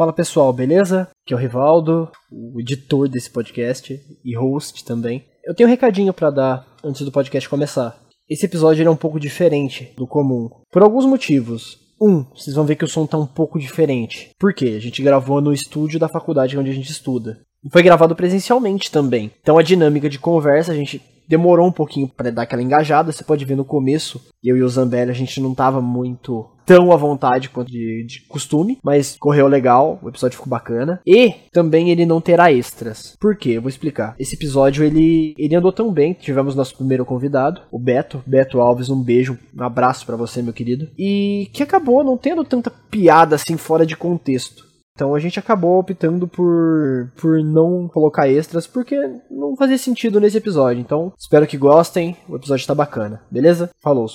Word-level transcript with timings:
Fala 0.00 0.14
pessoal, 0.14 0.50
beleza? 0.50 1.10
Aqui 1.22 1.34
é 1.34 1.36
o 1.36 1.38
Rivaldo, 1.38 2.10
o 2.32 2.58
editor 2.58 3.06
desse 3.06 3.28
podcast 3.28 4.00
e 4.24 4.34
host 4.34 4.82
também. 4.82 5.26
Eu 5.44 5.54
tenho 5.54 5.68
um 5.68 5.70
recadinho 5.70 6.10
para 6.14 6.30
dar 6.30 6.66
antes 6.82 7.02
do 7.02 7.12
podcast 7.12 7.46
começar. 7.46 8.00
Esse 8.26 8.46
episódio 8.46 8.82
é 8.82 8.90
um 8.90 8.96
pouco 8.96 9.20
diferente 9.20 9.92
do 9.98 10.06
comum, 10.06 10.48
por 10.72 10.80
alguns 10.80 11.04
motivos. 11.04 11.76
Um, 12.00 12.24
vocês 12.34 12.56
vão 12.56 12.64
ver 12.64 12.76
que 12.76 12.84
o 12.86 12.88
som 12.88 13.06
tá 13.06 13.18
um 13.18 13.26
pouco 13.26 13.58
diferente. 13.58 14.30
Por 14.38 14.54
quê? 14.54 14.72
A 14.74 14.80
gente 14.80 15.02
gravou 15.02 15.38
no 15.42 15.52
estúdio 15.52 16.00
da 16.00 16.08
faculdade 16.08 16.56
onde 16.56 16.70
a 16.70 16.74
gente 16.74 16.90
estuda. 16.90 17.38
Foi 17.70 17.82
gravado 17.82 18.16
presencialmente 18.16 18.90
também. 18.90 19.30
Então 19.42 19.58
a 19.58 19.62
dinâmica 19.62 20.08
de 20.08 20.18
conversa, 20.18 20.72
a 20.72 20.74
gente 20.74 21.02
demorou 21.30 21.68
um 21.68 21.72
pouquinho 21.72 22.08
para 22.08 22.30
dar 22.30 22.42
aquela 22.42 22.60
engajada. 22.60 23.12
Você 23.12 23.22
pode 23.22 23.44
ver 23.44 23.56
no 23.56 23.64
começo, 23.64 24.20
eu 24.42 24.56
e 24.56 24.62
o 24.62 24.68
Zambelli, 24.68 25.12
a 25.12 25.14
gente 25.14 25.40
não 25.40 25.54
tava 25.54 25.80
muito 25.80 26.50
tão 26.66 26.92
à 26.92 26.96
vontade 26.96 27.48
quanto 27.48 27.70
de, 27.70 28.04
de, 28.04 28.20
costume, 28.28 28.78
mas 28.82 29.16
correu 29.18 29.48
legal, 29.48 29.98
o 30.02 30.08
episódio 30.08 30.36
ficou 30.36 30.50
bacana. 30.50 31.00
E 31.06 31.34
também 31.52 31.90
ele 31.90 32.06
não 32.06 32.20
terá 32.20 32.52
extras. 32.52 33.16
Por 33.18 33.36
quê? 33.36 33.50
Eu 33.50 33.62
vou 33.62 33.68
explicar. 33.68 34.14
Esse 34.18 34.34
episódio 34.34 34.84
ele, 34.84 35.34
ele 35.38 35.54
andou 35.54 35.72
tão 35.72 35.92
bem, 35.92 36.12
tivemos 36.12 36.54
nosso 36.54 36.76
primeiro 36.76 37.04
convidado, 37.04 37.62
o 37.72 37.78
Beto, 37.78 38.22
Beto 38.26 38.60
Alves, 38.60 38.88
um 38.88 39.02
beijo, 39.02 39.38
um 39.56 39.62
abraço 39.62 40.06
para 40.06 40.16
você, 40.16 40.42
meu 40.42 40.52
querido. 40.52 40.88
E 40.98 41.48
que 41.52 41.62
acabou 41.62 42.04
não 42.04 42.16
tendo 42.16 42.44
tanta 42.44 42.70
piada 42.70 43.34
assim 43.34 43.56
fora 43.56 43.84
de 43.84 43.96
contexto. 43.96 44.69
Então 45.00 45.14
a 45.14 45.18
gente 45.18 45.38
acabou 45.38 45.78
optando 45.78 46.28
por, 46.28 47.10
por 47.16 47.42
não 47.42 47.88
colocar 47.88 48.28
extras 48.28 48.66
porque 48.66 48.94
não 49.30 49.56
fazia 49.56 49.78
sentido 49.78 50.20
nesse 50.20 50.36
episódio. 50.36 50.78
Então 50.78 51.10
espero 51.18 51.46
que 51.46 51.56
gostem, 51.56 52.18
o 52.28 52.36
episódio 52.36 52.66
tá 52.66 52.74
bacana, 52.74 53.22
beleza? 53.30 53.70
Falou! 53.80 54.06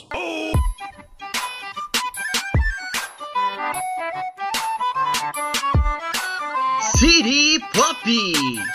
City 6.93 7.59
Pop! 7.73 8.74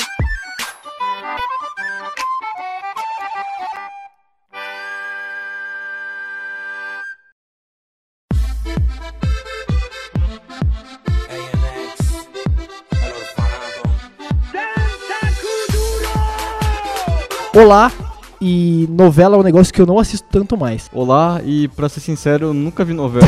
Olá, 17.60 17.92
e 18.40 18.88
novela 18.88 19.36
é 19.36 19.38
um 19.38 19.42
negócio 19.42 19.70
que 19.70 19.82
eu 19.82 19.84
não 19.84 19.98
assisto 19.98 20.26
tanto 20.30 20.56
mais. 20.56 20.88
Olá, 20.94 21.42
e 21.44 21.68
pra 21.68 21.90
ser 21.90 22.00
sincero, 22.00 22.46
eu 22.46 22.54
nunca 22.54 22.86
vi 22.86 22.94
novela. 22.94 23.26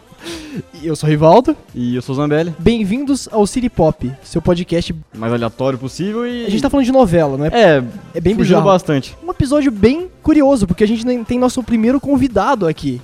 eu 0.82 0.96
sou 0.96 1.06
o 1.06 1.10
Rivaldo. 1.10 1.54
E 1.74 1.94
eu 1.94 2.00
sou 2.00 2.14
o 2.14 2.16
Zambelli. 2.16 2.54
Bem-vindos 2.58 3.28
ao 3.30 3.46
City 3.46 3.68
Pop, 3.68 4.10
seu 4.22 4.40
podcast 4.40 4.96
mais 5.14 5.30
aleatório 5.30 5.78
possível 5.78 6.26
e. 6.26 6.46
A 6.46 6.48
gente 6.48 6.62
tá 6.62 6.70
falando 6.70 6.86
de 6.86 6.92
novela, 6.92 7.36
não 7.36 7.44
é? 7.44 7.48
É, 7.52 7.84
é 8.14 8.20
bem 8.22 8.34
bizarro. 8.34 8.64
bastante. 8.64 9.14
Um 9.22 9.30
episódio 9.30 9.70
bem 9.70 10.08
curioso, 10.22 10.66
porque 10.66 10.82
a 10.82 10.88
gente 10.88 11.04
tem 11.24 11.38
nosso 11.38 11.62
primeiro 11.62 12.00
convidado 12.00 12.66
aqui. 12.66 12.98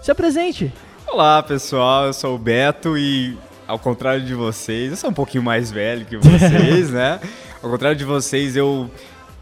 Se 0.00 0.12
apresente. 0.12 0.72
Olá, 1.08 1.42
pessoal, 1.42 2.06
eu 2.06 2.12
sou 2.12 2.36
o 2.36 2.38
Beto 2.38 2.96
e 2.96 3.36
ao 3.66 3.80
contrário 3.80 4.24
de 4.24 4.32
vocês, 4.32 4.92
eu 4.92 4.96
sou 4.96 5.10
um 5.10 5.14
pouquinho 5.14 5.42
mais 5.42 5.72
velho 5.72 6.06
que 6.06 6.16
vocês, 6.16 6.88
né? 6.94 7.18
Ao 7.60 7.68
contrário 7.68 7.98
de 7.98 8.04
vocês, 8.04 8.56
eu 8.56 8.88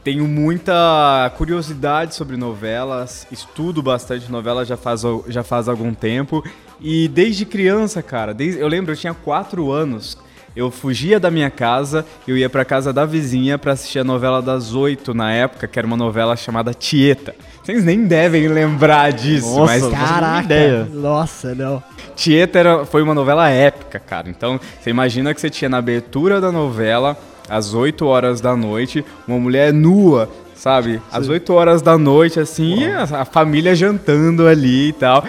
tenho 0.02 0.26
muita 0.26 1.32
curiosidade 1.36 2.14
sobre 2.14 2.36
novelas, 2.36 3.26
estudo 3.30 3.82
bastante 3.82 4.30
novela 4.30 4.64
já 4.64 4.76
faz, 4.76 5.02
já 5.28 5.42
faz 5.42 5.68
algum 5.68 5.92
tempo. 5.92 6.42
E 6.80 7.08
desde 7.08 7.44
criança, 7.44 8.02
cara, 8.02 8.32
desde, 8.32 8.60
eu 8.60 8.68
lembro, 8.68 8.92
eu 8.92 8.96
tinha 8.96 9.14
4 9.14 9.70
anos. 9.70 10.16
Eu 10.56 10.68
fugia 10.68 11.20
da 11.20 11.30
minha 11.30 11.48
casa, 11.48 12.04
eu 12.26 12.36
ia 12.36 12.50
pra 12.50 12.64
casa 12.64 12.92
da 12.92 13.04
vizinha 13.04 13.56
para 13.56 13.72
assistir 13.72 14.00
a 14.00 14.04
novela 14.04 14.42
das 14.42 14.74
oito 14.74 15.14
na 15.14 15.30
época, 15.30 15.68
que 15.68 15.78
era 15.78 15.86
uma 15.86 15.96
novela 15.96 16.34
chamada 16.34 16.74
Tieta. 16.74 17.36
Vocês 17.62 17.84
nem 17.84 18.04
devem 18.04 18.48
lembrar 18.48 19.12
disso, 19.12 19.46
Nossa, 19.46 19.78
mas 19.78 19.86
caraca, 19.88 20.42
ideia. 20.42 20.88
Nossa, 20.92 21.54
não. 21.54 21.80
Tieta 22.16 22.58
era, 22.58 22.84
foi 22.84 23.00
uma 23.00 23.14
novela 23.14 23.48
épica, 23.48 24.00
cara. 24.00 24.28
Então, 24.28 24.58
você 24.80 24.91
imagina 24.91 25.32
que 25.32 25.41
você 25.41 25.48
tinha 25.48 25.69
na 25.69 25.78
abertura 25.78 26.41
da 26.41 26.50
novela 26.50 27.16
às 27.50 27.75
8 27.75 28.06
horas 28.06 28.41
da 28.41 28.56
noite, 28.56 29.05
uma 29.27 29.38
mulher 29.38 29.72
nua, 29.72 30.31
sabe? 30.55 30.94
Sim. 30.94 31.00
Às 31.11 31.28
8 31.28 31.53
horas 31.53 31.83
da 31.83 31.99
noite, 31.99 32.38
assim, 32.38 32.87
a, 32.87 33.03
a, 33.03 33.25
família 33.25 33.75
jantando 33.75 34.47
ali 34.47 34.88
e 34.88 34.93
tal. 34.93 35.25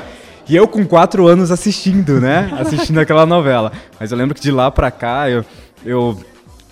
E 0.48 0.56
eu 0.56 0.68
com 0.68 0.86
4 0.86 1.28
anos 1.28 1.50
assistindo, 1.50 2.22
né? 2.22 2.52
Assistindo 2.60 3.00
aquela 3.00 3.26
novela. 3.26 3.72
Mas 4.00 4.12
eu 4.12 4.18
lembro 4.18 4.36
que 4.36 4.42
de 4.42 4.52
lá 4.52 4.70
pra 4.70 4.92
cá, 4.92 5.30
eu, 5.30 5.44
eu 5.84 6.18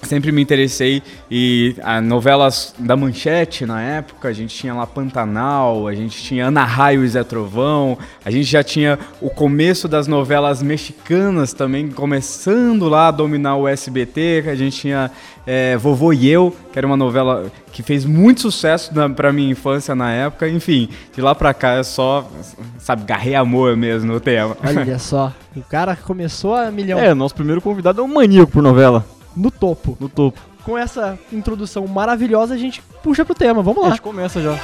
sempre 0.04 0.32
me 0.32 0.42
interessei 0.42 1.04
e 1.30 1.76
a 1.82 2.02
novelas 2.02 2.74
da 2.80 2.96
Manchete 2.96 3.66
na 3.66 3.82
época, 3.82 4.28
a 4.28 4.34
gente 4.34 4.56
tinha 4.56 4.74
lá 4.74 4.88
Pantanal, 4.88 5.88
a 5.88 5.94
gente 5.94 6.22
tinha 6.22 6.48
Ana 6.48 6.64
Raio 6.64 7.04
e 7.04 7.08
Zé 7.08 7.24
Trovão, 7.24 7.98
a 8.24 8.32
gente 8.32 8.46
já 8.46 8.64
tinha 8.64 8.98
o 9.22 9.30
começo 9.30 9.88
das 9.88 10.08
novelas 10.08 10.62
mexicanas 10.62 11.54
também 11.54 11.90
começando 11.90 12.88
lá 12.88 13.10
a 13.10 13.12
dominar 13.12 13.58
o 13.58 13.68
SBT, 13.68 14.46
a 14.48 14.56
gente 14.56 14.78
tinha 14.78 15.12
é, 15.46 15.76
Vovô 15.78 16.14
e 16.14 16.30
Eu, 16.30 16.56
que 16.72 16.78
era 16.78 16.88
uma 16.88 16.98
novela 16.98 17.52
que 17.72 17.84
fez 17.84 18.06
muito 18.06 18.42
sucesso 18.42 18.94
na, 18.96 19.10
pra 19.10 19.34
minha 19.34 19.52
infância 19.52 19.96
na 19.96 20.12
época, 20.12 20.48
enfim, 20.48 20.90
de 21.14 21.22
lá 21.22 21.36
pra 21.36 21.54
cá 21.54 21.74
é 21.74 21.84
só, 21.84 22.30
sabe, 22.78 23.04
garrei 23.04 23.36
amor 23.36 23.76
mesmo 23.76 24.12
no 24.12 24.20
tema. 24.20 24.56
Olha 24.66 24.98
só, 25.00 25.34
o 25.56 25.62
cara 25.62 25.96
começou 25.96 26.56
a 26.56 26.72
milhão. 26.72 27.00
É, 27.00 27.14
nosso 27.14 27.36
primeiro 27.36 27.62
convidado 27.62 28.02
é 28.02 28.04
um 28.04 28.08
maníaco 28.08 28.52
por 28.52 28.64
novela 28.64 29.06
no 29.35 29.51
topo. 29.51 29.97
No 30.00 30.09
topo. 30.09 30.40
Com 30.63 30.78
essa 30.78 31.17
introdução 31.31 31.88
maravilhosa, 31.88 32.53
a 32.53 32.57
gente 32.57 32.81
puxa 33.03 33.25
pro 33.25 33.35
tema. 33.35 33.62
Vamos 33.62 33.81
lá. 33.81 33.88
A 33.88 33.91
gente 33.91 34.01
começa 34.01 34.41
já. 34.41 34.57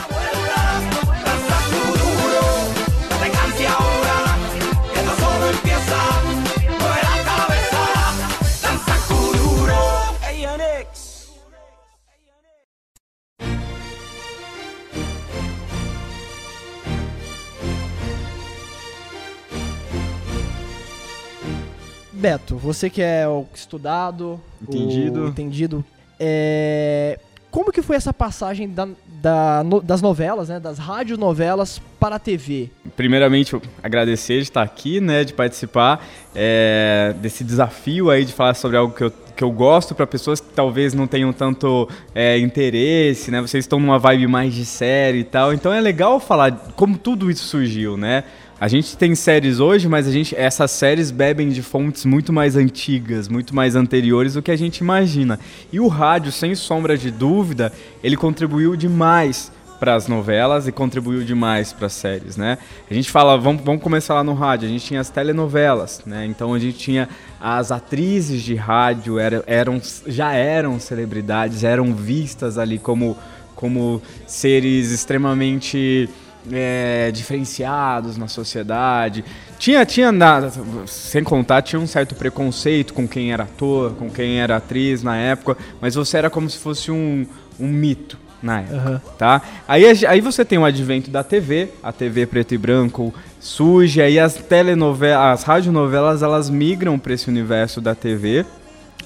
Beto, 22.25 22.55
você 22.55 22.89
que 22.89 23.03
é 23.03 23.27
o 23.27 23.45
estudado, 23.53 24.41
entendido, 24.59 25.25
o 25.25 25.27
entendido 25.27 25.85
é... 26.19 27.19
como 27.51 27.71
que 27.71 27.83
foi 27.83 27.95
essa 27.95 28.11
passagem 28.11 28.67
da, 28.67 28.87
da, 29.21 29.63
no, 29.63 29.79
das 29.79 30.01
novelas, 30.01 30.49
né, 30.49 30.59
das 30.59 30.79
radionovelas 30.79 31.79
para 31.99 32.15
a 32.15 32.19
TV? 32.19 32.71
Primeiramente, 32.95 33.55
agradecer 33.83 34.37
de 34.37 34.45
estar 34.45 34.63
aqui, 34.63 34.99
né, 34.99 35.23
de 35.23 35.33
participar 35.33 36.03
é, 36.33 37.13
desse 37.21 37.43
desafio 37.43 38.09
aí 38.09 38.25
de 38.25 38.33
falar 38.33 38.55
sobre 38.55 38.75
algo 38.75 38.95
que 38.95 39.03
eu 39.03 39.13
que 39.35 39.43
eu 39.43 39.51
gosto 39.51 39.93
para 39.93 40.07
pessoas 40.07 40.39
que 40.39 40.47
talvez 40.55 40.93
não 40.93 41.07
tenham 41.07 41.33
tanto 41.33 41.89
é, 42.15 42.39
interesse, 42.39 43.29
né? 43.29 43.41
Vocês 43.41 43.65
estão 43.65 43.81
numa 43.81 43.99
vibe 43.99 44.27
mais 44.27 44.53
de 44.53 44.65
série 44.65 45.19
e 45.19 45.23
tal, 45.25 45.53
então 45.53 45.73
é 45.73 45.81
legal 45.81 46.21
falar 46.21 46.53
como 46.73 46.97
tudo 46.97 47.29
isso 47.29 47.43
surgiu, 47.43 47.97
né? 47.97 48.23
A 48.65 48.67
gente 48.67 48.97
tem 48.97 49.13
séries 49.13 49.59
hoje, 49.59 49.87
mas 49.87 50.07
a 50.07 50.11
gente, 50.11 50.35
essas 50.35 50.71
séries 50.71 51.11
bebem 51.11 51.49
de 51.49 51.61
fontes 51.61 52.03
muito 52.03 52.33
mais 52.33 52.55
antigas, 52.55 53.27
muito 53.27 53.55
mais 53.55 53.75
anteriores 53.75 54.33
do 54.33 54.41
que 54.41 54.49
a 54.49 54.55
gente 54.55 54.79
imagina. 54.79 55.39
E 55.71 55.79
o 55.79 55.87
rádio, 55.87 56.31
sem 56.31 56.55
sombra 56.55 56.97
de 56.97 57.11
dúvida, 57.11 57.71
ele 58.03 58.17
contribuiu 58.17 58.75
demais 58.75 59.51
para 59.79 59.93
as 59.93 60.07
novelas 60.07 60.67
e 60.67 60.71
contribuiu 60.71 61.23
demais 61.23 61.73
para 61.73 61.85
as 61.85 61.93
séries, 61.93 62.37
né? 62.37 62.57
A 62.89 62.93
gente 62.95 63.11
fala, 63.11 63.37
vamos, 63.37 63.61
vamos 63.63 63.83
começar 63.83 64.15
lá 64.15 64.23
no 64.23 64.33
rádio, 64.33 64.67
a 64.67 64.71
gente 64.71 64.83
tinha 64.83 64.99
as 64.99 65.11
telenovelas, 65.11 66.01
né? 66.03 66.25
Então 66.25 66.51
a 66.51 66.57
gente 66.57 66.79
tinha 66.79 67.07
as 67.39 67.71
atrizes 67.71 68.41
de 68.41 68.55
rádio, 68.55 69.19
eram, 69.19 69.43
eram 69.45 69.79
já 70.07 70.33
eram 70.33 70.79
celebridades, 70.79 71.63
eram 71.63 71.93
vistas 71.93 72.57
ali 72.57 72.79
como, 72.79 73.15
como 73.55 74.01
seres 74.25 74.89
extremamente 74.89 76.09
é, 76.51 77.11
diferenciados 77.11 78.17
na 78.17 78.27
sociedade. 78.27 79.23
Tinha, 79.57 79.85
tinha 79.85 80.11
na, 80.11 80.49
sem 80.85 81.23
contar, 81.23 81.61
tinha 81.61 81.79
um 81.79 81.87
certo 81.87 82.15
preconceito 82.15 82.93
com 82.93 83.07
quem 83.07 83.31
era 83.31 83.43
ator, 83.43 83.93
com 83.93 84.09
quem 84.09 84.39
era 84.39 84.57
atriz 84.57 85.01
na 85.03 85.15
época, 85.15 85.57
mas 85.81 85.95
você 85.95 86.17
era 86.17 86.29
como 86.29 86.49
se 86.49 86.57
fosse 86.57 86.91
um, 86.91 87.25
um 87.59 87.67
mito 87.67 88.17
na 88.41 88.59
época, 88.59 88.89
uhum. 88.89 88.99
tá? 89.17 89.41
Aí, 89.67 89.85
aí 90.05 90.21
você 90.21 90.45
tem 90.45 90.57
o 90.57 90.65
advento 90.65 91.09
da 91.09 91.23
TV, 91.23 91.69
a 91.81 91.91
TV 91.91 92.25
preto 92.25 92.53
e 92.53 92.57
branco 92.57 93.13
surge, 93.39 94.01
aí 94.01 94.19
as 94.19 94.33
telenovelas, 94.35 95.39
as 95.39 95.43
radionovelas, 95.43 96.23
elas 96.23 96.49
migram 96.49 96.97
para 96.97 97.13
esse 97.13 97.29
universo 97.29 97.79
da 97.79 97.93
TV, 97.93 98.43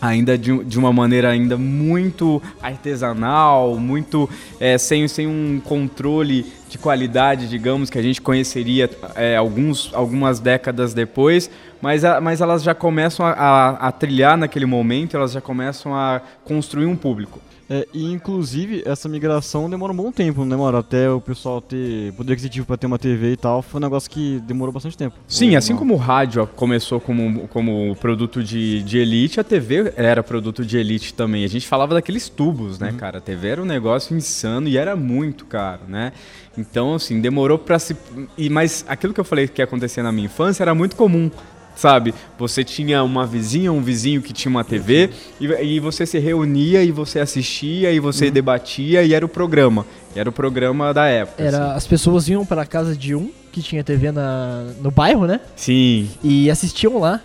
ainda 0.01 0.37
de, 0.37 0.63
de 0.63 0.79
uma 0.79 0.91
maneira 0.93 1.29
ainda 1.29 1.57
muito 1.57 2.41
artesanal, 2.61 3.77
muito 3.77 4.29
é, 4.59 4.77
sem, 4.77 5.07
sem 5.07 5.27
um 5.27 5.61
controle 5.63 6.45
de 6.69 6.77
qualidade, 6.77 7.49
digamos, 7.49 7.89
que 7.89 7.97
a 7.97 8.01
gente 8.01 8.21
conheceria 8.21 8.89
é, 9.15 9.35
alguns, 9.35 9.91
algumas 9.93 10.39
décadas 10.39 10.93
depois, 10.93 11.49
mas, 11.81 12.05
a, 12.05 12.21
mas 12.21 12.41
elas 12.41 12.61
já 12.61 12.75
começam 12.75 13.25
a, 13.25 13.31
a, 13.31 13.69
a, 13.87 13.91
trilhar 13.91 14.37
naquele 14.37 14.65
momento, 14.65 15.17
elas 15.17 15.31
já 15.31 15.41
começam 15.41 15.95
a 15.95 16.21
construir 16.43 16.85
um 16.85 16.95
público. 16.95 17.41
É, 17.69 17.87
e 17.93 18.11
inclusive 18.11 18.81
essa 18.83 19.07
migração 19.07 19.69
demora 19.69 19.93
um 19.93 19.95
bom 19.95 20.11
tempo, 20.11 20.41
não 20.41 20.49
demora? 20.49 20.79
Até 20.79 21.09
o 21.09 21.21
pessoal 21.21 21.61
ter 21.61 22.11
poder 22.13 22.33
aquisitivo 22.33 22.65
para 22.65 22.77
ter 22.77 22.87
uma 22.87 22.97
TV 22.97 23.33
e 23.33 23.37
tal, 23.37 23.61
foi 23.61 23.79
um 23.79 23.83
negócio 23.83 24.09
que 24.09 24.39
demorou 24.39 24.73
bastante 24.73 24.97
tempo. 24.97 25.15
Sim, 25.27 25.55
assim 25.55 25.75
como 25.75 25.93
o 25.93 25.97
rádio 25.97 26.47
começou 26.55 26.99
como, 26.99 27.47
como 27.49 27.95
produto 27.97 28.43
de, 28.43 28.81
de 28.81 28.97
elite, 28.97 29.39
a 29.39 29.43
TV 29.43 29.93
era 29.95 30.23
produto 30.23 30.65
de 30.65 30.77
elite 30.77 31.13
também. 31.13 31.43
A 31.43 31.47
gente 31.47 31.67
falava 31.67 31.93
daqueles 31.93 32.27
tubos, 32.27 32.79
né, 32.79 32.89
uhum. 32.89 32.97
cara? 32.97 33.19
A 33.19 33.21
TV 33.21 33.49
era 33.49 33.61
um 33.61 33.65
negócio 33.65 34.17
insano 34.17 34.67
e 34.67 34.75
era 34.75 34.95
muito 34.95 35.45
caro, 35.45 35.81
né? 35.87 36.11
Então, 36.57 36.95
assim, 36.95 37.21
demorou 37.21 37.59
para 37.59 37.77
se. 37.77 37.95
E, 38.35 38.49
mas 38.49 38.83
aquilo 38.87 39.13
que 39.13 39.19
eu 39.19 39.23
falei 39.23 39.47
que 39.47 39.61
ia 39.61 39.65
acontecer 39.65 40.01
na 40.01 40.11
minha 40.11 40.25
infância 40.25 40.63
era 40.63 40.73
muito 40.73 40.95
comum 40.95 41.29
sabe? 41.75 42.13
Você 42.37 42.63
tinha 42.63 43.03
uma 43.03 43.25
vizinha, 43.25 43.71
um 43.71 43.81
vizinho 43.81 44.21
que 44.21 44.33
tinha 44.33 44.49
uma 44.49 44.63
TV 44.63 45.09
e, 45.39 45.47
e 45.47 45.79
você 45.79 46.05
se 46.05 46.19
reunia 46.19 46.83
e 46.83 46.91
você 46.91 47.19
assistia 47.19 47.91
e 47.91 47.99
você 47.99 48.25
uhum. 48.25 48.31
debatia 48.31 49.03
e 49.03 49.13
era 49.13 49.25
o 49.25 49.29
programa. 49.29 49.85
Era 50.15 50.29
o 50.29 50.33
programa 50.33 50.93
da 50.93 51.05
época. 51.07 51.41
Era, 51.41 51.67
assim. 51.67 51.77
As 51.77 51.87
pessoas 51.87 52.27
iam 52.27 52.45
para 52.45 52.63
a 52.63 52.65
casa 52.65 52.95
de 52.95 53.15
um 53.15 53.31
que 53.51 53.61
tinha 53.61 53.83
TV 53.83 54.11
na, 54.11 54.67
no 54.81 54.91
bairro, 54.91 55.25
né? 55.25 55.39
Sim. 55.55 56.09
E 56.23 56.49
assistiam 56.49 56.99
lá. 56.99 57.21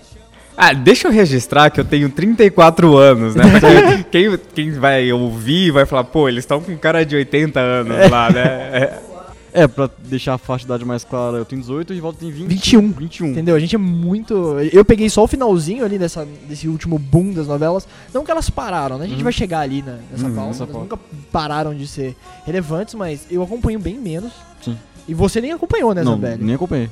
Ah, 0.56 0.72
deixa 0.72 1.08
eu 1.08 1.12
registrar 1.12 1.68
que 1.70 1.80
eu 1.80 1.84
tenho 1.84 2.08
34 2.08 2.96
anos, 2.96 3.34
né? 3.34 3.44
quem, 4.10 4.38
quem 4.54 4.72
vai 4.72 5.12
ouvir 5.12 5.72
vai 5.72 5.84
falar, 5.84 6.04
pô, 6.04 6.28
eles 6.28 6.44
estão 6.44 6.60
com 6.60 6.76
cara 6.76 7.04
de 7.04 7.16
80 7.16 7.58
anos 7.58 8.10
lá, 8.10 8.30
né? 8.30 8.44
É. 8.74 9.13
É, 9.56 9.68
pra 9.68 9.88
deixar 10.08 10.34
a 10.34 10.38
faixa 10.38 10.62
de 10.62 10.64
idade 10.64 10.84
mais 10.84 11.04
clara, 11.04 11.36
eu 11.36 11.44
tenho 11.44 11.60
18 11.60 11.90
e 11.90 11.92
o 11.92 11.94
Rivaldo 11.94 12.18
tem 12.18 12.28
20, 12.28 12.48
21. 12.48 12.90
21. 12.90 13.26
Entendeu? 13.28 13.54
A 13.54 13.60
gente 13.60 13.76
é 13.76 13.78
muito. 13.78 14.58
Eu 14.72 14.84
peguei 14.84 15.08
só 15.08 15.22
o 15.22 15.28
finalzinho 15.28 15.84
ali 15.84 15.96
dessa, 15.96 16.26
desse 16.48 16.66
último 16.66 16.98
boom 16.98 17.32
das 17.32 17.46
novelas. 17.46 17.86
Não 18.12 18.24
que 18.24 18.32
elas 18.32 18.50
pararam, 18.50 18.98
né? 18.98 19.04
A 19.04 19.08
gente 19.08 19.18
uhum. 19.18 19.22
vai 19.22 19.32
chegar 19.32 19.60
ali 19.60 19.80
na, 19.80 19.96
nessa 20.10 20.26
uhum, 20.26 20.34
pauta. 20.34 20.64
Elas 20.64 20.74
nunca 20.74 20.98
pararam 21.30 21.72
de 21.72 21.86
ser 21.86 22.16
relevantes, 22.44 22.94
mas 22.94 23.28
eu 23.30 23.44
acompanho 23.44 23.78
bem 23.78 23.96
menos. 23.96 24.32
Sim. 24.60 24.76
E 25.06 25.14
você 25.14 25.40
nem 25.40 25.52
acompanhou, 25.52 25.94
né, 25.94 26.02
Não, 26.02 26.16
nem 26.16 26.56
acompanhei. 26.56 26.90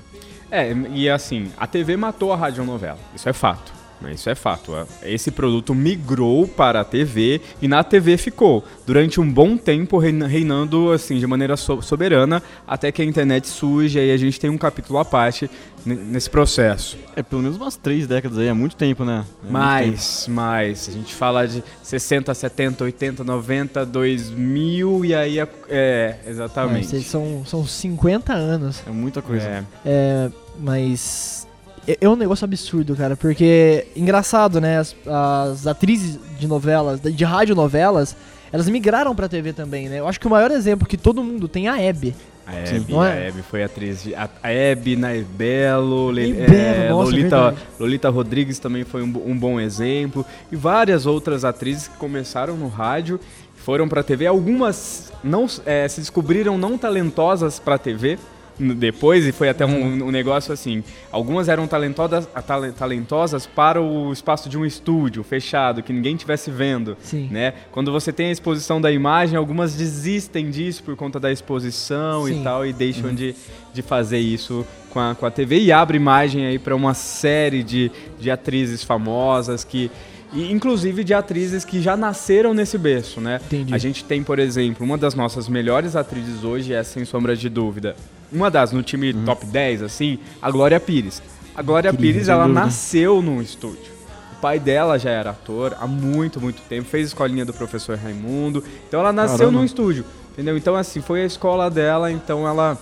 É, 0.48 0.72
e 0.92 1.10
assim, 1.10 1.50
a 1.58 1.66
TV 1.66 1.96
matou 1.96 2.32
a 2.32 2.36
radionovela. 2.36 2.98
Isso 3.12 3.28
é 3.28 3.32
fato. 3.32 3.71
Né? 4.02 4.12
Isso 4.12 4.28
é 4.28 4.34
fato. 4.34 4.72
Esse 5.02 5.30
produto 5.30 5.74
migrou 5.74 6.46
para 6.46 6.80
a 6.80 6.84
TV 6.84 7.40
e 7.60 7.68
na 7.68 7.82
TV 7.84 8.16
ficou 8.16 8.64
durante 8.86 9.20
um 9.20 9.32
bom 9.32 9.56
tempo 9.56 9.98
reinando 9.98 10.92
assim 10.92 11.18
de 11.18 11.26
maneira 11.26 11.56
soberana 11.56 12.42
até 12.66 12.90
que 12.90 13.00
a 13.00 13.04
internet 13.04 13.48
surge 13.48 13.98
e 13.98 14.10
a 14.10 14.16
gente 14.16 14.38
tem 14.38 14.50
um 14.50 14.58
capítulo 14.58 14.98
à 14.98 15.04
parte 15.04 15.48
nesse 15.84 16.30
processo. 16.30 16.96
É 17.16 17.22
pelo 17.22 17.42
menos 17.42 17.56
umas 17.56 17.76
três 17.76 18.06
décadas 18.06 18.38
aí, 18.38 18.46
é 18.46 18.52
muito 18.52 18.76
tempo, 18.76 19.04
né? 19.04 19.24
É 19.46 19.50
mais, 19.50 20.24
tempo. 20.24 20.36
mais. 20.36 20.88
A 20.88 20.92
gente 20.92 21.14
fala 21.14 21.46
de 21.46 21.62
60, 21.82 22.32
70, 22.32 22.84
80, 22.84 23.24
90, 23.24 23.86
2000 23.86 25.04
e 25.04 25.14
aí 25.14 25.38
é, 25.38 25.48
é 25.68 26.18
exatamente. 26.26 26.96
É, 26.96 27.00
são, 27.00 27.44
são 27.44 27.66
50 27.66 28.32
anos. 28.32 28.82
É 28.86 28.90
muita 28.90 29.20
coisa. 29.20 29.44
É, 29.44 29.64
é 29.84 30.30
mas 30.58 31.46
é, 31.86 31.98
é 32.00 32.08
um 32.08 32.16
negócio 32.16 32.44
absurdo, 32.44 32.94
cara, 32.94 33.16
porque 33.16 33.86
engraçado, 33.96 34.60
né? 34.60 34.78
As, 34.78 34.94
as 35.06 35.66
atrizes 35.66 36.18
de 36.38 36.46
novelas, 36.46 37.00
de 37.00 37.24
radionovelas, 37.24 38.16
elas 38.52 38.68
migraram 38.68 39.14
pra 39.14 39.28
TV 39.28 39.52
também, 39.52 39.88
né? 39.88 40.00
Eu 40.00 40.06
acho 40.06 40.20
que 40.20 40.26
o 40.26 40.30
maior 40.30 40.50
exemplo 40.50 40.86
que 40.86 40.96
todo 40.96 41.22
mundo 41.24 41.48
tem 41.48 41.66
é 41.66 41.70
a 41.70 41.80
Hebe. 41.80 42.14
A 42.46 42.54
Hebe, 42.54 42.96
a 42.96 43.08
é? 43.08 43.28
Hebe 43.28 43.42
foi 43.42 43.62
atriz. 43.62 44.02
De, 44.02 44.14
a, 44.14 44.28
a 44.42 44.52
Hebe, 44.52 44.96
Naibelo, 44.96 46.12
é, 46.18 46.92
Lolita, 46.92 47.54
Lolita 47.78 48.10
Rodrigues 48.10 48.58
também 48.58 48.84
foi 48.84 49.02
um, 49.02 49.12
um, 49.26 49.36
bom 49.36 49.60
exemplo. 49.60 50.26
E 50.50 50.56
várias 50.56 51.06
outras 51.06 51.44
atrizes 51.44 51.88
que 51.88 51.96
começaram 51.96 52.56
no 52.56 52.68
rádio, 52.68 53.18
foram 53.56 53.88
pra 53.88 54.02
TV. 54.02 54.26
Algumas 54.26 55.12
não 55.22 55.46
é, 55.64 55.86
se 55.88 56.00
descobriram 56.00 56.58
não 56.58 56.76
talentosas 56.76 57.58
pra 57.58 57.78
TV 57.78 58.18
depois 58.58 59.26
e 59.26 59.32
foi 59.32 59.48
até 59.48 59.64
um, 59.64 60.06
um, 60.06 60.10
negócio 60.10 60.52
assim. 60.52 60.82
Algumas 61.10 61.48
eram 61.48 61.66
talentosas, 61.66 62.28
talentosas 62.76 63.46
para 63.46 63.80
o 63.80 64.12
espaço 64.12 64.48
de 64.48 64.58
um 64.58 64.64
estúdio 64.64 65.22
fechado, 65.22 65.82
que 65.82 65.92
ninguém 65.92 66.14
estivesse 66.14 66.50
vendo. 66.50 66.96
Sim. 67.02 67.28
Né? 67.30 67.54
Quando 67.70 67.90
você 67.90 68.12
tem 68.12 68.26
a 68.26 68.32
exposição 68.32 68.80
da 68.80 68.90
imagem, 68.90 69.36
algumas 69.36 69.74
desistem 69.74 70.50
disso 70.50 70.82
por 70.82 70.96
conta 70.96 71.18
da 71.18 71.32
exposição 71.32 72.26
Sim. 72.26 72.40
e 72.40 72.44
tal, 72.44 72.66
e 72.66 72.72
deixam 72.72 73.10
uhum. 73.10 73.14
de, 73.14 73.34
de 73.72 73.82
fazer 73.82 74.18
isso 74.18 74.66
com 74.90 75.00
a, 75.00 75.14
com 75.14 75.24
a 75.24 75.30
TV 75.30 75.60
e 75.60 75.72
abre 75.72 75.96
imagem 75.96 76.46
aí 76.46 76.58
para 76.58 76.76
uma 76.76 76.94
série 76.94 77.62
de, 77.62 77.90
de 78.18 78.30
atrizes 78.30 78.84
famosas 78.84 79.64
que 79.64 79.90
e 80.32 80.50
inclusive 80.50 81.04
de 81.04 81.12
atrizes 81.12 81.64
que 81.64 81.80
já 81.80 81.96
nasceram 81.96 82.54
nesse 82.54 82.78
berço, 82.78 83.20
né? 83.20 83.38
Entendi. 83.46 83.74
A 83.74 83.78
gente 83.78 84.02
tem, 84.02 84.22
por 84.22 84.38
exemplo, 84.38 84.84
uma 84.84 84.96
das 84.96 85.14
nossas 85.14 85.46
melhores 85.46 85.94
atrizes 85.94 86.42
hoje 86.42 86.72
é 86.72 86.82
sem 86.82 87.04
sombra 87.04 87.36
de 87.36 87.50
dúvida, 87.50 87.94
uma 88.32 88.50
das 88.50 88.72
no 88.72 88.82
time 88.82 89.12
uhum. 89.12 89.24
top 89.24 89.44
10 89.46 89.82
assim, 89.82 90.18
a 90.40 90.50
Glória 90.50 90.80
Pires. 90.80 91.22
A 91.54 91.62
Glória 91.62 91.92
Pires, 91.92 92.28
ela 92.28 92.48
nasceu 92.48 93.20
num 93.20 93.42
estúdio. 93.42 93.92
O 94.32 94.40
pai 94.40 94.58
dela 94.58 94.98
já 94.98 95.10
era 95.10 95.30
ator 95.30 95.76
há 95.78 95.86
muito, 95.86 96.40
muito 96.40 96.60
tempo, 96.62 96.88
fez 96.88 97.08
escolinha 97.08 97.44
do 97.44 97.52
professor 97.52 97.96
Raimundo. 97.96 98.64
Então 98.88 99.00
ela 99.00 99.12
nasceu 99.12 99.38
Caramba. 99.38 99.58
num 99.58 99.64
estúdio, 99.64 100.04
entendeu? 100.32 100.56
Então 100.56 100.74
assim, 100.74 101.00
foi 101.00 101.22
a 101.22 101.26
escola 101.26 101.70
dela, 101.70 102.10
então 102.10 102.48
ela 102.48 102.78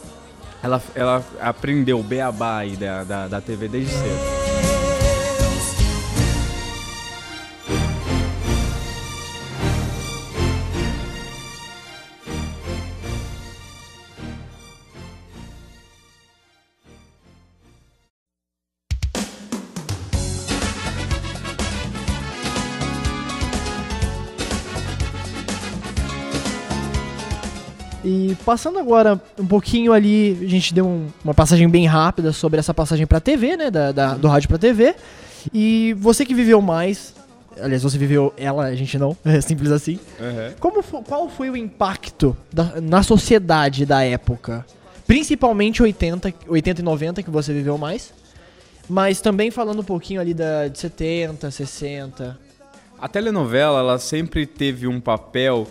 ela, 0.63 0.83
ela 0.95 1.25
aprendeu 1.41 1.99
o 1.99 2.03
beabá 2.03 2.59
aí 2.59 2.77
da, 2.77 3.05
da, 3.05 3.29
da 3.29 3.41
TV 3.41 3.67
desde 3.67 3.93
cedo. 3.93 4.40
Passando 28.45 28.79
agora 28.79 29.21
um 29.39 29.47
pouquinho 29.47 29.93
ali, 29.93 30.39
a 30.43 30.49
gente 30.49 30.75
deu 30.75 30.87
um, 30.87 31.07
uma 31.25 31.35
passagem 31.35 31.69
bem 31.69 31.87
rápida 31.87 32.33
sobre 32.33 32.59
essa 32.59 32.75
passagem 32.75 33.07
pra 33.07 33.21
TV, 33.21 33.57
né? 33.57 33.71
Da, 33.71 33.93
da, 33.93 34.15
do 34.15 34.29
rádio 34.29 34.49
pra 34.49 34.59
TV. 34.59 34.95
E 35.53 35.95
você 35.99 36.25
que 36.25 36.35
viveu 36.35 36.61
mais, 36.61 37.15
aliás, 37.61 37.83
você 37.83 37.97
viveu 37.97 38.33
ela, 38.37 38.65
a 38.65 38.75
gente 38.75 38.99
não, 38.99 39.17
é 39.25 39.41
simples 39.41 39.71
assim. 39.71 39.99
Uhum. 40.19 40.55
Como, 40.59 40.83
qual 41.05 41.29
foi 41.29 41.51
o 41.51 41.57
impacto 41.57 42.37
da, 42.53 42.81
na 42.81 43.03
sociedade 43.03 43.87
da 43.87 44.03
época? 44.03 44.67
Principalmente 45.07 45.83
80, 45.83 46.35
80 46.47 46.81
e 46.81 46.85
90 46.85 47.23
que 47.23 47.31
você 47.31 47.53
viveu 47.53 47.77
mais. 47.77 48.13
Mas 48.89 49.21
também 49.21 49.51
falando 49.51 49.81
um 49.81 49.85
pouquinho 49.85 50.21
ali 50.21 50.35
da, 50.35 50.67
de 50.69 50.79
70, 50.79 51.51
60. 51.51 52.39
A 53.01 53.09
telenovela, 53.09 53.79
ela 53.79 53.99
sempre 53.99 54.45
teve 54.47 54.87
um 54.87 55.01
papel 55.01 55.67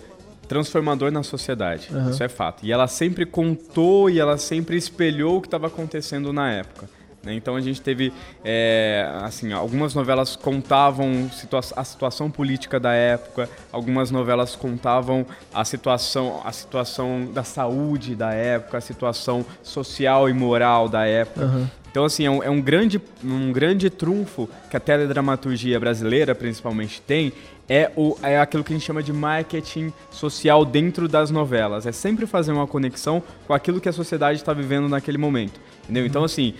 transformador 0.49 1.11
na 1.11 1.23
sociedade. 1.23 1.87
Uhum. 1.91 2.09
Isso 2.09 2.23
é 2.23 2.27
fato. 2.27 2.65
E 2.65 2.71
ela 2.71 2.87
sempre 2.87 3.25
contou 3.25 4.09
e 4.09 4.19
ela 4.19 4.37
sempre 4.37 4.75
espelhou 4.75 5.37
o 5.37 5.41
que 5.41 5.47
estava 5.47 5.67
acontecendo 5.67 6.33
na 6.33 6.51
época. 6.51 6.89
Né? 7.23 7.35
Então 7.35 7.55
a 7.55 7.61
gente 7.61 7.81
teve, 7.81 8.11
é, 8.43 9.07
assim, 9.21 9.53
algumas 9.53 9.93
novelas 9.93 10.35
contavam 10.35 11.29
situa 11.31 11.59
a 11.75 11.83
situação 11.83 12.31
política 12.31 12.79
da 12.79 12.93
época, 12.93 13.47
algumas 13.71 14.09
novelas 14.09 14.55
contavam 14.55 15.25
a 15.53 15.63
situação, 15.63 16.41
a 16.43 16.51
situação 16.51 17.29
da 17.31 17.43
saúde 17.43 18.15
da 18.15 18.33
época, 18.33 18.79
a 18.79 18.81
situação 18.81 19.45
social 19.61 20.29
e 20.29 20.33
moral 20.33 20.89
da 20.89 21.05
época. 21.05 21.45
Uhum. 21.45 21.67
Então, 21.91 22.05
assim, 22.05 22.25
é 22.25 22.29
um, 22.29 22.43
é 22.43 22.49
um, 22.49 22.61
grande, 22.61 23.01
um 23.23 23.51
grande 23.51 23.89
trunfo 23.89 24.47
que 24.69 24.77
a 24.77 24.79
teledramaturgia 24.79 25.79
brasileira, 25.79 26.35
principalmente, 26.35 27.01
tem, 27.01 27.33
é, 27.69 27.91
o, 27.95 28.17
é 28.23 28.39
aquilo 28.39 28.63
que 28.63 28.73
a 28.73 28.75
gente 28.75 28.85
chama 28.85 29.03
de 29.03 29.13
marketing 29.13 29.93
social 30.09 30.65
dentro 30.65 31.07
das 31.07 31.29
novelas. 31.29 31.85
É 31.85 31.91
sempre 31.91 32.25
fazer 32.25 32.51
uma 32.51 32.65
conexão 32.65 33.21
com 33.45 33.53
aquilo 33.53 33.79
que 33.79 33.87
a 33.87 33.93
sociedade 33.93 34.39
está 34.39 34.51
vivendo 34.51 34.89
naquele 34.89 35.19
momento. 35.19 35.61
Entendeu? 35.83 36.05
Então, 36.05 36.23
assim, 36.23 36.55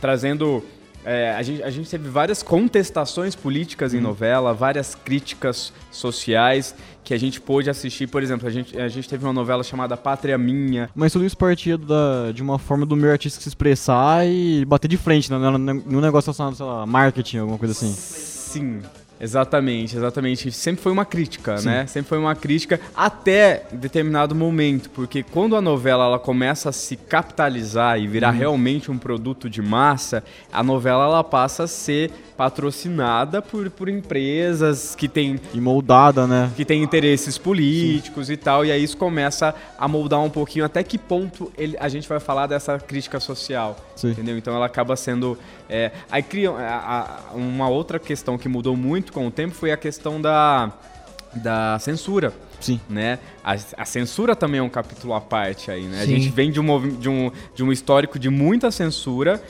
trazendo. 0.00 0.64
É, 1.06 1.34
a, 1.34 1.42
gente, 1.42 1.62
a 1.62 1.68
gente 1.68 1.90
teve 1.90 2.08
várias 2.08 2.42
contestações 2.42 3.34
políticas 3.34 3.92
em 3.92 3.98
uhum. 3.98 4.04
novela, 4.04 4.54
várias 4.54 4.94
críticas 4.94 5.70
sociais 5.90 6.74
que 7.04 7.12
a 7.12 7.18
gente 7.18 7.42
pôde 7.42 7.68
assistir. 7.68 8.06
Por 8.06 8.22
exemplo, 8.22 8.48
a 8.48 8.50
gente, 8.50 8.78
a 8.78 8.88
gente 8.88 9.06
teve 9.06 9.22
uma 9.22 9.32
novela 9.34 9.62
chamada 9.62 9.98
Pátria 9.98 10.38
Minha. 10.38 10.88
Mas 10.94 11.12
tudo 11.12 11.26
isso 11.26 11.36
partia 11.36 11.76
da, 11.76 12.32
de 12.32 12.42
uma 12.42 12.58
forma 12.58 12.86
do 12.86 12.96
meu 12.96 13.10
artista 13.10 13.38
se 13.38 13.46
expressar 13.46 14.26
e 14.26 14.64
bater 14.64 14.88
de 14.88 14.96
frente, 14.96 15.30
né? 15.30 15.38
no 15.38 16.00
negócio 16.00 16.28
relacionado, 16.28 16.56
sei 16.56 16.64
lá, 16.64 16.86
marketing, 16.86 17.36
alguma 17.36 17.58
coisa 17.58 17.72
assim. 17.72 17.92
Sim, 17.92 18.80
Exatamente, 19.20 19.96
exatamente. 19.96 20.50
Sempre 20.52 20.82
foi 20.82 20.92
uma 20.92 21.04
crítica, 21.04 21.60
né? 21.62 21.86
Sempre 21.86 22.08
foi 22.08 22.18
uma 22.18 22.34
crítica 22.34 22.80
até 22.96 23.62
determinado 23.72 24.34
momento, 24.34 24.90
porque 24.90 25.22
quando 25.22 25.56
a 25.56 25.60
novela 25.62 26.04
ela 26.04 26.18
começa 26.18 26.68
a 26.68 26.72
se 26.72 26.96
capitalizar 26.96 27.98
e 27.98 28.06
virar 28.06 28.32
realmente 28.32 28.90
um 28.90 28.98
produto 28.98 29.48
de 29.48 29.62
massa, 29.62 30.22
a 30.52 30.62
novela 30.62 31.04
ela 31.04 31.24
passa 31.24 31.62
a 31.64 31.66
ser 31.68 32.10
patrocinada 32.36 33.40
por, 33.40 33.70
por 33.70 33.88
empresas 33.88 34.94
que 34.96 35.08
têm 35.08 35.38
E 35.52 35.60
moldada, 35.60 36.26
né? 36.26 36.50
que 36.56 36.64
tem 36.64 36.82
interesses 36.82 37.38
políticos 37.38 38.28
e 38.30 38.36
tal, 38.36 38.64
e 38.64 38.72
aí 38.72 38.82
isso 38.82 38.96
começa 38.96 39.54
a 39.78 39.86
moldar 39.86 40.20
um 40.20 40.30
pouquinho 40.30 40.64
até 40.64 40.82
que 40.82 40.98
ponto 40.98 41.52
ele, 41.56 41.76
a 41.78 41.88
gente 41.88 42.08
vai 42.08 42.18
falar 42.18 42.46
dessa 42.46 42.78
crítica 42.78 43.20
social, 43.20 43.76
Sim. 43.94 44.10
entendeu? 44.10 44.36
Então 44.36 44.54
ela 44.54 44.66
acaba 44.66 44.96
sendo... 44.96 45.38
é, 45.68 45.92
aí 46.10 46.22
cria 46.22 46.50
a- 46.50 47.00
a- 47.30 47.34
uma 47.34 47.68
outra 47.68 47.98
questão 48.00 48.36
que 48.36 48.48
mudou 48.48 48.76
muito 48.76 49.03
com 49.12 49.26
o 49.26 49.30
tempo 49.30 49.54
foi 49.54 49.72
a 49.72 49.76
questão 49.76 50.20
da, 50.20 50.72
da 51.34 51.78
censura. 51.78 52.32
Sim. 52.60 52.80
Né? 52.88 53.18
A, 53.42 53.56
a 53.76 53.84
censura 53.84 54.34
também 54.34 54.58
é 54.58 54.62
um 54.62 54.68
capítulo 54.68 55.12
à 55.12 55.20
parte 55.20 55.70
aí, 55.70 55.84
né? 55.84 56.02
A 56.02 56.06
Sim. 56.06 56.16
gente 56.16 56.30
vem 56.30 56.50
de 56.50 56.60
um, 56.60 56.96
de, 56.96 57.08
um, 57.08 57.30
de 57.54 57.62
um 57.62 57.70
histórico 57.70 58.18
de 58.18 58.30
muita 58.30 58.70
censura, 58.70 59.42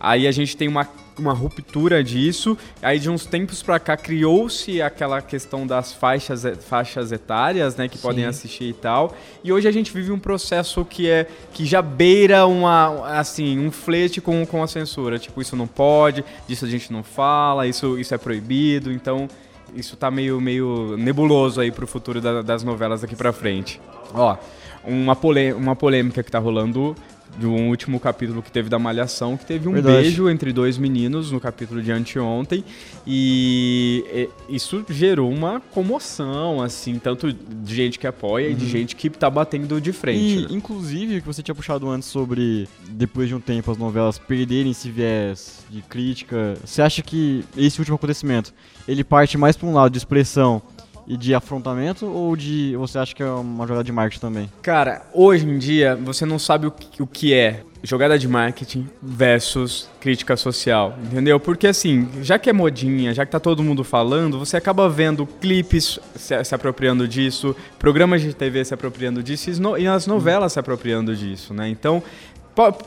aí 0.00 0.26
a 0.26 0.32
gente 0.32 0.56
tem 0.56 0.66
uma, 0.66 0.88
uma 1.18 1.32
ruptura 1.32 2.02
disso, 2.04 2.56
aí 2.82 2.98
de 2.98 3.08
uns 3.10 3.24
tempos 3.26 3.62
pra 3.62 3.78
cá 3.78 3.96
criou-se 3.96 4.80
aquela 4.82 5.20
questão 5.22 5.66
das 5.66 5.92
faixas, 5.92 6.44
faixas 6.68 7.12
etárias, 7.12 7.76
né? 7.76 7.88
Que 7.88 7.98
podem 7.98 8.24
Sim. 8.24 8.28
assistir 8.30 8.64
e 8.64 8.72
tal, 8.72 9.14
e 9.42 9.52
hoje 9.52 9.66
a 9.66 9.72
gente 9.72 9.92
vive 9.92 10.12
um 10.12 10.18
processo 10.18 10.84
que 10.84 11.08
é 11.08 11.26
que 11.52 11.64
já 11.64 11.80
beira 11.82 12.46
uma, 12.46 13.18
assim, 13.18 13.58
um 13.58 13.70
flerte 13.70 14.20
com, 14.20 14.44
com 14.46 14.62
a 14.62 14.66
censura, 14.66 15.18
tipo, 15.18 15.40
isso 15.40 15.56
não 15.56 15.66
pode, 15.66 16.24
disso 16.46 16.64
a 16.64 16.68
gente 16.68 16.92
não 16.92 17.02
fala, 17.02 17.66
isso, 17.66 17.98
isso 17.98 18.14
é 18.14 18.18
proibido, 18.18 18.92
então... 18.92 19.28
Isso 19.74 19.96
tá 19.96 20.12
meio, 20.12 20.40
meio 20.40 20.96
nebuloso 20.96 21.60
aí 21.60 21.72
pro 21.72 21.88
futuro 21.88 22.20
da- 22.20 22.40
das 22.40 22.62
novelas 22.62 23.00
daqui 23.02 23.16
pra 23.16 23.32
frente. 23.32 23.80
Ó, 24.14 24.36
uma, 24.84 25.14
polê 25.16 25.52
uma 25.52 25.74
polêmica 25.74 26.22
que 26.22 26.30
tá 26.30 26.38
rolando 26.38 26.94
de 27.38 27.46
um 27.46 27.68
último 27.68 28.00
capítulo 28.00 28.42
que 28.42 28.50
teve 28.50 28.68
da 28.68 28.78
Malhação, 28.78 29.36
que 29.36 29.44
teve 29.44 29.68
um 29.68 29.72
Verdade. 29.72 30.02
beijo 30.02 30.28
entre 30.28 30.52
dois 30.52 30.78
meninos 30.78 31.30
no 31.30 31.40
capítulo 31.40 31.82
de 31.82 31.92
anteontem. 31.92 32.64
E 33.06 34.28
isso 34.48 34.84
gerou 34.88 35.30
uma 35.30 35.60
comoção, 35.60 36.62
assim, 36.62 36.98
tanto 36.98 37.32
de 37.32 37.74
gente 37.74 37.98
que 37.98 38.06
apoia 38.06 38.48
e 38.48 38.54
de 38.54 38.68
gente 38.68 38.96
que 38.96 39.10
tá 39.10 39.28
batendo 39.28 39.80
de 39.80 39.92
frente. 39.92 40.42
né? 40.42 40.46
E, 40.50 40.54
inclusive, 40.54 41.18
o 41.18 41.20
que 41.20 41.26
você 41.26 41.42
tinha 41.42 41.54
puxado 41.54 41.88
antes 41.88 42.08
sobre, 42.08 42.68
depois 42.90 43.28
de 43.28 43.34
um 43.34 43.40
tempo, 43.40 43.70
as 43.70 43.78
novelas 43.78 44.18
perderem 44.18 44.72
esse 44.72 44.90
viés 44.90 45.64
de 45.70 45.82
crítica, 45.82 46.56
você 46.64 46.82
acha 46.82 47.02
que 47.02 47.44
esse 47.56 47.78
último 47.78 47.96
acontecimento, 47.96 48.52
ele 48.88 49.04
parte 49.04 49.36
mais 49.36 49.56
pra 49.56 49.68
um 49.68 49.74
lado 49.74 49.92
de 49.92 49.98
expressão 49.98 50.62
e 51.06 51.16
de 51.16 51.34
afrontamento, 51.34 52.06
ou 52.06 52.34
de 52.36 52.74
você 52.76 52.98
acha 52.98 53.14
que 53.14 53.22
é 53.22 53.26
uma 53.30 53.66
jogada 53.66 53.84
de 53.84 53.92
marketing 53.92 54.20
também? 54.20 54.50
Cara, 54.62 55.02
hoje 55.14 55.48
em 55.48 55.58
dia 55.58 55.94
você 55.96 56.26
não 56.26 56.38
sabe 56.38 56.66
o 56.66 56.70
que, 56.70 56.88
é 57.32 57.62
jogada 57.82 58.18
de 58.18 58.26
marketing 58.26 58.88
versus 59.00 59.88
crítica 60.00 60.36
social, 60.36 60.98
entendeu? 61.04 61.38
Porque 61.38 61.68
assim, 61.68 62.08
já 62.22 62.38
que 62.38 62.50
é 62.50 62.52
modinha, 62.52 63.14
já 63.14 63.24
que 63.24 63.30
tá 63.30 63.38
todo 63.38 63.62
mundo 63.62 63.84
falando, 63.84 64.38
você 64.38 64.56
acaba 64.56 64.88
vendo 64.88 65.24
clipes 65.26 65.98
se, 66.16 66.42
se 66.42 66.54
apropriando 66.54 67.06
disso, 67.06 67.54
programas 67.78 68.22
de 68.22 68.34
TV 68.34 68.64
se 68.64 68.74
apropriando 68.74 69.22
disso 69.22 69.48
e, 69.48 69.52
as 69.52 69.58
no- 69.60 69.76
as 69.76 70.06
novelas 70.06 70.52
se 70.54 70.58
apropriando 70.58 71.14
disso, 71.14 71.54
né? 71.54 71.68
Então, 71.68 72.02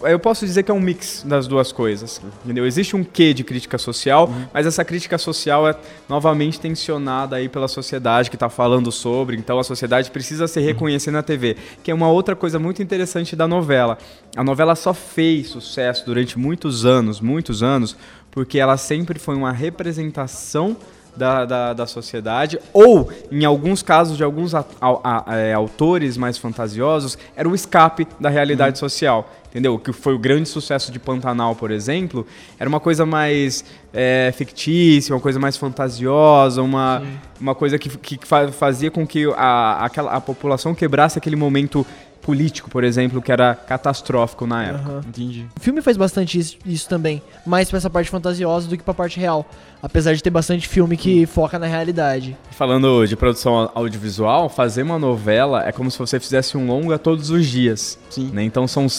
eu 0.03 0.17
posso 0.19 0.45
dizer 0.45 0.63
que 0.63 0.71
é 0.71 0.73
um 0.73 0.79
mix 0.79 1.23
das 1.27 1.47
duas 1.47 1.71
coisas, 1.71 2.19
entendeu? 2.43 2.65
Existe 2.65 2.95
um 2.95 3.03
quê 3.03 3.33
de 3.33 3.43
crítica 3.43 3.77
social, 3.77 4.27
mas 4.51 4.65
essa 4.65 4.83
crítica 4.83 5.17
social 5.17 5.67
é 5.67 5.75
novamente 6.07 6.59
tensionada 6.59 7.35
aí 7.35 7.47
pela 7.47 7.67
sociedade 7.67 8.29
que 8.31 8.35
está 8.35 8.49
falando 8.49 8.91
sobre, 8.91 9.37
então 9.37 9.59
a 9.59 9.63
sociedade 9.63 10.09
precisa 10.09 10.47
se 10.47 10.59
reconhecer 10.59 11.11
na 11.11 11.21
TV, 11.21 11.55
que 11.83 11.91
é 11.91 11.93
uma 11.93 12.09
outra 12.09 12.35
coisa 12.35 12.57
muito 12.57 12.81
interessante 12.81 13.35
da 13.35 13.47
novela. 13.47 13.97
A 14.35 14.43
novela 14.43 14.75
só 14.75 14.93
fez 14.93 15.49
sucesso 15.49 16.03
durante 16.05 16.39
muitos 16.39 16.85
anos, 16.85 17.21
muitos 17.21 17.61
anos, 17.61 17.95
porque 18.31 18.57
ela 18.59 18.75
sempre 18.77 19.19
foi 19.19 19.35
uma 19.35 19.51
representação 19.51 20.75
da, 21.15 21.43
da, 21.43 21.73
da 21.73 21.87
sociedade, 21.87 22.59
ou, 22.71 23.11
em 23.31 23.43
alguns 23.43 23.81
casos 23.81 24.15
de 24.15 24.23
alguns 24.23 24.53
a- 24.55 24.63
au- 24.79 25.01
a- 25.03 25.25
é, 25.35 25.53
autores 25.53 26.15
mais 26.15 26.37
fantasiosos, 26.37 27.17
era 27.35 27.49
o 27.49 27.55
escape 27.55 28.07
da 28.19 28.29
realidade 28.29 28.77
social. 28.77 29.29
Entendeu? 29.49 29.73
O 29.73 29.79
que 29.79 29.91
foi 29.91 30.13
o 30.13 30.19
grande 30.19 30.47
sucesso 30.47 30.91
de 30.91 30.99
Pantanal, 30.99 31.55
por 31.55 31.71
exemplo, 31.71 32.25
era 32.59 32.69
uma 32.69 32.79
coisa 32.79 33.03
mais 33.05 33.65
é, 33.91 34.31
fictícia, 34.37 35.13
uma 35.15 35.19
coisa 35.21 35.39
mais 35.39 35.57
fantasiosa, 35.57 36.61
uma, 36.61 37.01
uma 37.41 37.55
coisa 37.55 37.77
que, 37.79 37.89
que 37.97 38.19
fa- 38.27 38.51
fazia 38.51 38.91
com 38.91 39.07
que 39.07 39.25
a, 39.35 39.85
aquela, 39.85 40.11
a 40.13 40.21
população 40.21 40.75
quebrasse 40.75 41.17
aquele 41.17 41.35
momento 41.35 41.83
político, 42.21 42.69
por 42.69 42.83
exemplo, 42.83 43.21
que 43.23 43.31
era 43.31 43.55
catastrófico 43.55 44.45
na 44.45 44.63
época. 44.63 44.89
Aham. 44.91 45.01
Entendi. 45.07 45.45
O 45.57 45.59
filme 45.59 45.81
faz 45.81 45.97
bastante 45.97 46.37
isso, 46.37 46.57
isso 46.65 46.87
também, 46.87 47.21
mais 47.45 47.69
pra 47.69 47.77
essa 47.77 47.89
parte 47.89 48.09
fantasiosa 48.11 48.67
do 48.67 48.77
que 48.77 48.83
pra 48.83 48.93
parte 48.93 49.19
real. 49.19 49.49
Apesar 49.81 50.13
de 50.13 50.21
ter 50.21 50.29
bastante 50.29 50.67
filme 50.67 50.97
que 50.97 51.25
foca 51.25 51.57
na 51.57 51.65
realidade. 51.65 52.35
Falando 52.51 53.05
de 53.07 53.15
produção 53.15 53.71
audiovisual, 53.73 54.49
fazer 54.49 54.83
uma 54.83 54.99
novela 54.99 55.65
é 55.65 55.71
como 55.71 55.89
se 55.89 55.97
você 55.97 56.19
fizesse 56.19 56.57
um 56.57 56.67
longa 56.67 56.99
todos 56.99 57.29
os 57.29 57.47
dias. 57.47 57.97
Sim. 58.09 58.29
né? 58.33 58.43
Então 58.43 58.67
são 58.67 58.89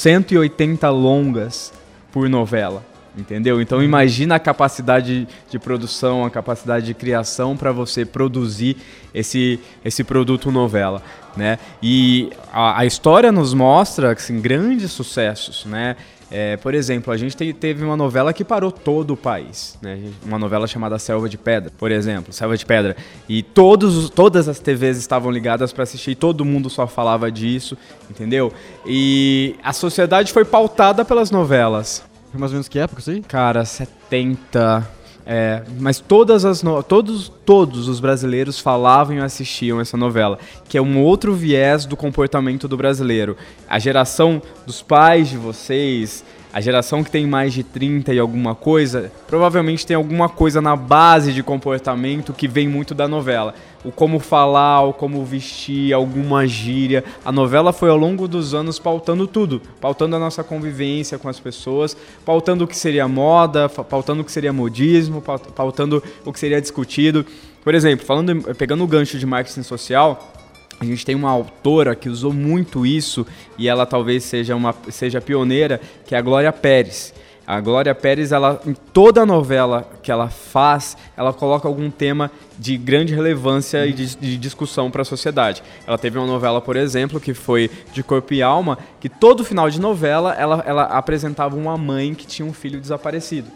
180 0.49 0.88
longas 0.90 1.73
por 2.12 2.28
novela. 2.28 2.85
Entendeu? 3.16 3.61
Então 3.61 3.82
imagina 3.82 4.37
a 4.37 4.38
capacidade 4.38 5.26
de 5.50 5.59
produção, 5.59 6.25
a 6.25 6.30
capacidade 6.30 6.87
de 6.87 6.94
criação 6.94 7.56
para 7.56 7.73
você 7.73 8.04
produzir 8.04 8.76
esse, 9.12 9.59
esse 9.85 10.04
produto 10.04 10.52
novela, 10.52 11.02
né? 11.37 11.59
E 11.82 12.30
a, 12.52 12.80
a 12.80 12.87
história 12.87 13.32
nos 13.32 13.52
mostra 13.52 14.12
assim, 14.12 14.40
grandes 14.40 14.92
sucessos, 14.92 15.66
né? 15.66 15.97
É, 16.30 16.56
por 16.56 16.75
exemplo, 16.75 17.12
a 17.12 17.16
gente 17.16 17.37
te- 17.37 17.52
teve 17.52 17.84
uma 17.84 17.96
novela 17.96 18.32
que 18.32 18.44
parou 18.44 18.70
todo 18.70 19.12
o 19.14 19.16
país, 19.16 19.76
né? 19.82 19.99
Uma 20.25 20.38
novela 20.38 20.66
chamada 20.66 20.96
Selva 20.99 21.28
de 21.28 21.37
Pedra, 21.37 21.72
por 21.76 21.90
exemplo, 21.90 22.32
Selva 22.32 22.56
de 22.56 22.64
Pedra. 22.64 22.96
E 23.28 23.42
todos, 23.42 23.96
os- 23.96 24.10
todas 24.10 24.46
as 24.49 24.60
TVs 24.60 24.96
estavam 24.96 25.30
ligadas 25.30 25.72
para 25.72 25.82
assistir, 25.82 26.12
e 26.12 26.14
todo 26.14 26.44
mundo 26.44 26.70
só 26.70 26.87
falava 26.87 27.32
disso, 27.32 27.76
entendeu? 28.08 28.52
E 28.87 29.56
a 29.62 29.72
sociedade 29.72 30.32
foi 30.32 30.44
pautada 30.44 31.04
pelas 31.04 31.30
novelas. 31.32 32.04
Foi 32.30 32.38
mais 32.38 32.52
ou 32.52 32.54
menos 32.54 32.68
que 32.68 32.78
época 32.78 33.00
isso 33.00 33.10
aí? 33.10 33.22
Cara, 33.22 33.64
70. 33.64 34.88
É, 35.27 35.62
mas 35.79 36.00
todas 36.00 36.45
as 36.45 36.62
no... 36.62 36.83
todos, 36.83 37.31
todos 37.45 37.89
os 37.89 38.00
brasileiros 38.00 38.59
falavam 38.59 39.17
e 39.17 39.21
assistiam 39.21 39.81
essa 39.81 39.97
novela, 39.97 40.39
que 40.69 40.79
é 40.79 40.83
um 40.83 41.03
outro 41.03 41.35
viés 41.35 41.85
do 41.85 41.97
comportamento 41.97 42.67
do 42.67 42.77
brasileiro. 42.77 43.37
A 43.69 43.79
geração 43.79 44.43
dos 44.67 44.83
pais 44.83 45.29
de 45.29 45.37
vocês, 45.37 46.25
a 46.52 46.61
geração 46.61 47.04
que 47.04 47.11
tem 47.11 47.26
mais 47.26 47.52
de 47.52 47.62
30 47.62 48.12
e 48.12 48.19
alguma 48.19 48.54
coisa, 48.54 49.12
provavelmente 49.26 49.87
tem 49.87 49.95
alguma 49.97 50.28
coisa 50.28 50.61
na 50.61 50.75
base 50.75 51.33
de 51.33 51.42
comportamento 51.42 52.33
que 52.33 52.49
vem 52.49 52.66
muito 52.69 52.92
da 52.95 53.07
novela. 53.07 53.54
O 53.85 53.90
como 53.92 54.19
falar, 54.19 54.83
o 54.83 54.92
como 54.92 55.25
vestir, 55.25 55.92
alguma 55.95 56.47
gíria. 56.47 57.02
A 57.25 57.30
novela 57.33 57.73
foi 57.73 57.88
ao 57.88 57.97
longo 57.97 58.26
dos 58.28 58.52
anos 58.52 58.78
pautando 58.78 59.26
tudo, 59.26 59.62
pautando 59.80 60.16
a 60.16 60.19
nossa 60.19 60.42
convivência 60.45 61.19
com 61.19 61.28
as 61.28 61.38
pessoas, 61.40 61.97
pautando 62.25 62.64
o 62.64 62.66
que 62.66 62.76
seria 62.76 63.07
moda, 63.09 63.69
pautando 63.69 64.23
o 64.23 64.25
que 64.25 64.33
seria 64.33 64.52
modismo, 64.52 65.23
paut- 65.23 65.50
pautando 65.52 66.02
o 66.25 66.33
que 66.33 66.38
seria 66.38 66.61
discutido. 66.61 67.25
Por 67.64 67.75
exemplo, 67.75 68.04
falando, 68.04 68.54
pegando 68.54 68.83
o 68.83 68.87
gancho 68.87 69.19
de 69.19 69.25
marketing 69.26 69.62
social, 69.62 70.33
a 70.80 70.84
gente 70.84 71.04
tem 71.04 71.14
uma 71.14 71.30
autora 71.30 71.94
que 71.94 72.08
usou 72.08 72.32
muito 72.32 72.87
isso 72.87 73.26
e 73.58 73.68
ela 73.68 73.84
talvez 73.84 74.25
seja 74.25 74.56
uma 74.56 74.75
seja 74.88 75.20
pioneira, 75.20 75.78
que 76.06 76.14
é 76.14 76.18
a 76.18 76.22
Glória 76.22 76.50
Pérez. 76.52 77.12
A 77.46 77.60
Glória 77.60 77.94
Pérez, 77.94 78.32
ela 78.32 78.62
em 78.64 78.72
toda 78.72 79.26
novela 79.26 79.90
que 80.02 80.10
ela 80.10 80.30
faz, 80.30 80.96
ela 81.16 81.32
coloca 81.32 81.68
algum 81.68 81.90
tema 81.90 82.30
de 82.58 82.78
grande 82.78 83.14
relevância 83.14 83.87
e 83.87 83.92
de, 83.92 84.16
de 84.16 84.38
discussão 84.38 84.90
para 84.90 85.02
a 85.02 85.04
sociedade. 85.04 85.62
Ela 85.87 85.99
teve 85.99 86.16
uma 86.16 86.26
novela, 86.26 86.60
por 86.62 86.76
exemplo, 86.76 87.20
que 87.20 87.34
foi 87.34 87.70
de 87.92 88.02
Corpo 88.02 88.32
e 88.32 88.40
Alma, 88.40 88.78
que 89.00 89.08
todo 89.08 89.44
final 89.44 89.68
de 89.68 89.80
novela 89.80 90.32
ela, 90.34 90.62
ela 90.66 90.84
apresentava 90.84 91.56
uma 91.56 91.76
mãe 91.76 92.14
que 92.14 92.26
tinha 92.26 92.46
um 92.46 92.52
filho 92.54 92.80
desaparecido, 92.80 93.49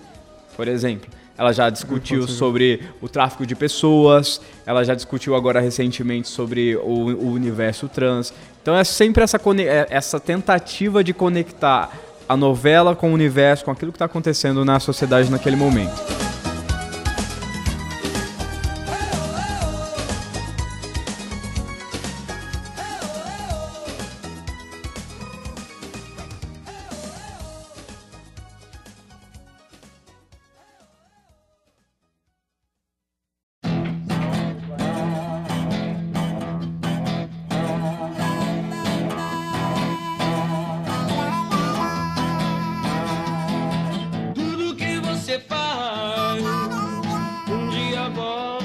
por 0.56 0.68
exemplo. 0.68 1.08
Ela 1.36 1.52
já 1.52 1.68
discutiu 1.68 2.28
sobre 2.28 2.80
o 3.02 3.08
tráfico 3.08 3.44
de 3.44 3.56
pessoas, 3.56 4.40
ela 4.64 4.84
já 4.84 4.94
discutiu 4.94 5.34
agora 5.34 5.60
recentemente 5.60 6.28
sobre 6.28 6.76
o, 6.76 6.80
o 6.82 7.32
universo 7.32 7.88
trans. 7.88 8.32
Então 8.62 8.76
é 8.76 8.84
sempre 8.84 9.24
essa, 9.24 9.36
é- 9.36 9.86
essa 9.90 10.20
tentativa 10.20 11.02
de 11.02 11.12
conectar 11.12 11.90
a 12.28 12.36
novela 12.36 12.94
com 12.94 13.10
o 13.10 13.14
universo, 13.14 13.64
com 13.64 13.70
aquilo 13.70 13.90
que 13.92 13.96
está 13.96 14.04
acontecendo 14.06 14.64
na 14.64 14.78
sociedade 14.78 15.30
naquele 15.30 15.56
momento. 15.56 16.23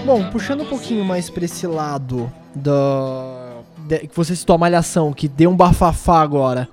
Bom, 0.09 0.23
puxando 0.31 0.61
um 0.61 0.65
pouquinho 0.65 1.05
mais 1.05 1.29
pra 1.29 1.45
esse 1.45 1.67
lado 1.67 2.31
da. 2.55 3.57
de- 3.87 4.07
que 4.07 4.15
você 4.15 4.35
citou 4.35 4.55
a 4.55 4.57
Malhação, 4.57 5.13
que 5.13 5.27
deu 5.27 5.51
um 5.51 5.55
bafafá 5.55 6.19
agora. 6.21 6.67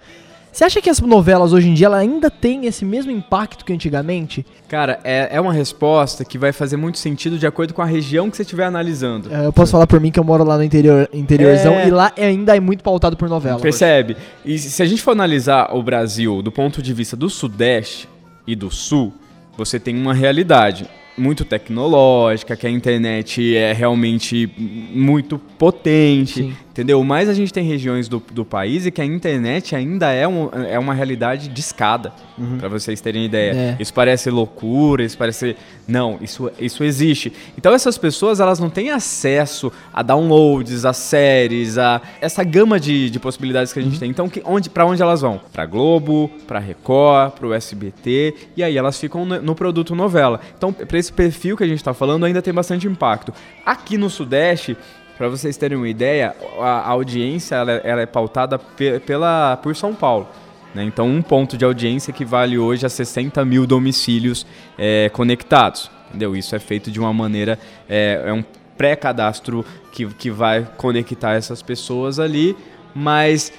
Você 0.50 0.64
acha 0.64 0.80
que 0.80 0.88
as 0.88 0.98
novelas 1.00 1.52
hoje 1.52 1.68
em 1.68 1.74
dia 1.74 1.84
ela 1.84 1.98
ainda 1.98 2.30
têm 2.30 2.64
esse 2.64 2.82
mesmo 2.82 3.10
impacto 3.12 3.62
que 3.62 3.74
antigamente? 3.74 4.46
Cara, 4.66 4.98
é, 5.04 5.28
é 5.32 5.38
uma 5.38 5.52
resposta 5.52 6.24
que 6.24 6.38
vai 6.38 6.50
fazer 6.50 6.78
muito 6.78 6.96
sentido 6.98 7.36
de 7.38 7.46
acordo 7.46 7.74
com 7.74 7.82
a 7.82 7.84
região 7.84 8.30
que 8.30 8.38
você 8.38 8.42
estiver 8.42 8.64
analisando. 8.64 9.30
É, 9.30 9.44
Eu 9.44 9.52
posso 9.52 9.72
falar 9.72 9.86
por 9.86 10.00
mim 10.00 10.10
que 10.10 10.18
eu 10.18 10.24
moro 10.24 10.42
lá 10.42 10.56
no 10.56 10.64
interior, 10.64 11.06
interiorzão 11.12 11.74
É. 11.74 11.88
e 11.88 11.90
lá 11.90 12.10
ainda 12.16 12.56
é 12.56 12.60
muito 12.60 12.82
pautado 12.82 13.18
por 13.18 13.28
novela. 13.28 13.60
Percebe? 13.60 14.16
E 14.46 14.58
se 14.58 14.82
a 14.82 14.86
gente 14.86 15.02
for 15.02 15.10
analisar 15.10 15.76
o 15.76 15.82
Brasil 15.82 16.40
do 16.40 16.50
ponto 16.50 16.80
de 16.80 16.94
vista 16.94 17.14
do 17.14 17.28
Sudeste 17.28 18.08
e 18.46 18.56
do 18.56 18.70
Sul, 18.70 19.12
você 19.58 19.78
tem 19.78 19.94
uma 19.94 20.14
realidade 20.14 20.88
muito 21.16 21.44
tecnológica, 21.44 22.56
que 22.56 22.66
a 22.66 22.70
internet 22.70 23.56
é 23.56 23.72
realmente 23.72 24.50
muito 24.56 25.38
potente, 25.38 26.34
Sim. 26.34 26.56
Entendeu? 26.76 27.02
Mas 27.02 27.26
a 27.26 27.32
gente 27.32 27.52
tem 27.52 27.64
regiões 27.64 28.06
do, 28.06 28.22
do 28.30 28.44
país 28.44 28.84
e 28.84 28.90
que 28.90 29.00
a 29.00 29.04
internet 29.04 29.74
ainda 29.74 30.12
é, 30.12 30.28
um, 30.28 30.50
é 30.68 30.78
uma 30.78 30.92
realidade 30.92 31.48
de 31.48 31.60
escada, 31.60 32.12
pra 32.58 32.68
vocês 32.68 33.00
terem 33.00 33.24
ideia. 33.24 33.52
É. 33.52 33.76
Isso 33.80 33.94
parece 33.94 34.30
loucura, 34.30 35.02
isso 35.02 35.16
parece... 35.16 35.56
Não, 35.88 36.18
isso, 36.20 36.50
isso 36.60 36.84
existe. 36.84 37.32
Então 37.56 37.72
essas 37.72 37.96
pessoas, 37.96 38.40
elas 38.40 38.60
não 38.60 38.68
têm 38.68 38.90
acesso 38.90 39.72
a 39.92 40.02
downloads, 40.02 40.84
a 40.84 40.92
séries, 40.92 41.78
a 41.78 42.02
essa 42.20 42.44
gama 42.44 42.78
de, 42.78 43.08
de 43.08 43.18
possibilidades 43.18 43.72
que 43.72 43.78
a 43.78 43.82
gente 43.82 43.98
tem. 43.98 44.10
Então, 44.10 44.28
que, 44.28 44.42
onde, 44.44 44.68
para 44.68 44.84
onde 44.84 45.00
elas 45.00 45.22
vão? 45.22 45.40
Pra 45.52 45.64
Globo, 45.64 46.30
pra 46.46 46.58
Record, 46.58 47.32
pro 47.32 47.54
SBT, 47.54 48.34
e 48.54 48.62
aí 48.62 48.76
elas 48.76 49.00
ficam 49.00 49.24
no, 49.24 49.40
no 49.40 49.54
produto 49.54 49.94
novela. 49.94 50.40
Então, 50.58 50.72
pra 50.72 50.98
esse 50.98 51.12
perfil 51.12 51.56
que 51.56 51.64
a 51.64 51.68
gente 51.68 51.82
tá 51.82 51.94
falando, 51.94 52.26
ainda 52.26 52.42
tem 52.42 52.52
bastante 52.52 52.86
impacto. 52.86 53.32
Aqui 53.64 53.96
no 53.96 54.10
Sudeste, 54.10 54.76
Pra 55.16 55.28
vocês 55.28 55.56
terem 55.56 55.76
uma 55.78 55.88
ideia, 55.88 56.34
a, 56.60 56.88
audiência 56.90 57.54
ela, 57.56 57.72
é- 57.72 57.80
ela 57.84 58.00
é 58.02 58.06
pautada 58.06 58.58
pe- 58.58 59.00
pela, 59.00 59.56
por 59.62 59.74
São 59.74 59.94
Paulo. 59.94 60.28
né? 60.74 60.84
Então, 60.84 61.08
um 61.08 61.22
ponto 61.22 61.56
de 61.56 61.64
audiência 61.64 62.10
equivale 62.10 62.58
hoje 62.58 62.84
a 62.84 62.88
60 62.88 63.42
mil 63.44 63.66
domicílios 63.66 64.46
é, 64.78 65.08
conectados. 65.10 65.90
Entendeu? 66.08 66.36
Isso 66.36 66.54
é 66.54 66.58
feito 66.58 66.90
de 66.90 67.00
uma 67.00 67.12
maneira. 67.12 67.58
É, 67.88 68.22
é 68.26 68.32
um 68.32 68.44
pré-cadastro 68.76 69.64
que, 69.90 70.06
que 70.06 70.30
vai 70.30 70.66
conectar 70.76 71.32
essas 71.32 71.62
pessoas 71.62 72.18
ali, 72.20 72.54
mas 72.94 73.52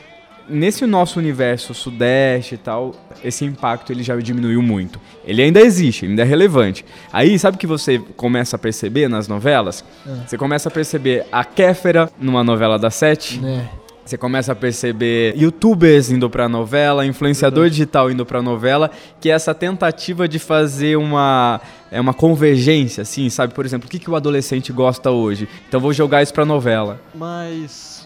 nesse 0.49 0.85
nosso 0.85 1.19
universo 1.19 1.73
sudeste 1.73 2.55
e 2.55 2.57
tal, 2.57 2.95
esse 3.23 3.45
impacto 3.45 3.91
ele 3.91 4.03
já 4.03 4.15
diminuiu 4.17 4.61
muito. 4.61 4.99
Ele 5.25 5.41
ainda 5.41 5.59
existe, 5.59 6.05
ainda 6.05 6.21
é 6.21 6.25
relevante. 6.25 6.85
Aí, 7.11 7.37
sabe 7.37 7.57
o 7.57 7.59
que 7.59 7.67
você 7.67 7.99
começa 8.15 8.55
a 8.55 8.59
perceber 8.59 9.07
nas 9.07 9.27
novelas? 9.27 9.83
Você 10.25 10.37
começa 10.37 10.69
a 10.69 10.71
perceber 10.71 11.25
a 11.31 11.43
Kéfera 11.43 12.09
numa 12.19 12.43
novela 12.43 12.77
da 12.77 12.89
Sete. 12.89 13.39
Né? 13.39 13.67
Você 14.07 14.17
começa 14.17 14.53
a 14.53 14.55
perceber 14.55 15.35
youtubers 15.35 16.09
indo 16.09 16.29
pra 16.29 16.47
novela, 16.47 17.05
influenciador 17.05 17.69
digital 17.69 18.09
indo 18.09 18.25
pra 18.25 18.41
novela, 18.41 18.89
que 19.19 19.29
é 19.29 19.33
essa 19.33 19.53
tentativa 19.53 20.29
de 20.29 20.39
fazer 20.39 20.95
uma, 20.95 21.59
é 21.91 21.99
uma 21.99 22.13
convergência, 22.13 23.01
assim, 23.01 23.29
sabe? 23.29 23.53
Por 23.53 23.65
exemplo, 23.65 23.85
o 23.85 23.91
que, 23.91 23.99
que 23.99 24.09
o 24.09 24.15
adolescente 24.15 24.71
gosta 24.71 25.11
hoje? 25.11 25.49
Então 25.67 25.81
vou 25.81 25.91
jogar 25.91 26.23
isso 26.23 26.33
pra 26.33 26.45
novela. 26.45 27.01
Mas 27.13 27.96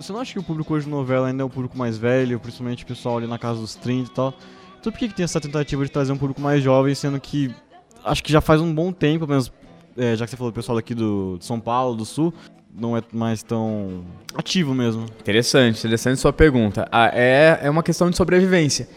você 0.00 0.12
não 0.12 0.20
acha 0.20 0.32
que 0.32 0.38
o 0.38 0.42
público 0.42 0.72
hoje 0.72 0.86
de 0.86 0.90
novela 0.90 1.28
ainda 1.28 1.42
é 1.42 1.46
um 1.46 1.50
público 1.50 1.76
mais 1.76 1.98
velho, 1.98 2.40
principalmente 2.40 2.84
o 2.84 2.86
pessoal 2.86 3.18
ali 3.18 3.26
na 3.26 3.38
casa 3.38 3.60
dos 3.60 3.74
30 3.74 4.10
e 4.10 4.14
tal? 4.14 4.34
Então 4.80 4.90
por 4.90 4.98
que, 4.98 5.08
que 5.08 5.14
tem 5.14 5.24
essa 5.24 5.40
tentativa 5.40 5.84
de 5.84 5.90
trazer 5.90 6.10
um 6.10 6.16
público 6.16 6.40
mais 6.40 6.62
jovem, 6.62 6.94
sendo 6.94 7.20
que 7.20 7.54
acho 8.02 8.24
que 8.24 8.32
já 8.32 8.40
faz 8.40 8.62
um 8.62 8.74
bom 8.74 8.92
tempo, 8.92 9.26
pelo 9.26 9.30
menos, 9.30 9.52
é, 9.96 10.16
já 10.16 10.24
que 10.24 10.30
você 10.30 10.36
falou 10.38 10.50
do 10.50 10.54
pessoal 10.54 10.78
aqui 10.78 10.94
do, 10.94 11.36
de 11.38 11.44
São 11.44 11.60
Paulo, 11.60 11.94
do 11.94 12.06
Sul, 12.06 12.32
não 12.74 12.96
é 12.96 13.02
mais 13.12 13.42
tão 13.42 14.04
ativo 14.34 14.74
mesmo. 14.74 15.04
Interessante, 15.20 15.78
interessante 15.78 16.18
sua 16.18 16.32
pergunta. 16.32 16.88
Ah, 16.90 17.10
é, 17.12 17.60
é 17.62 17.70
uma 17.70 17.82
questão 17.82 18.08
de 18.08 18.16
sobrevivência. 18.16 18.88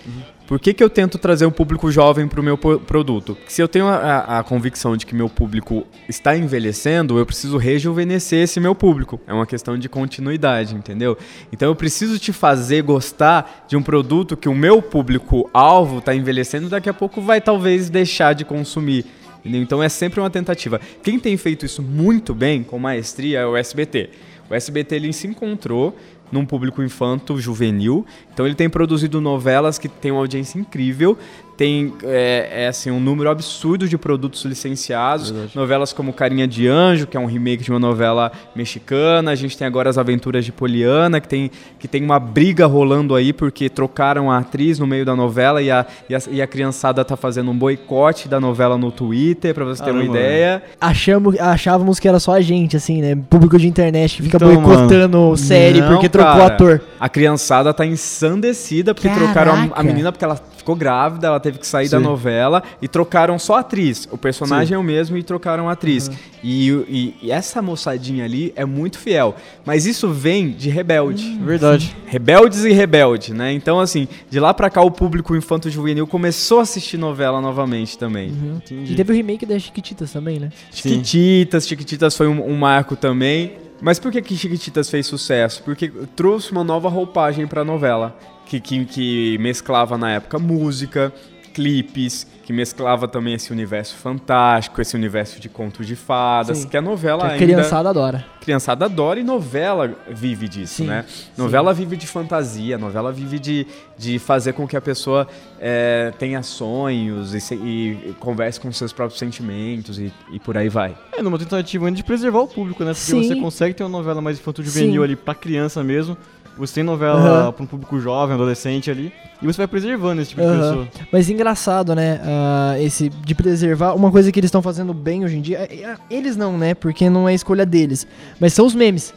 Por 0.53 0.59
que, 0.59 0.71
que 0.71 0.83
eu 0.83 0.89
tento 0.89 1.17
trazer 1.17 1.47
um 1.47 1.51
público 1.51 1.91
jovem 1.91 2.27
para 2.27 2.39
o 2.39 2.43
meu 2.43 2.55
produto? 2.55 3.35
Se 3.47 3.59
eu 3.59 3.67
tenho 3.67 3.87
a, 3.87 4.37
a- 4.37 4.43
convicção 4.43 4.95
de 4.95 5.03
que 5.03 5.15
meu 5.15 5.27
público 5.27 5.83
está 6.07 6.37
envelhecendo, 6.37 7.17
eu 7.17 7.25
preciso 7.25 7.57
rejuvenescer 7.57 8.43
esse 8.43 8.59
meu 8.59 8.75
público. 8.75 9.19
É 9.25 9.33
uma 9.33 9.47
questão 9.47 9.75
de 9.79 9.89
continuidade, 9.89 10.75
entendeu? 10.75 11.17
Então 11.51 11.69
eu 11.69 11.75
preciso 11.75 12.19
te 12.19 12.31
fazer 12.31 12.83
gostar 12.83 13.65
de 13.67 13.75
um 13.75 13.81
produto 13.81 14.37
que 14.37 14.47
o 14.47 14.53
meu 14.53 14.79
público-alvo 14.79 15.97
está 15.97 16.13
envelhecendo, 16.13 16.69
daqui 16.69 16.87
a 16.87 16.93
pouco 16.93 17.19
vai 17.19 17.41
talvez 17.41 17.89
deixar 17.89 18.33
de 18.33 18.45
consumir. 18.45 19.07
Então 19.43 19.81
é 19.81 19.89
sempre 19.89 20.19
uma 20.19 20.29
tentativa. 20.29 20.79
Quem 21.01 21.17
tem 21.17 21.35
feito 21.35 21.65
isso 21.65 21.81
muito 21.81 22.35
bem, 22.35 22.61
com 22.61 22.77
maestria, 22.77 23.39
é 23.39 23.45
o 23.47 23.57
SBT. 23.57 24.11
O 24.49 24.53
SBT 24.53 24.95
ele 24.95 25.13
se 25.13 25.25
encontrou 25.25 25.97
num 26.33 26.45
público 26.45 26.81
infanto 26.81 27.39
juvenil, 27.39 28.05
então 28.33 28.45
ele 28.45 28.55
tem 28.55 28.67
produzido 28.67 29.21
novelas 29.21 29.77
que 29.77 29.87
têm 29.87 30.11
uma 30.11 30.19
audiência 30.19 30.59
incrível, 30.59 31.15
tem 31.55 31.93
é, 32.03 32.63
é, 32.63 32.67
assim, 32.67 32.89
um 32.89 32.99
número 32.99 33.29
absurdo 33.29 33.87
de 33.87 33.97
produtos 33.97 34.43
licenciados, 34.45 35.33
novelas 35.53 35.93
como 35.93 36.11
Carinha 36.11 36.47
de 36.47 36.67
Anjo, 36.67 37.07
que 37.07 37.15
é 37.15 37.19
um 37.19 37.25
remake 37.25 37.63
de 37.63 37.69
uma 37.69 37.79
novela 37.79 38.31
mexicana, 38.55 39.31
a 39.31 39.35
gente 39.35 39.57
tem 39.57 39.67
agora 39.67 39.89
As 39.89 39.97
Aventuras 39.97 40.45
de 40.45 40.51
Poliana, 40.51 41.19
que 41.21 41.27
tem, 41.27 41.51
que 41.79 41.87
tem 41.87 42.03
uma 42.03 42.19
briga 42.19 42.65
rolando 42.65 43.13
aí 43.15 43.31
porque 43.31 43.69
trocaram 43.69 44.31
a 44.31 44.39
atriz 44.39 44.79
no 44.79 44.87
meio 44.87 45.05
da 45.05 45.15
novela 45.15 45.61
e 45.61 45.69
a, 45.69 45.85
e 46.09 46.15
a, 46.15 46.21
e 46.31 46.41
a 46.41 46.47
criançada 46.47 47.03
tá 47.05 47.15
fazendo 47.15 47.51
um 47.51 47.57
boicote 47.57 48.27
da 48.27 48.39
novela 48.39 48.77
no 48.77 48.91
Twitter, 48.91 49.53
pra 49.53 49.65
você 49.65 49.83
ter 49.83 49.91
uma 49.91 50.03
ideia. 50.03 50.63
Achamos, 50.81 51.39
achávamos 51.39 51.99
que 51.99 52.07
era 52.07 52.19
só 52.19 52.33
a 52.33 52.41
gente, 52.41 52.75
assim, 52.75 53.01
né? 53.01 53.15
Público 53.29 53.57
de 53.57 53.67
internet 53.67 54.17
que 54.17 54.23
fica 54.23 54.37
Então, 54.37 54.53
boicotando 54.55 55.35
série 55.37 55.81
Não, 55.81 55.89
porque 55.89 56.09
trocou 56.09 56.33
cara. 56.33 56.45
ator. 56.53 56.81
A 56.99 57.09
criançada 57.09 57.73
tá 57.73 57.85
ensandecida 57.85 58.93
porque 58.93 59.09
trocaram 59.09 59.51
a, 59.51 59.55
a 59.55 59.67
Caraca. 59.67 59.83
menina 59.83 60.11
porque 60.11 60.25
ela 60.25 60.39
ficou 60.57 60.75
grávida, 60.75 61.27
ela 61.27 61.39
teve 61.43 61.59
que 61.59 61.67
sair 61.67 61.89
da 61.89 61.97
Sim. 61.99 62.03
novela 62.03 62.63
e 62.81 62.87
trocaram 62.87 63.37
só 63.37 63.57
a 63.57 63.59
atriz. 63.59 64.07
O 64.11 64.17
personagem 64.17 64.73
é 64.75 64.77
o 64.79 64.83
mesmo 64.83 65.15
e 65.17 65.21
trocaram 65.21 65.69
a 65.69 65.73
atriz. 65.73 66.09
E, 66.43 66.69
e- 66.71 67.15
e 67.21 67.31
essa 67.31 67.61
moçadinha 67.61 68.25
ali 68.25 68.51
é 68.55 68.65
muito 68.65 68.97
fiel. 68.97 69.35
Mas 69.65 69.85
isso 69.85 70.09
vem 70.09 70.49
de 70.51 70.69
rebelde. 70.69 71.37
Verdade. 71.43 71.95
Rebeldes 72.07 72.63
e 72.65 72.71
rebelde, 72.71 73.33
né? 73.33 73.51
Então, 73.53 73.79
assim, 73.79 74.07
de 74.29 74.39
lá 74.39 74.53
pra 74.53 74.69
cá 74.69 74.81
o 74.81 74.89
público 74.89 75.35
infanto-juvenil 75.35 76.07
começou 76.07 76.59
a 76.59 76.63
assistir 76.63 76.97
novela 76.97 77.39
novamente 77.41 77.97
também. 77.97 78.29
Entendi. 78.29 78.93
E 78.93 78.95
teve 78.95 79.11
o 79.11 79.15
remake 79.15 79.45
das 79.45 79.61
Chiquititas 79.61 80.11
também, 80.11 80.39
né? 80.39 80.49
Sim. 80.71 80.89
Chiquititas, 80.89 81.67
Chiquititas 81.67 82.15
foi 82.17 82.27
um, 82.27 82.43
um 82.49 82.55
marco 82.57 82.95
também. 82.95 83.53
Mas 83.81 83.99
por 83.99 84.11
que, 84.13 84.21
que 84.21 84.37
Chiquititas 84.37 84.89
fez 84.89 85.05
sucesso? 85.05 85.61
Porque 85.63 85.91
trouxe 86.15 86.51
uma 86.53 86.63
nova 86.63 86.87
roupagem 86.87 87.45
pra 87.47 87.63
novela. 87.65 88.17
Que, 88.45 88.59
que, 88.59 88.85
que 88.85 89.37
mesclava 89.39 89.97
na 89.97 90.11
época 90.11 90.37
música, 90.37 91.13
clipes, 91.53 92.25
que 92.43 92.51
mesclava 92.51 93.07
também 93.07 93.35
esse 93.35 93.51
universo 93.51 93.95
fantástico, 93.95 94.81
esse 94.81 94.95
universo 94.95 95.39
de 95.39 95.47
contos 95.47 95.85
de 95.87 95.95
fadas, 95.95 96.57
Sim. 96.59 96.67
que 96.67 96.75
a 96.75 96.81
novela 96.81 97.21
Que 97.21 97.27
a 97.27 97.31
ainda... 97.33 97.45
criançada 97.45 97.89
adora. 97.89 98.25
criançada 98.41 98.85
adora 98.85 99.19
e 99.19 99.23
novela 99.23 99.95
vive 100.09 100.49
disso, 100.49 100.75
Sim, 100.77 100.87
né? 100.87 101.05
Novela 101.37 101.73
vive 101.73 101.95
de 101.95 102.05
fantasia, 102.07 102.77
novela 102.77 103.11
vive 103.13 103.39
de, 103.39 103.65
de 103.97 104.19
fazer 104.19 104.53
com 104.53 104.67
que 104.67 104.75
a 104.75 104.81
pessoa 104.81 105.27
é, 105.59 106.11
tenha 106.19 106.43
sonhos 106.43 107.33
e, 107.33 107.39
se- 107.39 107.55
e 107.55 108.13
converse 108.19 108.59
com 108.59 108.71
seus 108.71 108.91
próprios 108.91 109.19
sentimentos 109.19 109.97
e, 109.99 110.11
e 110.31 110.39
por 110.39 110.57
aí 110.57 110.67
vai. 110.67 110.95
É, 111.15 111.21
numa 111.21 111.37
tentativa 111.39 111.85
ainda 111.85 111.95
de 111.97 112.03
preservar 112.03 112.39
o 112.41 112.47
público, 112.47 112.83
né? 112.83 112.91
Porque 112.93 113.05
Sim. 113.05 113.23
você 113.27 113.35
consegue 113.35 113.73
ter 113.73 113.83
uma 113.83 113.89
novela 113.97 114.21
mais 114.21 114.37
infanto-juvenil 114.39 115.01
Sim. 115.01 115.03
ali 115.03 115.15
pra 115.15 115.33
criança 115.35 115.81
mesmo. 115.83 116.17
Você 116.57 116.75
tem 116.75 116.83
novela 116.83 117.19
Aham. 117.19 117.51
pra 117.51 117.63
um 117.63 117.67
público 117.67 117.99
jovem, 117.99 118.35
adolescente 118.35 118.91
ali. 118.91 119.11
E 119.41 119.45
você 119.45 119.57
vai 119.57 119.67
preservando 119.67 120.21
esse 120.21 120.29
tipo 120.29 120.41
de 120.41 120.47
Aham. 120.47 120.59
pessoa. 120.85 120.87
Mas 121.11 121.29
engraçado, 121.29 121.93
né? 121.95 122.21
ah, 122.23 122.75
esse 122.79 123.09
de 123.09 123.33
preservar. 123.35 123.93
Uma 123.93 124.11
coisa 124.11 124.31
que 124.31 124.39
eles 124.39 124.47
estão 124.49 124.61
fazendo 124.61 124.93
bem 124.93 125.25
hoje 125.25 125.37
em 125.37 125.41
dia. 125.41 125.57
é- 125.69 125.75
é- 125.83 125.95
Eles 126.09 126.37
não, 126.37 126.57
né? 126.57 126.73
Porque 126.75 127.09
não 127.09 127.27
é 127.27 127.33
escolha 127.33 127.65
deles. 127.65 128.05
Mas 128.39 128.53
são 128.53 128.65
os 128.65 128.75
memes. 128.75 129.13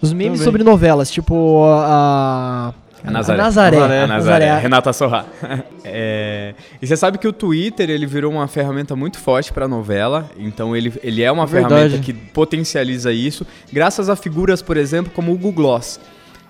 Os 0.00 0.12
memes 0.12 0.38
Também. 0.38 0.44
sobre 0.44 0.62
novelas. 0.62 1.10
Tipo 1.10 1.64
a. 1.66 2.72
A 3.04 3.10
Nazaré. 3.10 3.38
Nazaré. 3.38 3.76
Nazaré. 3.78 4.02
A 4.02 4.06
Nazaré, 4.06 4.46
Nazaré. 4.46 4.60
Renata 4.62 4.92
Sorra. 4.92 5.26
É, 5.88 6.54
E 6.82 6.86
você 6.86 6.96
sabe 6.96 7.16
que 7.18 7.28
o 7.28 7.32
Twitter 7.32 7.88
ele 7.88 8.06
virou 8.06 8.32
uma 8.32 8.48
ferramenta 8.48 8.96
muito 8.96 9.18
forte 9.20 9.52
para 9.52 9.68
novela, 9.68 10.28
então 10.36 10.74
ele, 10.74 10.92
ele 11.00 11.22
é 11.22 11.30
uma 11.30 11.46
Verdade. 11.46 11.74
ferramenta 11.74 11.98
que 12.04 12.12
potencializa 12.12 13.12
isso, 13.12 13.46
graças 13.72 14.08
a 14.08 14.16
figuras, 14.16 14.60
por 14.60 14.76
exemplo, 14.76 15.12
como 15.14 15.30
o 15.32 15.36
Google 15.36 15.52
Gloss. 15.52 16.00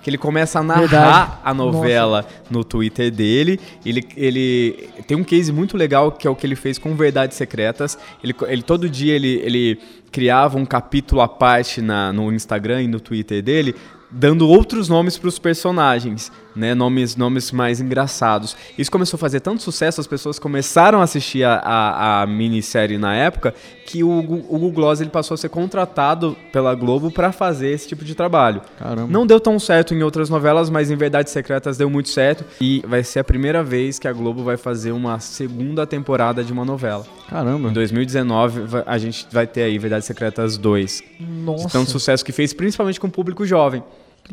Que 0.07 0.11
ele 0.11 0.19
começa 0.19 0.61
a 0.61 0.63
narrar 0.63 0.81
Verdade. 0.83 1.33
a 1.43 1.53
novela 1.53 2.25
no 2.49 2.63
Twitter 2.63 3.11
dele. 3.11 3.59
Ele, 3.85 4.07
ele 4.17 4.89
tem 5.05 5.17
um 5.17 5.25
case 5.25 5.53
muito 5.53 5.77
legal 5.77 6.13
que 6.13 6.29
é 6.29 6.31
o 6.31 6.37
que 6.37 6.47
ele 6.47 6.55
fez 6.55 6.79
com 6.79 6.95
Verdades 6.95 7.37
Secretas. 7.37 7.99
Ele, 8.23 8.33
ele 8.47 8.63
todo 8.63 8.89
dia 8.89 9.17
ele, 9.17 9.41
ele 9.43 9.81
criava 10.13 10.59
um 10.59 10.65
capítulo 10.65 11.21
à 11.21 11.27
parte 11.27 11.83
na, 11.83 12.13
no 12.13 12.33
Instagram 12.33 12.83
e 12.83 12.87
no 12.87 13.01
Twitter 13.01 13.43
dele, 13.43 13.75
dando 14.09 14.49
outros 14.49 14.89
nomes 14.89 15.19
para 15.19 15.27
os 15.27 15.41
personagens. 15.41 16.31
Né? 16.57 16.75
Nomes, 16.75 17.15
nomes 17.17 17.53
mais 17.53 17.81
engraçados. 17.81 18.57
Isso 18.79 18.91
começou 18.91 19.17
a 19.17 19.21
fazer 19.21 19.41
tanto 19.41 19.63
sucesso, 19.63 20.01
as 20.01 20.07
pessoas 20.07 20.39
começaram 20.39 21.01
a 21.01 21.05
assistir 21.05 21.45
a, 21.45 21.55
a, 21.57 22.23
a 22.23 22.27
minissérie 22.27 22.99
na 22.99 23.15
época, 23.15 23.55
que 23.85 24.03
o, 24.03 24.09
o 24.19 24.23
Google 24.23 24.73
Gloss 24.73 25.01
ele 25.01 25.11
passou 25.11 25.35
a 25.35 25.39
ser 25.39 25.49
contratado 25.49 26.37
pela 26.53 26.75
Globo 26.75 27.11
para 27.11 27.31
fazer 27.33 27.69
esse 27.69 27.87
tipo 27.89 28.05
de 28.05 28.15
trabalho. 28.15 28.61
Caramba. 28.79 29.07
Não 29.13 29.27
deu 29.27 29.39
tão 29.39 29.59
certo 29.59 29.95
em 29.95 30.03
outras 30.03 30.29
novelas, 30.31 30.71
mas 30.71 30.91
em 30.91 30.97
Verdades 30.97 31.33
Secretas 31.33 31.77
deu 31.77 31.89
muito 31.91 32.09
certo. 32.09 32.45
E 32.61 32.83
vai 32.87 33.03
ser 33.05 33.21
a 33.21 33.25
primeira 33.25 33.63
vez 33.63 33.99
que 33.99 34.09
a 34.09 34.13
Globo 34.13 34.43
vai 34.43 34.57
fazer 34.57 34.93
uma 34.93 35.21
segunda 35.21 35.87
temporada 35.87 36.43
de 36.43 36.53
uma 36.53 36.65
novela. 36.65 37.05
Caramba. 37.29 37.69
Em 37.69 37.73
2019, 37.73 38.61
va- 38.63 38.85
a 38.87 38.99
gente 38.99 39.27
vai 39.31 39.47
ter 39.47 39.63
aí 39.63 39.79
Verdades 39.79 40.07
Secretas 40.07 40.57
2. 40.57 41.03
Nossa. 41.21 41.69
Tanto 41.69 41.91
sucesso 41.91 42.25
que 42.25 42.33
fez, 42.33 42.53
principalmente 42.53 42.99
com 43.01 43.07
o 43.07 43.11
público 43.11 43.45
jovem. 43.47 43.83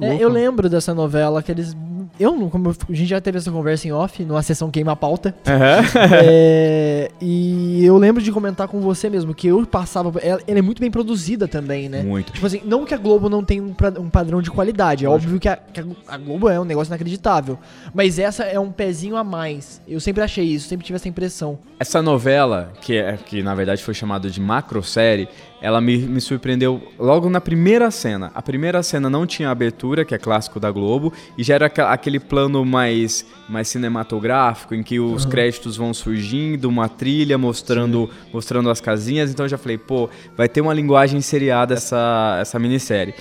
É, 0.01 0.17
eu 0.17 0.29
lembro 0.29 0.69
dessa 0.69 0.93
novela 0.93 1.41
que 1.43 1.51
eles. 1.51 1.75
Eu 2.19 2.35
não, 2.35 2.47
como 2.49 2.69
a 2.69 2.93
gente 2.93 3.07
já 3.09 3.19
teve 3.19 3.39
essa 3.39 3.51
conversa 3.51 3.87
em 3.87 3.91
off, 3.91 4.23
numa 4.23 4.41
sessão 4.43 4.69
Queima 4.69 4.91
a 4.91 4.95
Pauta. 4.95 5.33
É, 6.21 7.09
e 7.21 7.83
eu 7.83 7.97
lembro 7.97 8.21
de 8.21 8.31
comentar 8.31 8.67
com 8.67 8.79
você 8.81 9.09
mesmo 9.09 9.33
que 9.33 9.47
eu 9.47 9.65
passava. 9.65 10.19
Ela, 10.19 10.39
ela 10.47 10.59
é 10.59 10.61
muito 10.61 10.79
bem 10.79 10.91
produzida 10.91 11.47
também, 11.47 11.89
né? 11.89 12.03
Muito. 12.03 12.31
Tipo 12.31 12.45
assim, 12.45 12.61
não 12.65 12.85
que 12.85 12.93
a 12.93 12.97
Globo 12.97 13.29
não 13.29 13.43
tenha 13.43 13.63
um, 13.63 13.73
pra- 13.73 13.93
um 13.99 14.09
padrão 14.09 14.41
de 14.41 14.51
qualidade. 14.51 15.05
É 15.05 15.09
óbvio 15.09 15.39
que, 15.39 15.47
a, 15.49 15.55
que 15.57 15.79
a- 15.79 15.85
a 16.07 16.17
Globo 16.17 16.49
é 16.49 16.59
um 16.59 16.65
negócio 16.65 16.89
inacreditável. 16.91 17.57
Mas 17.93 18.19
essa 18.19 18.43
é 18.43 18.59
um 18.59 18.71
pezinho 18.71 19.15
a 19.15 19.23
mais. 19.23 19.81
Eu 19.87 19.99
sempre 19.99 20.21
achei 20.23 20.45
isso, 20.45 20.67
sempre 20.67 20.85
tive 20.85 20.95
essa 20.97 21.07
impressão. 21.07 21.57
Essa 21.79 22.01
novela, 22.01 22.71
que, 22.81 22.95
é, 22.97 23.17
que 23.17 23.41
na 23.41 23.55
verdade 23.55 23.83
foi 23.83 23.93
chamada 23.93 24.29
de 24.29 24.39
macrosérie, 24.39 25.27
ela 25.63 25.79
me, 25.79 25.97
me 25.97 26.19
surpreendeu 26.19 26.83
logo 26.99 27.29
na 27.29 27.39
primeira 27.39 27.89
cena. 27.89 28.29
A 28.35 28.41
primeira 28.41 28.83
cena 28.83 29.09
não 29.09 29.25
tinha 29.25 29.49
abertura, 29.49 30.03
que 30.03 30.13
é 30.13 30.17
clássico 30.17 30.59
da 30.59 30.69
Globo, 30.69 31.13
e 31.37 31.43
já 31.43 31.55
era 31.55 31.67
aquele 31.67 32.19
plano 32.19 32.65
mais, 32.65 33.25
mais 33.47 33.69
cinematográfico, 33.69 34.75
em 34.75 34.83
que 34.83 34.99
os 34.99 35.25
créditos 35.25 35.77
vão 35.77 35.93
surgindo, 35.93 36.67
uma 36.67 36.89
trilha 36.89 37.37
mostrando, 37.37 38.09
mostrando 38.33 38.69
as 38.69 38.81
casinhas. 38.81 39.31
Então 39.31 39.45
eu 39.45 39.49
já 39.49 39.57
falei, 39.57 39.77
pô, 39.77 40.09
vai 40.35 40.49
ter 40.49 40.59
uma 40.59 40.73
linguagem 40.73 41.21
seriada 41.21 41.75
essa, 41.75 42.39
essa 42.41 42.59
minissérie. 42.59 43.13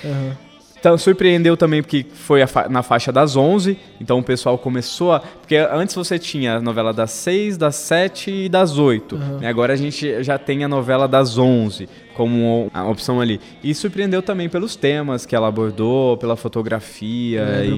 Então, 0.82 0.98
surpreendeu 0.98 1.56
também 1.56 1.80
porque 1.80 2.04
foi 2.12 2.44
fa- 2.44 2.68
na 2.68 2.82
faixa 2.82 3.12
das 3.12 3.36
11, 3.36 3.78
então 4.00 4.18
o 4.18 4.22
pessoal 4.22 4.58
começou 4.58 5.12
a... 5.12 5.20
Porque 5.20 5.54
antes 5.54 5.94
você 5.94 6.18
tinha 6.18 6.56
a 6.56 6.60
novela 6.60 6.92
das 6.92 7.12
6, 7.12 7.56
das 7.56 7.76
7 7.76 8.32
e 8.32 8.48
das 8.48 8.76
8, 8.78 9.16
né? 9.40 9.46
Agora 9.48 9.74
a 9.74 9.76
gente 9.76 10.24
já 10.24 10.36
tem 10.38 10.64
a 10.64 10.68
novela 10.68 11.06
das 11.06 11.38
11 11.38 11.88
como 12.14 12.68
a 12.74 12.84
opção 12.88 13.20
ali. 13.20 13.40
E 13.62 13.72
surpreendeu 13.76 14.22
também 14.22 14.48
pelos 14.48 14.74
temas 14.74 15.24
que 15.24 15.36
ela 15.36 15.46
abordou, 15.46 16.16
pela 16.16 16.34
fotografia 16.34 17.42
e, 17.64 17.70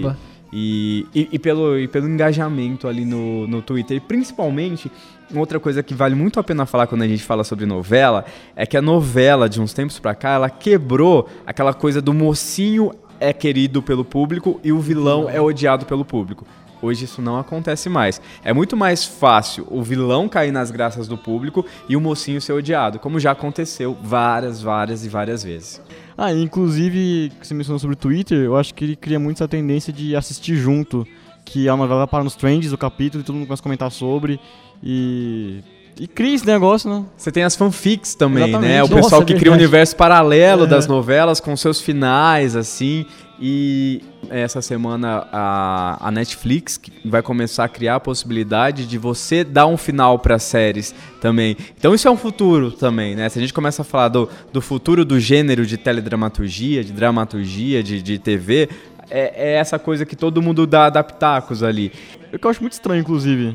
e, 0.51 1.07
e- 1.15 1.29
e 1.33 1.39
pelo, 1.39 1.79
e 1.79 1.87
pelo 1.87 2.09
engajamento 2.09 2.89
ali 2.89 3.05
no, 3.05 3.47
no 3.47 3.61
Twitter. 3.61 3.99
E 3.99 4.01
principalmente, 4.01 4.91
outra 5.35 5.61
coisa 5.61 5.83
que 5.83 5.95
vale 5.95 6.15
muito 6.15 6.41
a 6.41 6.45
pena 6.45 6.67
falar 6.67 6.87
quando 6.87 7.03
a 7.03 7.09
gente 7.09 7.23
fala 7.23 7.45
sobre 7.45 7.67
novela 7.67 8.25
é 8.57 8.67
que 8.67 8.77
a 8.77 8.83
novela, 8.83 9.49
de 9.49 9.61
uns 9.61 9.73
tempos 9.73 9.99
pra 9.99 10.15
cá, 10.15 10.31
ela 10.31 10.51
quebrou 10.51 11.29
aquela 11.47 11.73
coisa 11.73 12.03
do 12.03 12.13
mocinho 12.13 12.93
é 13.21 13.33
querido 13.33 13.83
pelo 13.83 14.05
público 14.05 14.61
e 14.63 14.73
o 14.73 14.81
vilão 14.81 15.31
é 15.31 15.41
odiado 15.41 15.87
pelo 15.87 16.05
público. 16.05 16.45
Hoje 16.83 17.07
isso 17.07 17.23
não 17.23 17.39
acontece 17.39 17.89
mais. 17.89 18.21
É 18.45 18.53
muito 18.53 18.77
mais 18.77 19.05
fácil 19.05 19.67
o 19.71 19.83
vilão 19.83 20.29
cair 20.29 20.53
nas 20.53 20.71
graças 20.71 21.09
do 21.09 21.17
público 21.17 21.65
e 21.89 21.97
o 21.97 22.01
mocinho 22.01 22.41
ser 22.41 22.53
odiado, 22.53 22.99
como 22.99 23.19
já 23.19 23.31
aconteceu 23.31 23.97
várias, 24.03 24.61
várias 24.61 25.05
e 25.05 25.09
várias 25.09 25.43
vezes. 25.43 25.81
Ah, 26.17 26.31
inclusive, 26.33 27.33
que 27.41 27.47
você 27.47 27.55
mencionou 27.55 27.79
sobre 27.79 27.95
o 27.95 27.99
Twitter, 27.99 28.39
eu 28.39 28.57
acho 28.57 28.75
que 28.75 28.85
ele 28.85 28.97
cria 28.97 29.19
muito 29.19 29.39
essa 29.39 29.49
tendência 29.49 29.93
de 29.93 30.15
assistir 30.15 30.57
junto. 30.57 31.07
Que 31.47 31.69
a 31.69 31.77
novela 31.77 32.07
para 32.07 32.25
nos 32.25 32.35
trends 32.35 32.71
do 32.71 32.79
capítulo 32.79 33.23
e 33.23 33.25
todo 33.25 33.35
mundo 33.35 33.47
começa 33.47 33.61
a 33.61 33.65
comentar 33.65 33.91
sobre. 33.91 34.41
E. 34.83 35.61
E 35.97 36.09
cria 36.09 36.35
esse 36.35 36.45
negócio, 36.45 36.91
né? 36.91 37.05
Você 37.17 37.31
tem 37.31 37.45
as 37.45 37.55
fanfics 37.55 38.17
também, 38.17 38.49
Exatamente. 38.49 38.69
né? 38.69 38.83
O 38.83 38.89
Nossa, 38.89 39.03
pessoal 39.03 39.23
é 39.23 39.25
que 39.25 39.35
cria 39.35 39.53
um 39.53 39.55
universo 39.55 39.95
paralelo 39.95 40.65
É. 40.65 40.67
das 40.67 40.89
novelas 40.89 41.39
com 41.39 41.57
seus 41.57 41.81
finais, 41.81 42.57
assim. 42.57 43.07
E 43.41 44.03
essa 44.29 44.61
semana 44.61 45.27
a, 45.33 46.09
a 46.09 46.11
Netflix 46.11 46.81
vai 47.05 47.23
começar 47.23 47.65
a 47.65 47.69
criar 47.69 47.97
a 47.97 48.01
possibilidade 48.01 48.87
de 48.87 48.99
você 48.99 49.45
dar 49.45 49.67
um 49.67 49.77
final 49.77 50.19
para 50.19 50.39
séries 50.39 50.93
também. 51.21 51.57
Então 51.79 51.95
isso 51.95 52.09
é 52.09 52.11
um 52.11 52.17
futuro 52.17 52.73
também, 52.73 53.15
né? 53.15 53.29
Se 53.29 53.39
a 53.39 53.43
gente 53.43 53.53
começa 53.55 53.83
a 53.83 53.85
falar 53.85 54.09
do, 54.09 54.29
do 54.53 54.61
futuro 54.61 55.05
do 55.05 55.21
gênero 55.21 55.65
de 55.65 55.77
teledramaturgia, 55.77 56.83
de 56.83 56.93
dramaturgia, 56.93 57.83
de, 57.83 58.03
de 58.03 58.19
TV, 58.19 58.69
é, 59.11 59.53
é 59.53 59.55
essa 59.55 59.79
coisa 59.79 60.05
que 60.05 60.17
todo 60.17 60.41
mundo 60.43 60.67
dá, 60.67 60.91
pitacos 61.03 61.63
ali. 61.63 61.93
O 62.33 62.39
que 62.39 62.45
eu 62.47 62.51
acho 62.51 62.61
muito 62.61 62.73
estranho, 62.73 63.01
inclusive. 63.01 63.55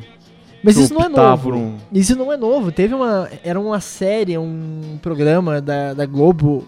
Mas 0.64 0.78
isso 0.78 0.94
não 0.94 1.02
é 1.02 1.10
novo. 1.10 1.54
um- 1.56 1.78
Isso 1.92 2.16
não 2.16 2.32
é 2.34 2.38
novo. 2.38 2.72
Teve 2.72 2.94
uma. 2.94 3.30
Era 3.44 3.60
uma 3.60 3.80
série, 3.80 4.38
um 4.38 5.00
programa 5.02 5.62
da, 5.62 5.94
da 5.94 6.06
Globo. 6.06 6.68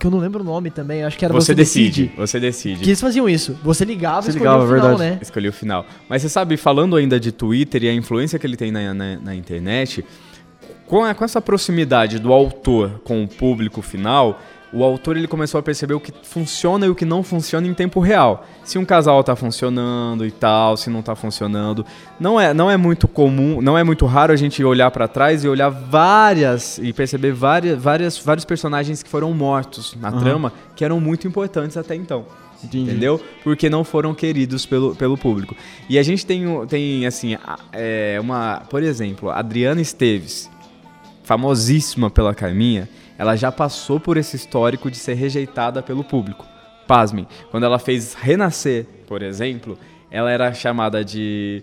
Que 0.00 0.06
eu 0.06 0.10
não 0.10 0.18
lembro 0.18 0.40
o 0.42 0.44
nome 0.44 0.68
também. 0.70 1.04
Acho 1.04 1.16
que 1.16 1.24
era 1.24 1.32
Você, 1.32 1.54
decide, 1.54 2.10
você 2.16 2.40
decide. 2.40 2.80
Que 2.82 2.88
eles 2.90 3.00
faziam 3.00 3.28
isso. 3.28 3.56
Você 3.62 3.84
ligava 3.84 4.22
Você 4.22 4.30
e 4.30 4.30
escolhia 4.30 4.50
ligava, 4.50 4.64
o 4.64 4.74
final, 4.74 4.96
verdade. 4.96 5.10
né? 5.14 5.18
Escolhi 5.22 5.48
o 5.48 5.52
final. 5.52 5.86
Mas 6.08 6.22
você 6.22 6.28
sabe, 6.28 6.56
falando 6.56 6.96
ainda 6.96 7.20
de 7.20 7.30
Twitter 7.30 7.84
e 7.84 7.88
a 7.88 7.94
influência 7.94 8.36
que 8.38 8.44
ele 8.44 8.56
tem 8.56 8.72
na, 8.72 8.92
na, 8.92 9.16
na 9.18 9.34
internet, 9.34 10.04
com, 10.86 11.04
a- 11.04 11.14
com 11.14 11.24
essa 11.24 11.40
proximidade 11.40 12.18
do 12.18 12.32
autor 12.32 13.00
com 13.04 13.22
o 13.22 13.28
público 13.28 13.80
final, 13.80 14.40
o 14.72 14.82
autor 14.82 15.16
ele 15.16 15.28
começou 15.28 15.58
a 15.58 15.62
perceber 15.62 15.94
o 15.94 16.00
que 16.00 16.12
funciona 16.22 16.86
e 16.86 16.88
o 16.88 16.94
que 16.94 17.04
não 17.04 17.22
funciona 17.22 17.66
em 17.66 17.74
tempo 17.74 18.00
real. 18.00 18.46
Se 18.64 18.78
um 18.78 18.84
casal 18.84 19.22
tá 19.22 19.36
funcionando 19.36 20.24
e 20.24 20.30
tal, 20.30 20.76
se 20.76 20.88
não 20.88 21.02
tá 21.02 21.14
funcionando. 21.14 21.84
Não 22.18 22.40
é, 22.40 22.54
não 22.54 22.70
é 22.70 22.76
muito 22.76 23.06
comum, 23.06 23.60
não 23.60 23.76
é 23.76 23.84
muito 23.84 24.06
raro 24.06 24.32
a 24.32 24.36
gente 24.36 24.64
olhar 24.64 24.90
pra 24.90 25.06
trás 25.06 25.44
e 25.44 25.48
olhar 25.48 25.68
várias 25.68 26.78
e 26.78 26.92
perceber 26.92 27.32
várias, 27.32 27.80
várias, 27.80 28.18
vários 28.18 28.44
personagens 28.44 29.02
que 29.02 29.10
foram 29.10 29.32
mortos 29.34 29.94
na 30.00 30.10
trama 30.10 30.52
que 30.74 30.84
eram 30.84 31.00
muito 31.00 31.28
importantes 31.28 31.76
até 31.76 31.94
então. 31.94 32.24
Entendi. 32.64 32.90
Entendeu? 32.90 33.20
Porque 33.42 33.68
não 33.68 33.82
foram 33.82 34.14
queridos 34.14 34.64
pelo, 34.64 34.94
pelo 34.94 35.18
público. 35.18 35.54
E 35.88 35.98
a 35.98 36.02
gente 36.02 36.24
tem, 36.24 36.44
tem 36.68 37.06
assim, 37.06 37.36
é, 37.72 38.18
uma. 38.20 38.62
Por 38.70 38.82
exemplo, 38.82 39.30
Adriana 39.30 39.80
Esteves, 39.80 40.48
famosíssima 41.24 42.08
pela 42.08 42.34
Carminha, 42.34 42.88
ela 43.22 43.36
já 43.36 43.52
passou 43.52 44.00
por 44.00 44.16
esse 44.16 44.34
histórico 44.34 44.90
de 44.90 44.96
ser 44.96 45.14
rejeitada 45.14 45.80
pelo 45.80 46.02
público. 46.02 46.44
Pasmem, 46.88 47.24
quando 47.52 47.62
ela 47.62 47.78
fez 47.78 48.14
Renascer, 48.14 48.84
por 49.06 49.22
exemplo, 49.22 49.78
ela 50.10 50.28
era 50.28 50.52
chamada 50.52 51.04
de, 51.04 51.62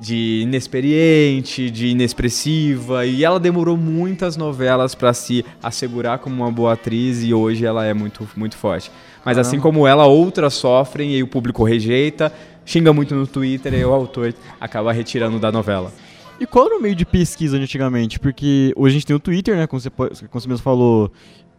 de 0.00 0.40
inexperiente, 0.44 1.70
de 1.70 1.88
inexpressiva, 1.88 3.04
e 3.04 3.22
ela 3.22 3.38
demorou 3.38 3.76
muitas 3.76 4.34
novelas 4.34 4.94
para 4.94 5.12
se 5.12 5.44
assegurar 5.62 6.20
como 6.20 6.36
uma 6.36 6.50
boa 6.50 6.72
atriz 6.72 7.22
e 7.22 7.34
hoje 7.34 7.66
ela 7.66 7.84
é 7.84 7.92
muito, 7.92 8.26
muito 8.34 8.56
forte. 8.56 8.90
Mas 9.22 9.36
assim 9.36 9.60
como 9.60 9.86
ela, 9.86 10.06
outras 10.06 10.54
sofrem 10.54 11.12
e 11.12 11.22
o 11.22 11.26
público 11.26 11.64
rejeita, 11.64 12.32
xinga 12.64 12.94
muito 12.94 13.14
no 13.14 13.26
Twitter 13.26 13.74
e 13.74 13.84
o 13.84 13.92
autor 13.92 14.32
acaba 14.58 14.90
retirando 14.90 15.38
da 15.38 15.52
novela. 15.52 15.92
E 16.40 16.46
qual 16.46 16.66
era 16.66 16.76
o 16.76 16.82
meio 16.82 16.94
de 16.94 17.06
pesquisa 17.06 17.56
antigamente? 17.56 18.18
Porque 18.18 18.72
hoje 18.76 18.92
a 18.96 18.98
gente 18.98 19.06
tem 19.06 19.16
o 19.16 19.20
Twitter, 19.20 19.56
né? 19.56 19.66
Como 19.66 19.80
você, 19.80 19.90
como 19.90 20.08
você 20.32 20.48
mesmo 20.48 20.62
falou, 20.62 21.10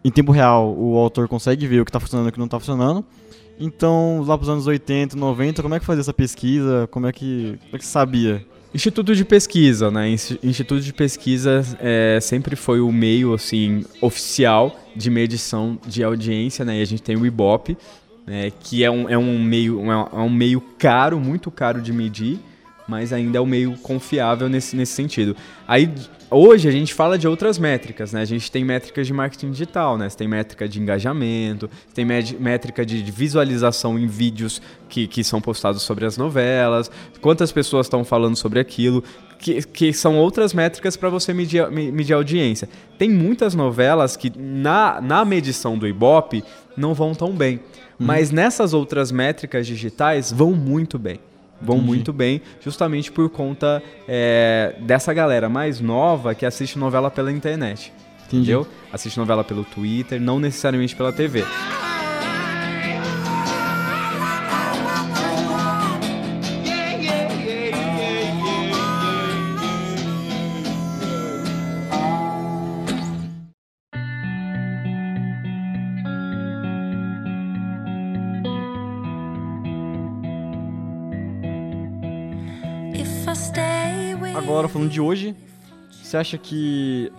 em 0.03 0.11
tempo 0.11 0.31
real 0.31 0.75
o 0.77 0.97
autor 0.97 1.27
consegue 1.27 1.65
ver 1.67 1.81
o 1.81 1.85
que 1.85 1.91
tá 1.91 1.99
funcionando 1.99 2.27
e 2.27 2.29
o 2.29 2.33
que 2.33 2.39
não 2.39 2.47
tá 2.47 2.59
funcionando. 2.59 3.03
Então, 3.59 4.21
lá 4.27 4.38
pros 4.38 4.49
anos 4.49 4.67
80, 4.67 5.15
90, 5.15 5.61
como 5.61 5.73
é 5.75 5.79
que 5.79 5.85
fazia 5.85 6.01
essa 6.01 6.13
pesquisa? 6.13 6.88
Como 6.91 7.07
é 7.07 7.13
que, 7.13 7.57
como 7.63 7.75
é 7.75 7.77
que 7.77 7.85
sabia? 7.85 8.45
Instituto 8.73 9.15
de 9.15 9.23
pesquisa, 9.23 9.89
né? 9.89 10.09
Insti- 10.09 10.38
Instituto 10.43 10.81
de 10.81 10.91
pesquisa 10.93 11.63
é, 11.79 12.19
sempre 12.21 12.57
foi 12.57 12.81
o 12.81 12.91
meio 12.91 13.33
assim 13.33 13.85
oficial 14.01 14.77
de 14.93 15.09
medição 15.09 15.79
de 15.88 16.03
audiência, 16.03 16.65
né? 16.65 16.79
E 16.79 16.81
a 16.81 16.85
gente 16.85 17.01
tem 17.01 17.15
o 17.15 17.25
Ibope, 17.25 17.77
né? 18.27 18.51
que 18.59 18.83
é 18.83 18.91
um, 18.91 19.07
é 19.09 19.17
um 19.17 19.41
meio 19.41 19.79
é 19.89 19.95
um- 19.95 20.19
é 20.19 20.21
um 20.23 20.29
meio 20.29 20.59
caro, 20.77 21.17
muito 21.17 21.49
caro 21.49 21.81
de 21.81 21.93
medir, 21.93 22.38
mas 22.87 23.11
ainda 23.11 23.37
é 23.37 23.41
um 23.41 23.45
meio 23.45 23.77
confiável 23.79 24.47
nesse, 24.47 24.75
nesse 24.75 24.93
sentido. 24.93 25.35
Aí 25.67 25.91
hoje 26.29 26.67
a 26.67 26.71
gente 26.71 26.93
fala 26.93 27.17
de 27.17 27.27
outras 27.27 27.57
métricas, 27.57 28.13
né? 28.13 28.21
A 28.21 28.25
gente 28.25 28.51
tem 28.51 28.63
métricas 28.63 29.07
de 29.07 29.13
marketing 29.13 29.51
digital, 29.51 29.97
né? 29.97 30.09
Você 30.09 30.17
tem 30.17 30.27
métrica 30.27 30.67
de 30.67 30.81
engajamento, 30.81 31.69
você 31.87 31.95
tem 31.95 32.05
métrica 32.05 32.85
de 32.85 33.01
visualização 33.03 33.97
em 33.97 34.07
vídeos 34.07 34.61
que, 34.89 35.07
que 35.07 35.23
são 35.23 35.41
postados 35.41 35.81
sobre 35.81 36.05
as 36.05 36.17
novelas, 36.17 36.91
quantas 37.21 37.51
pessoas 37.51 37.85
estão 37.85 38.03
falando 38.03 38.35
sobre 38.35 38.59
aquilo, 38.59 39.03
que, 39.39 39.61
que 39.63 39.93
são 39.93 40.17
outras 40.17 40.53
métricas 40.53 40.95
para 40.95 41.09
você 41.09 41.33
medir, 41.33 41.69
medir 41.71 42.13
audiência. 42.13 42.69
Tem 42.97 43.09
muitas 43.09 43.55
novelas 43.55 44.15
que 44.15 44.31
na, 44.35 45.01
na 45.01 45.25
medição 45.25 45.77
do 45.77 45.87
Ibope 45.87 46.43
não 46.77 46.93
vão 46.93 47.13
tão 47.13 47.31
bem, 47.31 47.59
mas 47.97 48.31
nessas 48.31 48.73
outras 48.73 49.11
métricas 49.11 49.65
digitais 49.65 50.31
vão 50.31 50.51
muito 50.51 50.99
bem. 50.99 51.19
Vão 51.61 51.77
muito 51.77 52.11
bem, 52.11 52.41
justamente 52.61 53.11
por 53.11 53.29
conta 53.29 53.81
é, 54.07 54.75
dessa 54.81 55.13
galera 55.13 55.47
mais 55.49 55.79
nova 55.79 56.35
que 56.35 56.45
assiste 56.45 56.77
novela 56.77 57.09
pela 57.09 57.31
internet. 57.31 57.93
Entendi. 58.27 58.51
Entendeu? 58.51 58.67
Assiste 58.91 59.17
novela 59.17 59.43
pelo 59.43 59.63
Twitter, 59.63 60.19
não 60.19 60.39
necessariamente 60.39 60.95
pela 60.95 61.13
TV. 61.13 61.43
Falando 84.75 84.91
de 84.91 84.99
hoje, 84.99 85.33
você 86.03 86.17
acha 86.17 86.38
que 86.38 87.09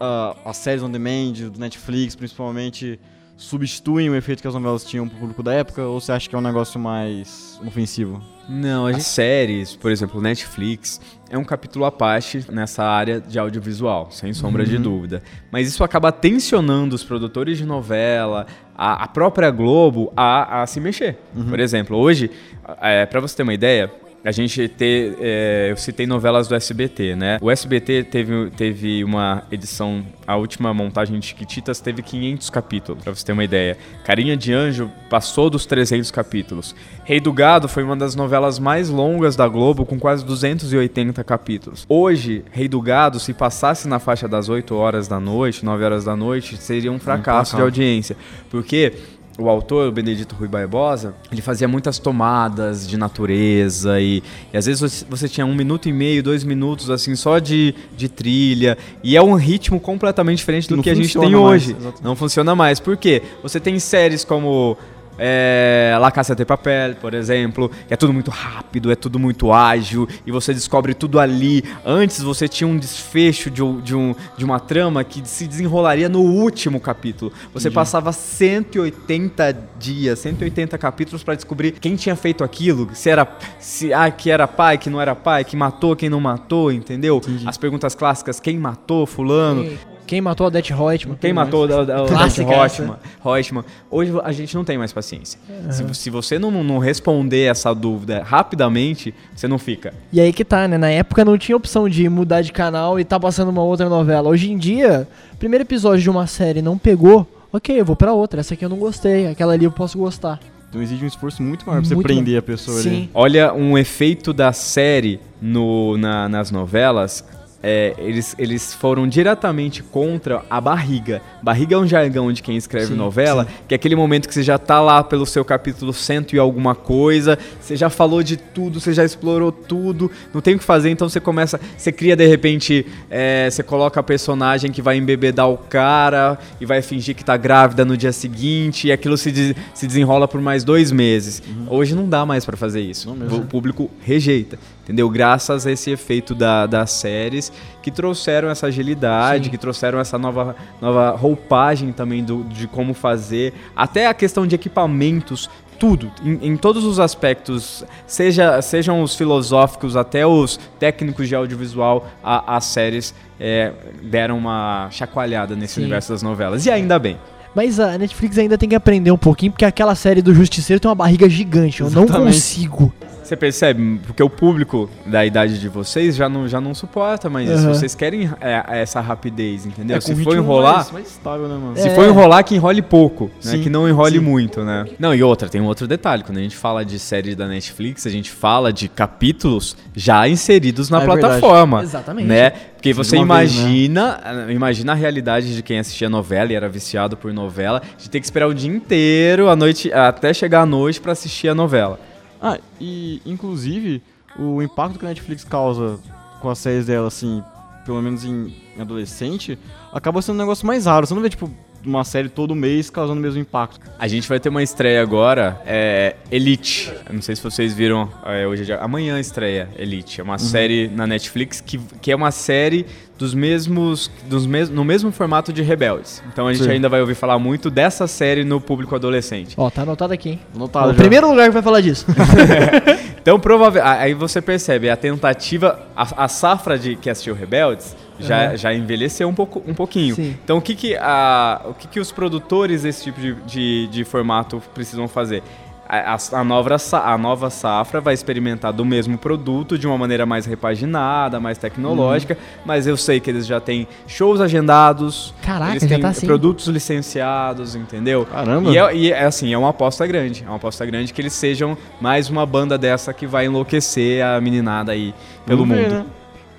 ah, 0.00 0.34
as 0.44 0.56
séries 0.56 0.82
on 0.82 0.90
demand, 0.90 1.34
do 1.52 1.60
Netflix 1.60 2.16
principalmente, 2.16 2.98
substituem 3.36 4.10
o 4.10 4.16
efeito 4.16 4.42
que 4.42 4.48
as 4.48 4.54
novelas 4.54 4.84
tinham 4.84 5.08
pro 5.08 5.16
público 5.16 5.40
da 5.40 5.54
época? 5.54 5.82
Ou 5.82 6.00
você 6.00 6.10
acha 6.10 6.28
que 6.28 6.34
é 6.34 6.38
um 6.38 6.42
negócio 6.42 6.80
mais 6.80 7.60
ofensivo? 7.64 8.20
Não, 8.48 8.88
as 8.88 9.06
séries, 9.06 9.76
por 9.76 9.92
exemplo, 9.92 10.20
Netflix, 10.20 11.00
é 11.30 11.38
um 11.38 11.44
capítulo 11.44 11.84
à 11.84 11.92
parte 11.92 12.44
nessa 12.50 12.82
área 12.82 13.20
de 13.20 13.38
audiovisual, 13.38 14.10
sem 14.10 14.32
sombra 14.32 14.66
de 14.66 14.76
dúvida. 14.76 15.22
Mas 15.52 15.68
isso 15.68 15.84
acaba 15.84 16.10
tensionando 16.10 16.96
os 16.96 17.04
produtores 17.04 17.56
de 17.56 17.64
novela, 17.64 18.48
a, 18.76 19.04
a 19.04 19.06
própria 19.06 19.48
Globo, 19.52 20.12
a, 20.16 20.62
a 20.62 20.66
se 20.66 20.80
mexer. 20.80 21.18
Por 21.48 21.60
exemplo, 21.60 21.96
hoje, 21.96 22.32
é, 22.80 23.06
para 23.06 23.20
você 23.20 23.36
ter 23.36 23.44
uma 23.44 23.54
ideia, 23.54 23.92
a 24.24 24.32
gente 24.32 24.66
ter, 24.68 25.18
é, 25.20 25.68
eu 25.70 25.76
citei 25.76 26.06
novelas 26.06 26.48
do 26.48 26.54
SBT, 26.54 27.14
né? 27.14 27.38
O 27.42 27.50
SBT 27.50 28.04
teve, 28.04 28.50
teve 28.56 29.04
uma 29.04 29.42
edição, 29.52 30.02
a 30.26 30.34
última 30.36 30.72
montagem 30.72 31.20
de 31.20 31.26
Chiquititas 31.26 31.78
teve 31.78 32.02
500 32.02 32.48
capítulos, 32.48 33.04
pra 33.04 33.14
você 33.14 33.22
ter 33.22 33.32
uma 33.32 33.44
ideia. 33.44 33.76
Carinha 34.02 34.34
de 34.34 34.52
Anjo 34.54 34.90
passou 35.10 35.50
dos 35.50 35.66
300 35.66 36.10
capítulos. 36.10 36.74
Rei 37.04 37.20
do 37.20 37.34
Gado 37.34 37.68
foi 37.68 37.82
uma 37.82 37.94
das 37.94 38.14
novelas 38.14 38.58
mais 38.58 38.88
longas 38.88 39.36
da 39.36 39.46
Globo, 39.46 39.84
com 39.84 39.98
quase 39.98 40.24
280 40.24 41.22
capítulos. 41.22 41.84
Hoje, 41.86 42.44
Rei 42.50 42.66
do 42.66 42.80
Gado, 42.80 43.20
se 43.20 43.34
passasse 43.34 43.86
na 43.86 43.98
faixa 43.98 44.26
das 44.26 44.48
8 44.48 44.74
horas 44.74 45.06
da 45.06 45.20
noite, 45.20 45.62
9 45.62 45.84
horas 45.84 46.04
da 46.04 46.16
noite, 46.16 46.56
seria 46.56 46.90
um 46.90 46.98
fracasso 46.98 47.50
de 47.50 47.56
placar. 47.56 47.66
audiência. 47.66 48.16
Porque 48.50 48.94
o 49.38 49.48
autor, 49.48 49.88
o 49.88 49.92
Benedito 49.92 50.34
Rui 50.34 50.46
Barbosa, 50.46 51.14
ele 51.30 51.42
fazia 51.42 51.66
muitas 51.66 51.98
tomadas 51.98 52.86
de 52.86 52.96
natureza 52.96 54.00
e, 54.00 54.22
e 54.52 54.56
às 54.56 54.66
vezes 54.66 55.04
você, 55.08 55.28
tinha 55.28 55.44
um 55.44 55.54
minuto 55.54 55.88
e 55.88 55.92
meio, 55.92 56.22
dois 56.22 56.44
minutos, 56.44 56.88
assim, 56.88 57.16
só 57.16 57.38
de, 57.38 57.74
de 57.96 58.08
trilha. 58.08 58.78
E 59.02 59.16
é 59.16 59.22
um 59.22 59.34
ritmo 59.34 59.80
completamente 59.80 60.38
diferente 60.38 60.68
do 60.68 60.76
Não 60.76 60.82
que 60.82 60.90
a 60.90 60.94
gente 60.94 61.18
tem 61.18 61.30
mais, 61.30 61.34
hoje. 61.34 61.70
exatamente. 61.72 62.04
Não 62.04 62.14
funciona 62.14 62.54
mais. 62.54 62.78
Por 62.78 62.96
quê? 62.96 63.22
Você 63.42 63.58
tem 63.58 63.78
séries 63.78 64.24
como 64.24 64.76
é, 65.18 65.96
La 66.00 66.10
Casa 66.10 66.34
de 66.34 66.44
Papel, 66.44 66.96
por 66.96 67.14
exemplo, 67.14 67.70
que 67.86 67.94
é 67.94 67.96
tudo 67.96 68.12
muito 68.12 68.30
rápido, 68.30 68.90
é 68.90 68.96
tudo 68.96 69.18
muito 69.18 69.52
ágil, 69.52 70.08
e 70.26 70.30
você 70.30 70.52
descobre 70.52 70.94
tudo 70.94 71.18
ali. 71.18 71.64
Antes 71.84 72.22
você 72.22 72.48
tinha 72.48 72.66
um 72.66 72.76
desfecho 72.76 73.50
de, 73.50 73.62
de, 73.82 73.94
um, 73.94 74.14
de 74.36 74.44
uma 74.44 74.60
trama 74.60 75.04
que 75.04 75.26
se 75.26 75.46
desenrolaria 75.46 76.08
no 76.08 76.20
último 76.20 76.80
capítulo. 76.80 77.32
Você 77.52 77.70
passava 77.70 78.12
180 78.12 79.56
dias, 79.78 80.18
180 80.20 80.76
capítulos 80.78 81.22
pra 81.22 81.34
descobrir 81.34 81.72
quem 81.72 81.96
tinha 81.96 82.16
feito 82.16 82.42
aquilo, 82.42 82.90
se 82.94 83.10
era 83.10 83.26
se 83.58 83.92
ah, 83.92 84.10
que 84.10 84.30
era 84.30 84.46
pai, 84.46 84.78
que 84.78 84.90
não 84.90 85.00
era 85.00 85.14
pai, 85.14 85.44
que 85.44 85.56
matou, 85.56 85.96
quem 85.96 86.08
não 86.08 86.20
matou, 86.20 86.72
entendeu? 86.72 87.20
As 87.46 87.56
perguntas 87.56 87.94
clássicas, 87.94 88.40
quem 88.40 88.58
matou 88.58 89.06
fulano? 89.06 89.93
Quem 90.06 90.20
matou 90.20 90.44
a 90.44 90.48
Odete 90.48 90.72
Reutemann? 90.72 91.16
Quem 91.20 91.32
matou 91.32 91.66
o- 91.66 91.72
o- 91.72 92.04
o 92.04 92.06
Clássica 92.08 92.46
Reutemann, 92.50 92.96
Reutemann. 93.24 93.64
Hoje 93.90 94.12
a 94.22 94.32
gente 94.32 94.54
não 94.54 94.64
tem 94.64 94.76
mais 94.76 94.92
paciência. 94.92 95.40
Se, 95.70 95.94
se 95.94 96.10
você 96.10 96.38
não, 96.38 96.50
não 96.62 96.78
responder 96.78 97.44
essa 97.44 97.74
dúvida 97.74 98.22
rapidamente, 98.22 99.14
você 99.34 99.48
não 99.48 99.58
fica. 99.58 99.94
E 100.12 100.20
aí 100.20 100.32
que 100.32 100.44
tá, 100.44 100.68
né? 100.68 100.76
Na 100.78 100.90
época 100.90 101.24
não 101.24 101.38
tinha 101.38 101.56
opção 101.56 101.88
de 101.88 102.08
mudar 102.08 102.42
de 102.42 102.52
canal 102.52 103.00
e 103.00 103.04
tá 103.04 103.18
passando 103.18 103.48
uma 103.48 103.62
outra 103.62 103.88
novela. 103.88 104.28
Hoje 104.28 104.52
em 104.52 104.58
dia, 104.58 105.08
primeiro 105.38 105.64
episódio 105.64 106.02
de 106.02 106.10
uma 106.10 106.26
série 106.26 106.60
não 106.62 106.76
pegou, 106.78 107.26
ok, 107.52 107.80
eu 107.80 107.84
vou 107.84 107.96
pra 107.96 108.12
outra. 108.12 108.40
Essa 108.40 108.54
aqui 108.54 108.64
eu 108.64 108.68
não 108.68 108.76
gostei, 108.78 109.26
aquela 109.28 109.54
ali 109.54 109.64
eu 109.64 109.72
posso 109.72 109.96
gostar. 109.98 110.38
Então 110.68 110.82
exige 110.82 111.04
um 111.04 111.08
esforço 111.08 111.40
muito 111.42 111.64
maior 111.66 111.78
pra 111.80 111.88
você 111.88 111.94
Muito 111.94 112.06
prender 112.06 112.36
a 112.38 112.42
pessoa 112.42 112.80
Sim. 112.80 112.88
ali. 112.88 113.10
Olha 113.14 113.54
um 113.54 113.78
efeito 113.78 114.32
da 114.32 114.52
série 114.52 115.20
no, 115.40 115.96
na- 115.96 116.28
nas 116.28 116.50
novelas. 116.50 117.24
É, 117.66 117.94
eles, 117.96 118.34
eles 118.38 118.74
foram 118.74 119.08
diretamente 119.08 119.82
contra 119.82 120.42
a 120.50 120.60
barriga. 120.60 121.22
Barriga 121.42 121.76
é 121.76 121.78
um 121.78 121.86
jargão 121.86 122.30
de 122.30 122.42
quem 122.42 122.58
escreve 122.58 122.88
Sim, 122.88 122.94
novela, 122.94 123.46
que 123.66 123.74
é 123.74 123.76
aquele 123.76 123.96
momento 123.96 124.28
que 124.28 124.34
você 124.34 124.42
já 124.42 124.58
tá 124.58 124.82
lá 124.82 125.02
pelo 125.02 125.24
seu 125.24 125.42
capítulo 125.46 125.90
cento 125.94 126.36
e 126.36 126.38
alguma 126.38 126.74
coisa, 126.74 127.38
você 127.58 127.74
já 127.74 127.88
falou 127.88 128.22
de 128.22 128.36
tudo, 128.36 128.78
você 128.80 128.92
já 128.92 129.02
explorou 129.02 129.50
tudo, 129.50 130.10
não 130.34 130.42
tem 130.42 130.56
o 130.56 130.58
que 130.58 130.64
fazer, 130.64 130.90
então 130.90 131.08
você 131.08 131.20
começa, 131.20 131.58
você 131.74 131.90
cria 131.90 132.14
de 132.14 132.26
repente, 132.26 132.84
é, 133.10 133.48
você 133.50 133.62
coloca 133.62 133.98
a 133.98 134.02
personagem 134.02 134.70
que 134.70 134.82
vai 134.82 134.98
embebedar 134.98 135.48
o 135.48 135.56
cara 135.56 136.38
e 136.60 136.66
vai 136.66 136.82
fingir 136.82 137.16
que 137.16 137.24
tá 137.24 137.36
grávida 137.38 137.82
no 137.82 137.96
dia 137.96 138.12
seguinte, 138.12 138.88
e 138.88 138.92
aquilo 138.92 139.16
se, 139.16 139.32
des- 139.32 139.56
se 139.72 139.86
desenrola 139.86 140.28
por 140.28 140.40
mais 140.42 140.64
dois 140.64 140.92
meses. 140.92 141.42
Hoje 141.66 141.94
não 141.94 142.06
dá 142.06 142.26
mais 142.26 142.44
pra 142.44 142.58
fazer 142.58 142.82
isso. 142.82 143.10
O 143.10 143.40
público 143.46 143.90
rejeita, 144.02 144.58
entendeu? 144.84 145.08
Graças 145.10 145.66
a 145.66 145.72
esse 145.72 145.90
efeito 145.90 146.34
da- 146.34 146.66
das 146.66 146.90
séries 146.92 147.52
que 147.82 147.90
trouxeram 147.90 148.48
essa 148.48 148.68
agilidade, 148.68 149.44
Sim. 149.46 149.50
que 149.50 149.58
trouxeram 149.58 149.98
essa 149.98 150.16
nova, 150.16 150.54
nova 150.80 151.10
roupagem 151.10 151.90
também 151.92 152.22
do, 152.22 152.44
de 152.44 152.66
como 152.68 152.94
fazer, 152.94 153.52
até 153.74 154.06
a 154.06 154.14
questão 154.14 154.46
de 154.46 154.54
equipamentos. 154.54 155.50
Tudo, 155.76 156.10
em, 156.24 156.38
em 156.52 156.56
todos 156.56 156.84
os 156.84 157.00
aspectos, 157.00 157.84
seja, 158.06 158.62
sejam 158.62 159.02
os 159.02 159.16
filosóficos 159.16 159.96
até 159.96 160.24
os 160.24 160.58
técnicos 160.78 161.26
de 161.28 161.34
audiovisual, 161.34 162.06
a- 162.22 162.56
as 162.56 162.64
séries 162.66 163.12
é, 163.40 163.72
deram 164.00 164.38
uma 164.38 164.86
chacoalhada 164.92 165.56
nesse 165.56 165.74
Sim. 165.74 165.80
universo 165.80 166.12
das 166.12 166.22
novelas. 166.22 166.64
E 166.64 166.70
ainda 166.70 166.96
bem. 166.98 167.18
Mas 167.56 167.80
a 167.80 167.98
Netflix 167.98 168.38
ainda 168.38 168.56
tem 168.56 168.68
que 168.68 168.74
aprender 168.76 169.10
um 169.10 169.18
pouquinho, 169.18 169.50
porque 169.50 169.64
aquela 169.64 169.96
série 169.96 170.22
do 170.22 170.32
Justiceiro 170.32 170.78
tem 170.80 170.88
uma 170.88 170.94
barriga 170.94 171.28
gigante. 171.28 171.80
Eu 171.80 171.90
não 171.90 172.04
Exatamente. 172.04 172.34
consigo. 172.36 172.92
Você 173.24 173.36
percebe? 173.36 174.00
Porque 174.06 174.22
o 174.22 174.28
público 174.28 174.88
da 175.06 175.24
idade 175.24 175.58
de 175.58 175.68
vocês 175.68 176.14
já 176.14 176.28
não, 176.28 176.46
já 176.46 176.60
não 176.60 176.74
suporta 176.74 177.28
isso. 177.42 177.52
Aham. 177.52 177.68
Vocês 177.74 177.94
querem 177.94 178.30
é, 178.40 178.62
essa 178.80 179.00
rapidez, 179.00 179.64
entendeu? 179.66 179.96
É, 179.96 180.00
Se 180.00 180.14
for 180.22 180.36
enrolar, 180.36 180.74
Mais, 180.76 180.90
mais 180.92 181.06
estável, 181.08 181.48
né, 181.48 181.54
mano? 181.54 181.76
se 181.76 181.88
É. 181.88 181.94
for 181.94 182.04
enrolar, 182.06 182.44
que 182.44 182.54
enrole 182.54 182.82
pouco, 182.82 183.30
né? 183.44 183.52
Sim, 183.52 183.62
Que 183.62 183.70
não 183.70 183.88
enrole 183.88 184.18
sim. 184.18 184.24
muito, 184.24 184.62
né? 184.62 184.84
Não, 184.98 185.14
e 185.14 185.22
outra, 185.22 185.48
tem 185.48 185.60
um 185.60 185.64
outro 185.66 185.86
detalhe. 185.86 186.22
Quando 186.22 186.38
a 186.38 186.42
gente 186.42 186.56
fala 186.56 186.84
de 186.84 186.98
série 186.98 187.34
da 187.34 187.46
Netflix, 187.48 188.06
a 188.06 188.10
gente 188.10 188.30
fala 188.30 188.72
de 188.72 188.88
capítulos 188.88 189.76
já 189.94 190.28
inseridos 190.28 190.90
na 190.90 190.98
É 190.98 191.00
verdade. 191.06 191.20
plataforma. 191.20 191.82
Exatamente. 191.82 192.26
Né? 192.26 192.50
Porque 192.50 192.92
você 192.92 193.16
uma 193.16 193.38
vez, 193.38 193.54
né? 193.54 193.60
imagina, 193.62 194.20
imagina 194.50 194.92
a 194.92 194.94
realidade 194.94 195.54
de 195.56 195.62
quem 195.62 195.78
assistia 195.78 196.10
novela 196.10 196.52
e 196.52 196.54
era 196.54 196.68
viciado 196.68 197.16
por 197.16 197.32
novela, 197.32 197.80
de 197.96 198.10
ter 198.10 198.20
que 198.20 198.26
esperar 198.26 198.46
o 198.46 198.52
dia 198.54 198.70
inteiro, 198.70 199.48
a 199.48 199.56
noite, 199.56 199.90
até 199.90 200.34
chegar 200.34 200.60
à 200.60 200.66
noite 200.66 201.00
pra 201.00 201.12
assistir 201.12 201.48
a 201.48 201.54
novela. 201.54 201.98
Ah, 202.46 202.60
e 202.78 203.22
inclusive 203.24 204.02
o 204.38 204.60
impacto 204.60 204.98
que 204.98 205.06
a 205.06 205.08
Netflix 205.08 205.44
causa 205.44 205.98
com 206.42 206.50
as 206.50 206.58
séries 206.58 206.84
dela, 206.84 207.08
assim, 207.08 207.42
pelo 207.86 208.02
menos 208.02 208.22
em 208.22 208.54
adolescente, 208.78 209.58
acaba 209.90 210.20
sendo 210.20 210.34
um 210.34 210.40
negócio 210.40 210.66
mais 210.66 210.84
raro. 210.84 211.06
Você 211.06 211.14
não 211.14 211.22
vê, 211.22 211.30
tipo, 211.30 211.50
uma 211.84 212.04
série 212.04 212.28
todo 212.28 212.54
mês 212.54 212.90
causando 212.90 213.18
o 213.18 213.22
mesmo 213.22 213.40
impacto. 213.40 213.80
A 213.98 214.08
gente 214.08 214.28
vai 214.28 214.40
ter 214.40 214.48
uma 214.48 214.62
estreia 214.62 215.02
agora, 215.02 215.60
é 215.66 216.16
Elite. 216.30 216.92
Eu 217.06 217.14
não 217.14 217.22
sei 217.22 217.36
se 217.36 217.42
vocês 217.42 217.72
viram, 217.74 218.08
é, 218.24 218.46
hoje 218.46 218.70
é 218.70 218.78
amanhã 218.80 219.18
estreia 219.18 219.68
Elite. 219.78 220.20
É 220.20 220.24
uma 220.24 220.38
série 220.38 220.88
na 220.88 221.06
Netflix 221.06 221.60
que, 221.60 221.78
que 222.00 222.10
é 222.12 222.16
uma 222.16 222.30
série 222.30 222.86
dos 223.18 223.32
mesmos, 223.32 224.10
dos 224.26 224.46
mes, 224.46 224.68
no 224.68 224.84
mesmo 224.84 225.12
formato 225.12 225.52
de 225.52 225.62
Rebeldes. 225.62 226.22
Então 226.32 226.48
a 226.48 226.52
gente 226.52 226.64
Sim. 226.64 226.70
ainda 226.70 226.88
vai 226.88 227.00
ouvir 227.00 227.14
falar 227.14 227.38
muito 227.38 227.70
dessa 227.70 228.06
série 228.06 228.44
no 228.44 228.60
público 228.60 228.94
adolescente. 228.94 229.54
Ó, 229.56 229.70
tá 229.70 229.82
anotado 229.82 230.12
aqui, 230.12 230.30
hein? 230.30 230.40
Anotado 230.54 230.88
o 230.88 230.92
já. 230.92 230.96
primeiro 230.96 231.30
lugar 231.30 231.46
que 231.46 231.52
vai 231.52 231.62
falar 231.62 231.80
disso. 231.80 232.06
Então 233.24 233.40
provavelmente, 233.40 233.90
aí 233.90 234.12
você 234.12 234.42
percebe 234.42 234.90
a 234.90 234.96
tentativa, 234.98 235.80
a, 235.96 236.24
a 236.24 236.28
safra 236.28 236.78
de 236.78 236.94
que 236.94 237.08
assistiu 237.08 237.34
Rebeldes 237.34 237.96
já, 238.18 238.50
Uhum. 238.50 238.56
já 238.56 238.74
envelheceu 238.74 239.28
um, 239.28 239.34
pouco, 239.34 239.62
um 239.66 239.74
pouquinho. 239.74 240.14
Sim. 240.14 240.36
Então 240.44 240.58
o 240.58 240.62
que 240.62 240.74
que, 240.74 240.96
a, 240.96 241.60
o 241.66 241.74
que 241.74 241.88
que 241.88 242.00
os 242.00 242.12
produtores 242.12 242.82
desse 242.82 243.04
tipo 243.04 243.20
de, 243.20 243.34
de, 243.46 243.86
de 243.88 244.04
formato 244.04 244.62
precisam 244.74 245.06
fazer? 245.08 245.42
A, 245.86 246.14
a- 246.14 246.40
a 246.40 246.42
nova, 246.44 246.76
a 247.04 247.18
nova 247.18 247.50
safra 247.50 248.00
vai 248.00 248.14
experimentar 248.14 248.72
do 248.72 248.86
mesmo 248.86 249.18
produto 249.18 249.76
de 249.78 249.86
uma 249.86 249.98
maneira 249.98 250.24
mais 250.24 250.46
repaginada, 250.46 251.38
mais 251.38 251.58
tecnológica, 251.58 252.38
mas 252.64 252.86
eu 252.86 252.96
sei 252.96 253.20
que 253.20 253.28
eles 253.28 253.46
já 253.46 253.60
têm 253.60 253.86
shows 254.06 254.40
agendados, 254.40 255.34
Caraca, 255.42 255.72
eles 255.72 255.82
já 255.82 255.88
têm 255.90 256.00
tá 256.00 256.08
assim? 256.08 256.26
produtos 256.26 256.68
licenciados, 256.68 257.74
entendeu? 257.76 258.24
Caramba. 258.26 258.70
E 258.70 258.78
é, 258.78 258.96
e 258.96 259.12
é 259.12 259.24
assim, 259.24 259.52
é 259.52 259.58
uma 259.58 259.68
aposta 259.70 260.06
grande. 260.06 260.42
É 260.44 260.48
uma 260.48 260.56
aposta 260.56 260.84
grande 260.86 261.12
que 261.12 261.20
eles 261.20 261.34
sejam 261.34 261.76
mais 262.00 262.30
uma 262.30 262.46
banda 262.46 262.78
dessa 262.78 263.12
que 263.12 263.26
vai 263.26 263.44
enlouquecer 263.46 264.24
a 264.24 264.40
meninada 264.40 264.92
aí 264.92 265.14
pelo 265.44 265.60
Vamos 265.66 265.76
ver, 265.76 265.82
mundo. 265.90 265.94
né? 266.00 266.06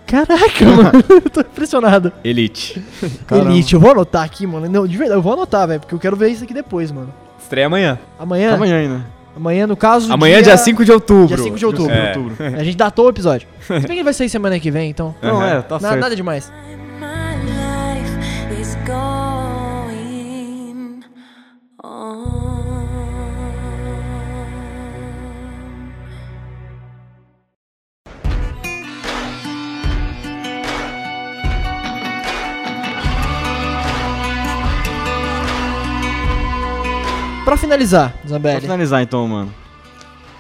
Caraca, 0.06 0.66
mano. 0.66 1.04
Eu 1.10 1.30
tô 1.30 1.42
impressionado. 1.42 2.12
Elite. 2.24 2.82
Caramba. 3.28 3.52
Elite, 3.52 3.74
eu 3.74 3.80
vou 3.80 3.92
anotar 3.92 4.24
aqui, 4.24 4.46
mano. 4.46 4.70
Não, 4.70 4.88
de 4.88 4.98
verdade, 4.98 5.18
eu 5.18 5.22
vou 5.24 5.34
anotar, 5.34 5.68
velho, 5.68 5.80
porque 5.80 5.96
eu 5.96 6.00
quero 6.00 6.16
ver 6.16 6.30
isso 6.30 6.44
aqui 6.44 6.54
depois, 6.54 6.92
mano. 6.92 7.14
Estreia 7.42 7.68
amanhã. 7.68 8.00
Amanhã, 8.20 8.54
Amanhã 8.56 8.78
ainda. 8.80 9.06
amanhã 9.36 9.68
no 9.68 9.76
caso. 9.78 10.12
Amanhã, 10.12 10.42
dia 10.42 10.58
5 10.58 10.84
de 10.86 10.92
outubro. 10.92 11.28
Dia 11.28 11.38
5 11.38 11.58
de 11.58 11.66
outubro. 11.66 11.92
É. 11.94 12.08
outubro. 12.18 12.36
A 12.58 12.64
gente 12.64 12.78
datou 12.78 13.06
o 13.06 13.10
episódio. 13.10 13.48
Se 13.62 13.74
bem 13.74 13.82
que 13.82 13.92
ele 13.94 14.04
vai 14.04 14.14
sair 14.14 14.30
semana 14.30 14.60
que 14.60 14.72
vem, 14.72 14.90
então. 14.90 15.14
Não, 15.22 15.44
é, 15.44 15.62
tá 15.62 15.76
Na- 15.76 15.90
certo. 15.90 16.02
nada 16.02 16.16
demais. 16.16 16.52
Pra 37.56 37.62
finalizar, 37.62 38.12
Pra 38.12 38.28
Zambelli. 38.30 38.60
finalizar 38.62 39.02
então, 39.02 39.26
mano. 39.30 39.54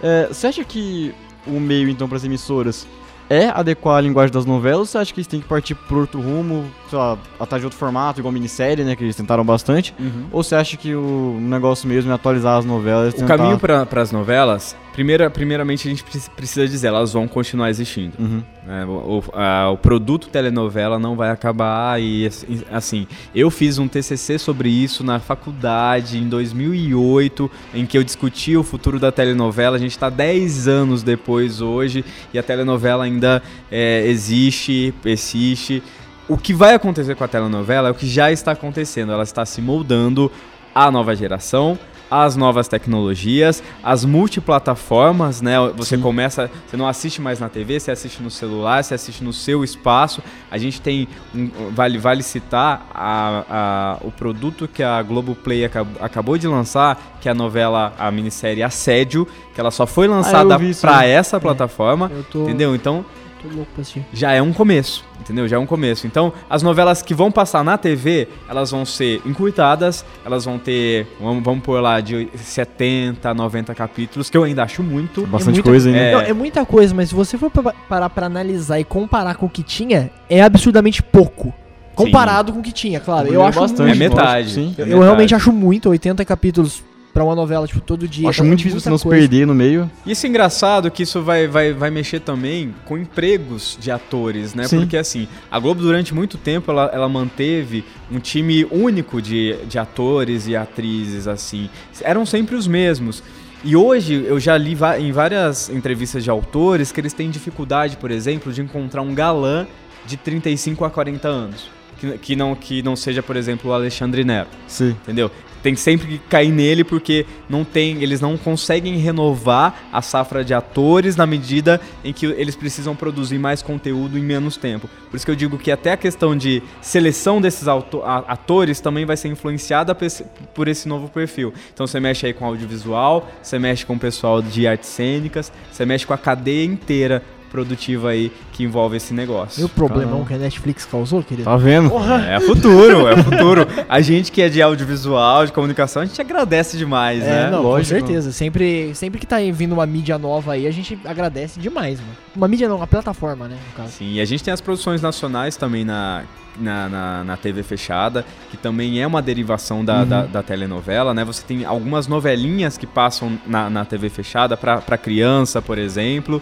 É, 0.03 0.27
você 0.27 0.47
acha 0.47 0.65
que 0.65 1.15
o 1.47 1.61
meio, 1.61 1.87
então, 1.87 2.09
pras 2.09 2.25
emissoras 2.25 2.85
é 3.29 3.47
adequar 3.47 3.95
a 3.97 4.01
linguagem 4.01 4.33
das 4.33 4.45
novelas 4.45 4.79
ou 4.79 4.85
você 4.85 4.97
acha 4.97 5.13
que 5.13 5.21
eles 5.21 5.27
têm 5.27 5.39
que 5.39 5.47
partir 5.47 5.75
por 5.75 5.99
outro 5.99 6.19
rumo, 6.19 6.69
sei 6.89 6.97
lá, 6.99 7.17
atrás 7.39 7.61
de 7.61 7.65
outro 7.65 7.77
formato, 7.79 8.19
igual 8.19 8.31
minissérie, 8.31 8.83
né, 8.83 8.95
que 8.95 9.03
eles 9.03 9.15
tentaram 9.15 9.43
bastante? 9.43 9.93
Ou 10.31 10.43
você 10.43 10.55
acha 10.55 10.77
que 10.77 10.93
o 10.95 11.37
negócio 11.39 11.87
mesmo 11.87 12.11
é 12.11 12.13
atualizar 12.15 12.57
as 12.57 12.65
novelas? 12.65 13.13
Uhum. 13.15 13.23
O 13.23 13.27
caminho 13.27 13.59
para 13.59 14.01
as 14.01 14.11
novelas, 14.11 14.75
primeira, 14.93 15.29
primeiramente 15.29 15.87
a 15.87 15.91
gente 15.91 16.03
preci- 16.03 16.29
precisa 16.29 16.67
dizer, 16.67 16.87
elas 16.87 17.13
vão 17.13 17.27
continuar 17.27 17.69
existindo. 17.69 18.13
Uhum. 18.19 18.43
o, 18.87 19.17
o- 19.19 19.23
a- 19.33 19.69
o 19.71 19.77
produto 19.77 20.27
telenovela 20.29 20.97
não 20.97 21.15
vai 21.15 21.29
acabar 21.29 22.01
e 22.01 22.25
assim- 22.25 22.61
assim, 22.71 23.07
eu 23.33 23.51
fiz 23.51 23.77
um 23.77 23.87
TCC 23.87 24.39
sobre 24.39 24.69
isso 24.69 25.03
na 25.03 25.19
faculdade 25.19 26.17
em 26.17 26.27
2008, 26.27 27.49
em 27.73 27.85
que 27.85 27.97
eu 27.97 28.03
discuti 28.03 28.55
o 28.57 28.63
futuro 28.63 28.99
da 28.99 29.11
telenovela. 29.11 29.75
A 29.75 29.79
gente 29.79 29.91
está 29.91 30.09
10 30.09 30.67
anos 30.67 31.03
depois 31.03 31.61
hoje 31.61 32.03
e 32.33 32.39
a 32.39 32.43
telenovela 32.43 33.03
ainda 33.03 33.41
é, 33.71 34.05
existe, 34.07 34.93
persiste. 35.03 35.83
O 36.27 36.37
que 36.37 36.53
vai 36.53 36.73
acontecer 36.73 37.15
com 37.15 37.23
a 37.23 37.27
telenovela 37.27 37.87
é 37.87 37.91
o 37.91 37.95
que 37.95 38.07
já 38.07 38.31
está 38.31 38.51
acontecendo. 38.51 39.11
Ela 39.11 39.23
está 39.23 39.45
se 39.45 39.61
moldando 39.61 40.31
à 40.73 40.89
nova 40.89 41.15
geração, 41.15 41.77
às 42.09 42.35
novas 42.35 42.67
tecnologias, 42.67 43.61
às 43.83 44.03
multiplataformas, 44.05 45.41
né? 45.41 45.55
Você 45.75 45.97
começa, 45.97 46.49
você 46.67 46.75
não 46.77 46.87
assiste 46.87 47.21
mais 47.21 47.39
na 47.39 47.49
TV, 47.49 47.79
você 47.79 47.91
assiste 47.91 48.21
no 48.23 48.29
celular, 48.31 48.83
você 48.83 48.93
assiste 48.93 49.23
no 49.23 49.31
seu 49.33 49.63
espaço. 49.63 50.21
A 50.49 50.57
gente 50.57 50.81
tem, 50.81 51.07
um- 51.33 51.49
vale, 51.71 51.97
vale 51.97 52.23
citar 52.23 52.87
a, 52.93 53.43
a- 53.49 53.97
o 54.01 54.11
produto 54.11 54.67
que 54.67 54.81
a 54.83 55.01
Globoplay 55.01 55.65
acab- 55.65 55.97
acabou 55.99 56.37
de 56.37 56.47
lançar, 56.47 57.17
que 57.21 57.27
é 57.27 57.31
a 57.31 57.35
novela, 57.35 57.93
a 57.97 58.09
minissérie 58.11 58.63
Assédio, 58.63 59.27
que 59.53 59.59
ela 59.59 59.71
só 59.71 59.85
foi 59.85 60.07
lançada 60.07 60.57
vi 60.57 60.69
isso, 60.71 60.81
para 60.81 61.05
essa 61.05 61.39
plataforma, 61.39 62.11
Eu 62.13 62.23
tô, 62.23 62.43
entendeu? 62.43 62.75
Então 62.75 63.05
tô 63.49 63.55
louco 63.55 63.71
pra 63.73 63.81
assistir. 63.81 64.05
já 64.13 64.31
é 64.33 64.41
um 64.41 64.51
começo, 64.53 65.03
entendeu? 65.19 65.47
Já 65.47 65.55
é 65.55 65.59
um 65.59 65.65
começo. 65.65 66.05
Então, 66.07 66.33
as 66.49 66.61
novelas 66.63 67.01
que 67.01 67.13
vão 67.13 67.31
passar 67.31 67.63
na 67.63 67.77
TV, 67.77 68.27
elas 68.49 68.71
vão 68.71 68.85
ser 68.85 69.21
encurtadas, 69.25 70.05
elas 70.25 70.45
vão 70.45 70.57
ter, 70.59 71.07
vamos, 71.19 71.43
vamos 71.43 71.63
pôr 71.63 71.79
lá, 71.81 71.99
de 72.01 72.27
70, 72.35 73.33
90 73.33 73.73
capítulos, 73.75 74.29
que 74.29 74.37
eu 74.37 74.43
ainda 74.43 74.63
acho 74.63 74.81
muito. 74.83 75.25
Bastante 75.27 75.55
muita- 75.55 75.69
coisa, 75.69 75.89
hein? 75.89 75.95
né? 75.95 76.11
É. 76.11 76.13
Não, 76.13 76.21
é 76.21 76.33
muita 76.33 76.65
coisa, 76.65 76.93
mas 76.93 77.09
se 77.09 77.15
você 77.15 77.37
for 77.37 77.49
pa- 77.51 77.73
parar 77.89 78.09
pra 78.09 78.25
analisar 78.25 78.79
e 78.79 78.83
comparar 78.83 79.35
com 79.35 79.45
o 79.45 79.49
que 79.49 79.63
tinha, 79.63 80.09
é 80.29 80.41
absurdamente 80.41 81.01
pouco. 81.03 81.53
Comparado 81.93 82.51
com 82.51 82.59
o 82.59 82.61
que 82.61 82.73
tinha, 82.73 82.99
claro. 82.99 83.27
Eu 83.27 83.33
Evoluiu 83.35 83.47
acho 83.47 83.59
bastante, 83.61 83.81
É 83.91 83.95
muito. 83.95 84.15
metade. 84.17 84.51
Sim. 84.51 84.75
É 84.77 84.81
Eu, 84.81 84.83
eu 84.83 84.87
metade. 84.87 85.03
realmente 85.05 85.35
acho 85.35 85.51
muito, 85.53 85.89
80 85.89 86.25
capítulos 86.25 86.83
pra 87.15 87.23
uma 87.23 87.33
novela, 87.33 87.65
tipo, 87.65 87.79
todo 87.79 88.09
dia. 88.09 88.25
Eu 88.25 88.29
acho 88.29 88.43
muito 88.43 88.57
difícil 88.57 88.81
você 88.81 88.89
não 88.89 88.97
se 88.97 89.07
perder 89.07 89.47
no 89.47 89.55
meio. 89.55 89.89
Isso 90.05 90.25
é 90.25 90.29
engraçado 90.29 90.91
que 90.91 91.03
isso 91.03 91.21
vai, 91.21 91.47
vai, 91.47 91.71
vai 91.71 91.89
mexer 91.89 92.19
também 92.19 92.75
com 92.83 92.97
empregos 92.97 93.77
de 93.79 93.89
atores, 93.89 94.53
né? 94.53 94.67
Sim. 94.67 94.79
Porque 94.79 94.97
assim, 94.97 95.25
a 95.49 95.57
Globo 95.57 95.81
durante 95.81 96.13
muito 96.13 96.37
tempo 96.37 96.69
ela, 96.69 96.91
ela 96.93 97.07
manteve 97.07 97.85
um 98.11 98.19
time 98.19 98.65
único 98.69 99.21
de, 99.21 99.55
de 99.65 99.79
atores 99.79 100.45
e 100.45 100.57
atrizes, 100.57 101.25
assim. 101.25 101.69
Eram 102.01 102.25
sempre 102.25 102.53
os 102.53 102.67
mesmos. 102.67 103.23
E 103.63 103.77
hoje 103.77 104.25
eu 104.27 104.37
já 104.37 104.57
li 104.57 104.77
em 104.99 105.13
várias 105.13 105.69
entrevistas 105.69 106.21
de 106.21 106.29
autores 106.29 106.91
que 106.91 106.99
eles 106.99 107.13
têm 107.13 107.29
dificuldade, 107.29 107.95
por 107.95 108.11
exemplo, 108.11 108.51
de 108.51 108.61
encontrar 108.61 109.01
um 109.01 109.15
galã 109.15 109.65
de 110.05 110.17
35 110.17 110.83
a 110.83 110.89
40 110.89 111.29
anos. 111.29 111.69
Que, 111.99 112.17
que, 112.17 112.35
não, 112.35 112.55
que 112.55 112.81
não 112.81 112.95
seja, 112.95 113.23
por 113.23 113.35
exemplo, 113.35 113.71
o 113.71 113.73
Alexandre 113.73 114.23
Nero 114.23 114.47
Sim. 114.67 114.89
entendeu? 115.03 115.31
Tem 115.65 115.75
sempre 115.75 116.05
que 116.05 116.17
cair 116.19 116.51
nele 116.51 116.83
porque 116.83 117.25
não 117.49 117.63
tem, 117.63 118.03
eles 118.03 118.21
não 118.21 118.37
conseguem 118.37 118.97
renovar 118.97 119.87
a 119.91 119.99
safra 119.99 120.45
de 120.45 120.53
atores 120.53 121.15
na 121.15 121.25
medida 121.25 121.81
em 122.03 122.13
que 122.13 122.27
eles 122.27 122.55
precisam 122.55 122.95
produzir 122.95 123.39
mais 123.39 123.63
conteúdo 123.63 124.15
em 124.15 124.21
menos 124.21 124.57
tempo. 124.57 124.87
Por 125.09 125.17
isso 125.17 125.25
que 125.25 125.31
eu 125.31 125.35
digo 125.35 125.57
que 125.57 125.71
até 125.71 125.93
a 125.93 125.97
questão 125.97 126.37
de 126.37 126.61
seleção 126.83 127.41
desses 127.41 127.67
atores 127.67 128.79
também 128.79 129.05
vai 129.05 129.17
ser 129.17 129.29
influenciada 129.29 129.95
por 129.95 130.05
esse, 130.05 130.23
por 130.53 130.67
esse 130.67 130.87
novo 130.87 131.09
perfil. 131.09 131.51
Então 131.73 131.87
você 131.87 131.99
mexe 131.99 132.27
aí 132.27 132.33
com 132.33 132.45
audiovisual, 132.45 133.27
você 133.41 133.57
mexe 133.57 133.87
com 133.87 133.95
o 133.95 133.99
pessoal 133.99 134.43
de 134.43 134.67
artes 134.67 134.89
cênicas, 134.89 135.51
você 135.71 135.83
mexe 135.83 136.05
com 136.05 136.13
a 136.13 136.17
cadeia 136.19 136.63
inteira 136.63 137.23
produtiva 137.55 138.09
aí 138.09 138.29
que 138.51 138.63
envolve 138.65 138.97
esse 138.97 139.13
negócio. 139.13 139.61
E 139.61 139.63
o 139.63 139.69
problemão 139.69 140.09
Caramba. 140.23 140.27
que 140.27 140.33
a 140.33 140.37
Netflix 140.37 140.83
causou, 140.85 141.23
querido? 141.23 141.45
Tá 141.49 141.55
vendo? 141.55 141.89
É 142.29 142.37
futuro, 142.41 143.07
é 143.07 143.15
futuro. 143.23 143.65
A 143.87 144.01
gente 144.01 144.29
que 144.31 144.41
é 144.41 144.49
de 144.49 144.61
audiovisual, 144.61 145.45
de 145.45 145.53
comunicação, 145.53 146.01
a 146.01 146.05
gente 146.05 146.19
agradece 146.19 146.77
demais, 146.77 147.23
É, 147.23 147.27
né? 147.45 147.49
não, 147.51 147.61
Lógico. 147.61 147.99
com 147.99 148.05
certeza. 148.07 148.31
Sempre, 148.33 148.93
sempre 148.93 149.19
que 149.19 149.25
tá 149.25 149.37
vindo 149.53 149.71
uma 149.73 149.85
mídia 149.85 150.17
nova 150.17 150.53
aí, 150.53 150.67
a 150.67 150.71
gente 150.71 150.99
agradece 151.05 151.59
demais, 151.59 151.99
mano. 151.99 152.11
Uma 152.35 152.47
mídia 152.47 152.67
não, 152.67 152.75
uma 152.77 152.87
plataforma, 152.87 153.47
né, 153.47 153.57
no 153.69 153.73
caso. 153.83 153.93
Sim, 153.93 154.13
e 154.15 154.19
a 154.21 154.25
gente 154.25 154.43
tem 154.43 154.53
as 154.53 154.59
produções 154.61 155.01
nacionais 155.01 155.55
também 155.55 155.85
na, 155.85 156.23
na, 156.59 156.89
na, 156.89 157.23
na 157.23 157.37
TV 157.37 157.63
fechada, 157.63 158.25
que 158.51 158.57
também 158.57 159.01
é 159.01 159.07
uma 159.07 159.21
derivação 159.21 159.83
da, 159.85 159.99
Uhum. 159.99 160.07
da, 160.07 160.21
da 160.23 160.43
telenovela, 160.43 161.13
né? 161.13 161.23
Você 161.23 161.43
tem 161.45 161.63
algumas 161.65 162.07
novelinhas 162.07 162.77
que 162.77 162.85
passam 162.87 163.37
na, 163.47 163.69
na 163.69 163.85
TV 163.85 164.09
fechada 164.09 164.57
pra 164.57 164.77
pra 164.81 164.97
criança, 164.97 165.61
por 165.61 165.77
exemplo. 165.77 166.41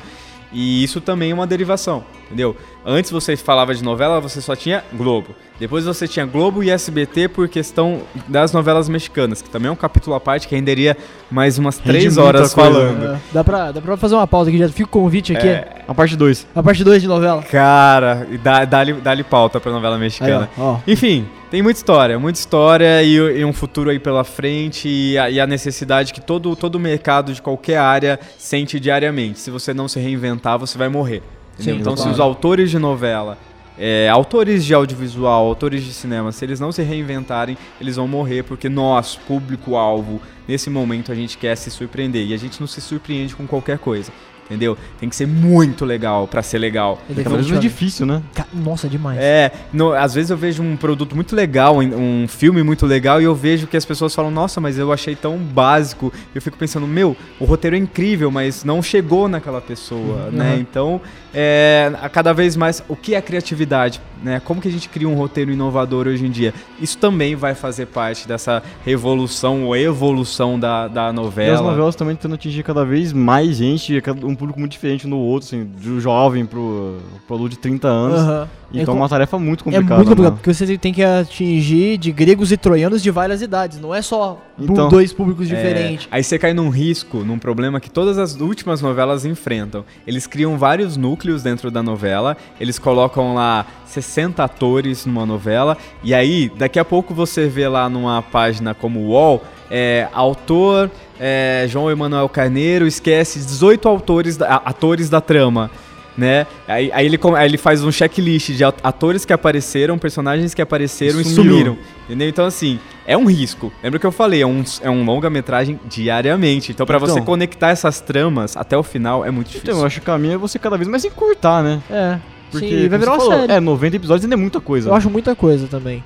E 0.54 0.84
isso 0.84 1.02
também 1.02 1.32
é 1.32 1.34
uma 1.34 1.48
derivação, 1.48 2.06
entendeu? 2.26 2.56
Antes 2.86 3.12
você 3.12 3.38
falava 3.38 3.74
de 3.74 3.84
novela, 3.84 4.19
você 4.19 4.41
só 4.41 4.56
tinha 4.56 4.84
Globo. 4.93 5.34
Depois 5.60 5.86
você 5.86 6.08
tinha 6.08 6.26
Globo 6.26 6.62
e 6.63 6.69
SBT 6.69 7.30
por 7.30 7.48
questão 7.48 8.02
das 8.28 8.52
novelas 8.52 8.89
mexicanas, 8.89 9.41
que 9.41 9.50
também 9.50 9.69
é 9.69 9.72
um 9.72 9.76
capítulo 9.76 10.15
à 10.15 10.19
parte 10.19 10.48
que 10.48 10.56
renderia 10.56 10.98
mais 11.32 11.58
umas 11.58 11.78
Rende 11.78 11.89
três 12.00 12.17
horas 12.17 12.54
falando. 12.54 13.13
É, 13.13 13.19
dá, 13.32 13.43
pra, 13.43 13.72
dá 13.72 13.80
pra 13.82 13.96
fazer 13.96 14.15
uma 14.15 14.28
pausa 14.28 14.50
aqui, 14.50 14.58
já 14.60 14.67
fica 14.67 14.84
o 14.84 14.88
convite 14.88 15.36
aqui. 15.36 15.48
É. 15.48 15.84
A 15.88 15.93
parte 15.93 16.17
2. 16.17 16.48
A 16.54 16.62
parte 16.62 16.84
2 16.84 17.02
de 17.02 17.08
novela. 17.08 17.41
Cara, 17.43 18.28
e 18.32 18.38
dá- 18.38 18.65
dá-lhe 18.65 18.93
dá 18.93 19.15
pauta 19.24 19.60
pra 19.60 19.72
novela 19.72 19.96
Aí, 19.96 20.02
mexicana. 20.02 20.50
ó, 20.58 20.74
ó. 20.74 20.80
Enfim, 20.86 21.26
tem 21.50 21.62
muita 21.62 21.78
história, 21.80 22.19
muita 22.19 22.39
história 22.39 23.02
e, 23.04 23.15
e 23.15 23.46
um 23.46 23.54
futuro 23.54 23.89
aí 23.89 24.00
pela 24.00 24.24
frente 24.24 24.89
e 24.89 25.17
a, 25.17 25.30
e 25.30 25.39
a 25.39 25.48
necessidade 25.48 26.12
que 26.12 26.19
todo, 26.19 26.56
todo 26.56 26.80
mercado 26.80 27.34
de 27.34 27.41
qualquer 27.41 27.78
área 27.78 28.19
sente 28.38 28.80
diariamente. 28.80 29.39
Se 29.39 29.50
você 29.52 29.74
não 29.74 29.88
se 29.88 30.00
reinventar, 30.00 30.58
você 30.58 30.78
vai 30.78 30.89
morrer. 30.89 31.22
Sim, 31.58 31.78
então, 31.78 31.96
se 31.96 32.08
os 32.08 32.20
autores 32.20 32.70
de 32.72 32.80
novela, 32.80 33.38
é, 33.78 34.08
autores 34.10 34.63
de 34.66 34.74
audiovisual, 34.74 35.46
autores 35.48 35.84
de 35.84 35.94
cinema, 35.94 36.32
se 36.32 36.44
eles 36.46 36.60
não 36.60 36.72
se 36.72 36.82
reinventarem, 36.84 37.58
eles 37.80 37.96
vão 37.96 38.08
morrer 38.08 38.44
porque 38.44 38.70
nós, 38.70 39.16
público-alvo, 39.28 40.22
nesse 40.48 40.70
momento 40.70 41.12
a 41.12 41.16
gente 41.16 41.38
quer 41.38 41.56
se 41.56 41.70
surpreender 41.72 42.26
e 42.28 42.34
a 42.34 42.38
gente 42.38 42.60
não 42.60 42.68
se 42.68 42.82
surpreende 42.82 43.36
com 43.36 43.46
qualquer 43.48 43.78
coisa. 43.78 44.12
Entendeu? 44.46 44.78
Tem 45.00 45.08
que 45.08 45.16
ser 45.16 45.26
muito 45.26 45.86
legal 45.86 46.28
pra 46.28 46.44
ser 46.44 46.58
legal. 46.58 47.02
Vez 47.10 47.26
funciona. 47.26 47.48
mais 47.48 47.60
difícil, 47.62 48.06
né? 48.06 48.22
Nossa, 48.54 48.89
demais. 48.89 49.18
É, 49.18 49.50
no- 49.72 49.94
às 49.94 50.13
vezes 50.13 50.32
eu 50.32 50.38
vejo 50.38 50.62
um 50.62 50.76
produto 50.76 51.16
muito 51.16 51.34
legal, 51.34 51.78
um 51.80 52.28
filme 52.28 52.62
muito 52.62 52.86
legal, 52.86 53.22
e 53.22 53.24
eu 53.24 53.34
vejo 53.34 53.68
que 53.68 53.78
as 53.78 53.86
pessoas 53.86 54.13
falam, 54.13 54.30
nossa, 54.30 54.60
mas 54.60 54.78
eu 54.78 54.92
achei 54.92 55.16
tão 55.16 55.38
básico. 55.38 56.12
Eu 56.36 56.42
fico 56.42 56.58
pensando, 56.58 56.86
meu, 56.86 57.16
o 57.39 57.46
roteiro 57.46 57.78
é 57.78 57.80
incrível, 57.80 58.30
mas 58.30 58.66
não 58.66 58.84
chegou 58.84 59.30
naquela 59.30 59.62
pessoa, 59.62 60.30
né? 60.30 60.56
Uhum. 60.56 60.60
Então, 60.60 61.02
é, 61.34 61.91
a 62.02 62.10
cada 62.10 62.34
vez 62.34 62.56
mais, 62.56 62.84
o 62.88 62.96
que 62.96 63.15
é 63.15 63.21
criatividade? 63.21 64.00
Né? 64.23 64.42
Como 64.46 64.62
que 64.62 64.67
a 64.67 64.71
gente 64.71 64.88
cria 64.88 65.08
um 65.10 65.15
roteiro 65.15 65.52
inovador 65.52 66.08
hoje 66.08 66.25
em 66.25 66.31
dia? 66.31 66.54
Isso 66.79 66.98
também 66.98 67.36
vai 67.36 67.54
fazer 67.56 67.88
parte 67.88 68.25
dessa 68.27 68.63
revolução 68.86 69.65
ou 69.65 69.75
evolução 69.75 70.58
da, 70.60 70.88
da 70.88 71.06
E 71.06 71.10
as 71.10 71.13
novela. 71.15 71.62
novelas 71.71 71.96
também 71.96 72.15
tentando 72.15 72.36
atingir 72.36 72.63
cada 72.63 72.86
vez 72.86 73.12
mais 73.12 73.58
gente, 73.58 74.02
um 74.23 74.36
público 74.36 74.60
muito 74.60 74.71
diferente 74.71 75.06
um 75.06 75.10
do 75.10 75.17
outro, 75.17 75.48
assim, 75.48 75.65
do 75.65 76.00
jovem 76.00 76.46
pro, 76.46 76.98
pro 77.27 77.36
adulto 77.36 77.56
de 77.56 77.60
30 77.60 77.88
anos. 77.88 78.19
Aham. 78.19 78.50
Então 78.75 78.94
é 78.96 78.98
É 78.98 79.00
uma 79.02 79.10
tarefa 79.10 79.38
muito 79.38 79.62
É 79.62 79.63
complicada. 79.65 79.96
muito 79.98 80.08
complicado, 80.10 80.31
mano. 80.31 80.38
porque 80.38 80.52
você 80.54 80.77
tem 80.79 80.92
que 80.94 81.04
atingir 81.04 81.98
de 81.98 82.12
gregos 82.12 82.52
e 82.52 82.58
troianos 82.58 83.04
de 83.04 83.12
várias 83.12 83.42
idades. 83.42 83.79
Não 83.79 83.94
é 83.94 84.02
só 84.02 84.42
Então. 84.60 84.90
dois 84.90 85.13
públicos 85.13 85.52
É, 85.52 85.56
diferentes. 85.56 86.08
aí 86.10 86.23
você 86.23 86.40
cai 86.40 86.54
num 86.54 86.69
risco, 86.69 87.19
num 87.19 87.38
problema 87.38 87.79
que 87.79 87.90
todas 87.90 88.17
as 88.17 88.40
últimas 88.40 88.81
novelas 88.81 89.25
enfrentam. 89.25 89.84
Eles 90.08 90.25
criam 90.25 90.58
vários 90.58 90.98
núcleos 90.98 91.23
dentro 91.44 91.71
da 91.71 91.82
novela, 91.82 92.36
eles 92.60 92.78
colocam 92.78 93.34
lá 93.34 93.65
60 93.86 94.44
atores 94.44 95.06
numa 95.06 95.26
novela, 95.26 95.78
e 96.04 96.13
aí 96.13 96.52
daqui 96.58 96.80
a 96.80 96.86
pouco 96.86 97.13
você 97.13 97.48
vê 97.48 97.67
lá 97.67 97.90
numa 97.90 98.21
página 98.21 98.74
como 98.74 99.00
UOL, 99.00 99.44
é, 99.71 100.08
autor 100.13 100.92
é, 101.19 101.65
João 101.69 101.90
Emanuel 101.90 102.28
Carneiro 102.28 102.86
esquece 102.86 103.40
18 103.40 103.88
autores 103.88 104.42
atores 104.42 105.10
da 105.10 105.21
trama. 105.21 105.71
Né? 106.16 106.46
Aí, 106.68 106.92
aí 106.94 107.06
ele, 107.08 107.20
aí 107.36 107.48
ele 107.50 107.58
faz 107.58 107.84
um 107.84 107.92
checklist 107.92 108.52
de 108.52 108.64
at- 108.64 108.78
atores 108.84 109.26
que 109.26 109.34
apareceram, 109.34 109.98
personagens 109.98 110.54
que 110.54 110.62
apareceram 110.62 111.20
e 111.20 111.24
Sumiram. 111.26 111.44
sumiram. 111.54 111.78
Entendeu? 112.06 112.30
Então, 112.30 112.46
assim, 112.46 112.80
é 113.08 113.18
um 113.18 113.26
risco. 113.26 113.74
Lembra 113.84 113.98
que 114.00 114.06
eu 114.06 114.12
falei, 114.12 114.42
é 114.42 114.46
um, 114.46 114.64
é 114.82 114.90
um 114.92 115.04
longa-metragem 115.04 115.80
diariamente. 115.90 116.72
Então, 116.72 116.86
pra 116.86 117.00
você 117.00 117.14
Então. 117.14 117.26
conectar 117.26 117.70
essas 117.70 118.00
tramas 118.00 118.56
até 118.56 118.78
o 118.78 118.84
final, 118.84 119.26
é 119.26 119.32
muito 119.32 119.48
difícil. 119.48 119.70
Então, 119.72 119.80
eu 119.80 119.88
acho 119.88 119.96
que 120.00 120.04
o 120.04 120.06
caminho 120.06 120.36
é 120.36 120.38
você 120.38 120.60
cada 120.60 120.78
vez 120.78 120.88
mais 120.88 121.04
encurtar, 121.04 121.64
né? 121.64 121.82
É. 121.90 122.20
Porque 122.52 122.68
Sim, 122.68 122.88
vai 122.90 123.00
virar 123.00 123.12
você 123.14 123.18
uma 123.18 123.18
falou, 123.26 123.40
série. 123.40 123.54
É, 123.54 123.60
90 123.60 123.96
episódios 123.96 124.24
ainda 124.26 124.36
é 124.36 124.38
muita 124.38 124.62
coisa. 124.62 124.90
Eu 124.90 124.94
acho 124.94 125.10
muita 125.10 125.36
coisa 125.36 125.66
também. 125.66 126.04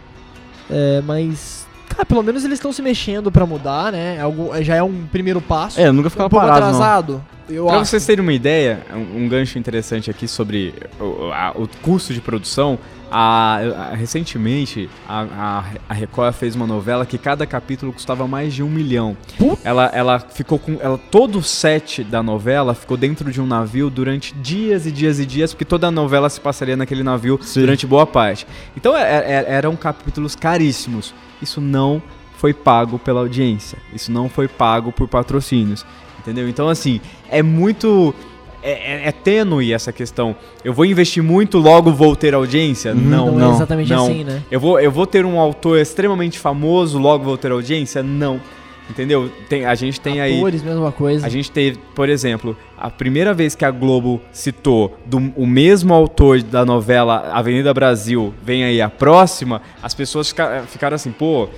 É, 0.69 1.01
mas. 1.05 1.66
Cara, 1.97 2.05
pelo 2.05 2.21
menos 2.21 2.45
eles 2.45 2.59
estão 2.59 2.71
se 2.71 2.81
mexendo 2.81 3.31
pra 3.31 3.43
mudar, 3.45 3.91
né? 3.91 4.21
Algo, 4.21 4.51
já 4.61 4.75
é 4.75 4.83
um 4.83 5.05
primeiro 5.11 5.41
passo. 5.41 5.79
É, 5.81 5.91
nunca 5.91 6.09
ficava 6.11 6.27
um 6.27 6.29
pouco 6.29 6.45
parado, 6.45 6.61
não. 6.67 6.75
atrasado. 6.75 7.23
Eu 7.49 7.65
Pra 7.65 7.77
acho. 7.77 7.85
vocês 7.89 8.05
terem 8.05 8.21
uma 8.21 8.33
ideia, 8.33 8.81
um, 8.93 9.23
um 9.23 9.27
gancho 9.29 9.57
interessante 9.57 10.11
aqui 10.11 10.27
sobre 10.27 10.73
o, 10.99 11.31
a- 11.31 11.53
o 11.55 11.67
custo 11.81 12.13
de 12.13 12.19
produção, 12.21 12.77
a- 13.09 13.59
a- 13.93 13.95
recentemente 13.95 14.89
a, 15.07 15.21
a, 15.23 15.63
a 15.89 15.93
Record 15.93 16.33
fez 16.35 16.55
uma 16.55 16.67
novela 16.67 17.05
que 17.05 17.17
cada 17.17 17.47
capítulo 17.47 17.93
custava 17.93 18.27
mais 18.27 18.53
de 18.53 18.61
um 18.61 18.69
milhão. 18.69 19.15
Puta. 19.37 19.61
Ela, 19.67 19.89
ela 19.93 20.19
ficou 20.19 20.59
com. 20.59 20.77
Ela, 20.81 20.97
todo 21.09 21.39
o 21.39 21.43
set 21.43 22.03
da 22.03 22.21
novela 22.21 22.75
ficou 22.75 22.97
dentro 22.97 23.31
de 23.31 23.41
um 23.41 23.47
navio 23.47 23.89
durante 23.89 24.35
dias 24.35 24.85
e 24.85 24.91
dias 24.91 25.17
e 25.17 25.25
dias, 25.25 25.51
porque 25.53 25.65
toda 25.65 25.87
a 25.87 25.91
novela 25.91 26.29
se 26.29 26.39
passaria 26.41 26.75
naquele 26.75 27.01
navio 27.01 27.39
Sim. 27.41 27.61
durante 27.61 27.87
boa 27.87 28.05
parte. 28.05 28.45
Então 28.75 28.95
é- 28.95 29.01
é- 29.19 29.45
eram 29.47 29.75
capítulos 29.77 30.35
caríssimos. 30.35 31.13
Isso 31.41 31.61
não 31.61 32.01
foi 32.37 32.53
pago 32.53 32.99
pela 32.99 33.21
audiência. 33.21 33.77
Isso 33.93 34.11
não 34.11 34.29
foi 34.29 34.47
pago 34.47 34.91
por 34.91 35.07
patrocínios. 35.07 35.85
Entendeu? 36.19 36.47
Então, 36.47 36.67
assim, 36.69 36.99
é 37.29 37.41
muito. 37.41 38.13
É, 38.61 38.71
é- 38.71 39.07
é 39.07 39.11
tênue 39.11 39.71
essa 39.71 39.91
questão. 39.93 40.35
Eu 40.63 40.73
vou 40.73 40.85
investir 40.85 41.23
muito, 41.23 41.57
logo 41.57 41.91
vou 41.91 42.15
ter 42.15 42.33
audiência? 42.33 42.93
não, 42.93 43.27
não, 43.27 43.39
não. 43.39 43.51
é 43.51 43.55
exatamente 43.55 43.89
não. 43.89 44.03
assim, 44.05 44.23
né? 44.23 44.41
Eu 44.51 44.59
vou, 44.59 44.79
eu 44.79 44.91
vou 44.91 45.05
ter 45.05 45.25
um 45.25 45.39
autor 45.39 45.79
extremamente 45.79 46.37
famoso, 46.37 46.97
logo 46.99 47.23
vou 47.23 47.37
ter 47.37 47.51
audiência? 47.51 48.03
Não. 48.03 48.41
Entendeu? 48.89 49.29
Tem, 49.49 49.65
a 49.65 49.75
gente 49.75 49.99
tem 49.99 50.21
aí. 50.21 50.37
Atores, 50.37 50.63
mesma 50.63 50.91
coisa. 50.91 51.25
A 51.25 51.29
gente 51.29 51.51
teve, 51.51 51.77
por 51.93 52.07
exemplo, 52.07 52.55
a 52.77 52.89
primeira 52.89 53.33
vez 53.33 53.53
que 53.53 53.65
a 53.65 53.71
Globo 53.71 54.21
citou 54.31 54.97
do, 55.05 55.17
o 55.35 55.45
mesmo 55.45 55.93
autor 55.93 56.41
da 56.41 56.63
novela 56.65 57.29
Avenida 57.33 57.73
Brasil, 57.73 58.33
vem 58.41 58.63
aí 58.63 58.81
a 58.81 58.89
próxima, 58.89 59.61
as 59.83 59.93
pessoas 59.93 60.29
fica- 60.29 60.63
ficaram 60.67 60.95
assim, 60.95 61.11
pô, 61.11 61.49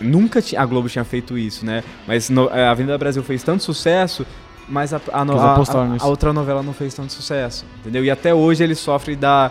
nunca 0.00 0.40
a 0.56 0.64
Globo 0.66 0.88
tinha 0.88 1.04
feito 1.04 1.36
isso, 1.36 1.66
né? 1.66 1.82
Mas 2.06 2.30
no- 2.30 2.48
a 2.48 2.70
Avenida 2.70 2.96
Brasil 2.96 3.22
fez 3.22 3.42
tanto 3.42 3.62
sucesso, 3.64 4.24
mas 4.68 4.92
a, 4.92 5.00
a, 5.12 5.24
a- 5.50 5.54
a 6.04 6.06
outra 6.08 6.32
novela 6.32 6.62
não 6.62 6.72
fez 6.72 6.92
tanto 6.94 7.12
sucesso, 7.12 7.64
entendeu? 7.80 8.04
E 8.04 8.10
até 8.10 8.34
hoje 8.34 8.62
ele 8.62 8.74
sofre 8.74 9.16
da 9.16 9.50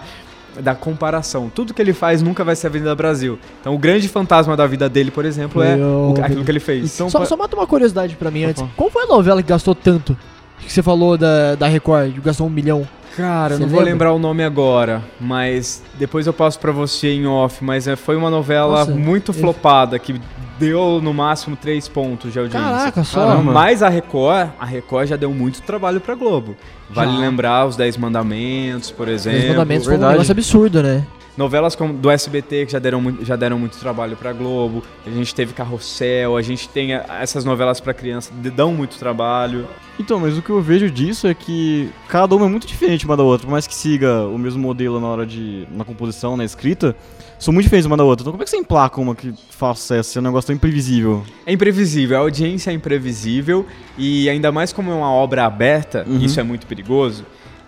da 0.62 0.74
comparação. 0.76 1.50
Tudo 1.54 1.74
que 1.74 1.82
ele 1.82 1.94
faz 1.94 2.22
nunca 2.22 2.44
vai 2.44 2.56
ser 2.56 2.68
Avenida 2.68 2.94
Brasil. 2.96 3.38
Então 3.62 3.74
o 3.74 3.78
grande 3.78 4.08
fantasma 4.08 4.56
da 4.56 4.66
vida 4.68 4.88
dele, 4.90 5.12
por 5.12 5.26
exemplo, 5.26 5.62
é 5.62 5.74
Foi 5.76 5.84
o- 5.84 6.14
o- 6.18 6.24
aquilo 6.24 6.44
que 6.44 6.52
ele 6.52 6.60
fez. 6.60 6.94
Então, 6.96 7.10
só, 7.10 7.20
pa- 7.20 7.26
só 7.26 7.38
mata 7.38 7.56
uma 7.56 7.68
curiosidade 7.68 8.16
pra 8.16 8.30
mim 8.32 8.44
antes. 8.46 8.64
Qual 8.76 8.90
foi 8.90 9.04
a 9.04 9.08
novela 9.08 9.42
que 9.44 9.50
gastou 9.50 9.76
tanto? 9.76 10.18
Que 10.66 10.74
você 10.74 10.84
falou 10.84 11.18
da, 11.18 11.56
da 11.56 11.68
Record, 11.68 12.14
que 12.14 12.20
gastou 12.20 12.48
um 12.48 12.50
milhão. 12.50 12.88
Cara, 13.16 13.54
eu 13.54 13.58
Você 13.58 13.64
não 13.64 13.70
vou 13.70 13.80
lembra? 13.80 13.92
lembrar 13.94 14.14
o 14.14 14.20
nome 14.20 14.44
agora, 14.44 15.02
mas 15.22 15.82
depois 15.98 16.28
eu 16.28 16.34
passo 16.34 16.60
pra 16.60 16.74
você 16.74 17.14
em 17.14 17.26
off, 17.26 17.64
mas 17.64 17.88
é, 17.88 17.96
foi 17.96 18.18
uma 18.18 18.30
novela 18.30 18.80
Nossa, 18.80 18.92
muito 18.92 19.32
flopada, 19.32 19.98
que 19.98 20.20
deu 20.60 21.00
no 21.02 21.14
máximo 21.14 21.56
três 21.56 21.88
pontos 21.88 22.34
de 22.34 22.40
audiência. 22.40 22.70
Caraca, 22.70 23.04
só. 23.06 23.26
Caramba. 23.26 23.54
Mas 23.54 23.82
a 23.82 23.88
Record, 23.88 24.50
a 24.60 24.66
Record 24.66 25.08
já 25.08 25.16
deu 25.16 25.32
muito 25.32 25.62
trabalho 25.62 26.02
pra 26.02 26.14
Globo. 26.14 26.58
Vale 26.90 27.14
Já. 27.14 27.18
lembrar 27.20 27.66
os 27.66 27.78
Dez 27.78 27.96
Mandamentos, 27.96 28.92
por 28.92 29.08
exemplo. 29.08 29.40
Os 29.40 29.48
mandamentos 29.50 29.86
foi 29.88 29.96
um 29.98 30.08
negócio 30.10 30.32
absurdo, 30.32 30.84
né? 30.84 31.06
Novelas 31.38 31.76
como 31.76 31.94
do 31.94 32.10
SBT 32.10 32.66
que 32.66 32.72
já 32.72 32.80
deram, 32.80 33.02
muito, 33.02 33.26
já 33.26 33.36
deram 33.36 33.60
muito 33.60 33.78
trabalho 33.78 34.16
pra 34.16 34.32
Globo. 34.32 34.82
A 35.06 35.10
gente 35.10 35.36
teve 35.36 35.54
Carrossel, 35.54 36.38
a 36.38 36.42
gente 36.42 36.70
tem 36.70 36.94
essas 36.94 37.44
novelas 37.44 37.80
pra 37.82 37.94
criança, 37.94 38.32
dão 38.34 38.74
muito 38.74 38.98
trabalho. 38.98 39.68
Então, 40.00 40.20
mas 40.20 40.38
o 40.38 40.42
que 40.42 40.50
eu 40.50 40.62
vejo 40.62 40.90
disso 40.90 41.28
é 41.28 41.34
que 41.34 41.90
cada 42.08 42.36
uma 42.36 42.46
é 42.46 42.50
muito 42.50 42.66
diferente 42.66 43.06
uma 43.06 43.18
da 43.18 43.24
outra, 43.24 43.46
por 43.48 43.52
mais 43.52 43.68
que 43.68 43.76
siga 43.76 44.26
o 44.28 44.38
mesmo 44.38 44.62
modelo 44.62 45.00
na 45.00 45.08
hora 45.08 45.26
de. 45.26 45.68
na 45.72 45.84
composição, 45.84 46.38
na 46.38 46.46
escrita, 46.46 46.96
são 47.38 47.54
muito 47.54 47.66
diferentes 47.66 47.86
uma 47.86 47.98
da 47.98 48.04
outra. 48.06 48.24
Então 48.24 48.32
como 48.32 48.42
é 48.42 48.46
que 48.46 48.50
você 48.50 48.58
emplaca 48.58 49.00
uma 49.02 49.14
que 49.14 49.34
faz 49.50 49.80
sucesso? 49.80 50.12
Se 50.12 50.18
é 50.18 50.22
um 50.22 50.24
negócio 50.24 50.48
tão 50.48 50.56
imprevisível. 50.56 51.24
É 51.46 51.52
imprevisível, 51.52 52.18
a 52.18 52.22
audiência 52.22 52.72
é 52.72 52.74
imprevisível 52.74 53.66
e 53.98 54.30
ainda 54.30 54.52
mais 54.54 54.72
como 54.72 54.90
é 54.90 54.94
uma 54.94 55.12
obra 55.12 55.46
aberta, 55.46 56.06
Uhum. 56.08 56.20
isso 56.20 56.40
é 56.40 56.44
muito 56.44 56.66
perigoso. 56.66 57.26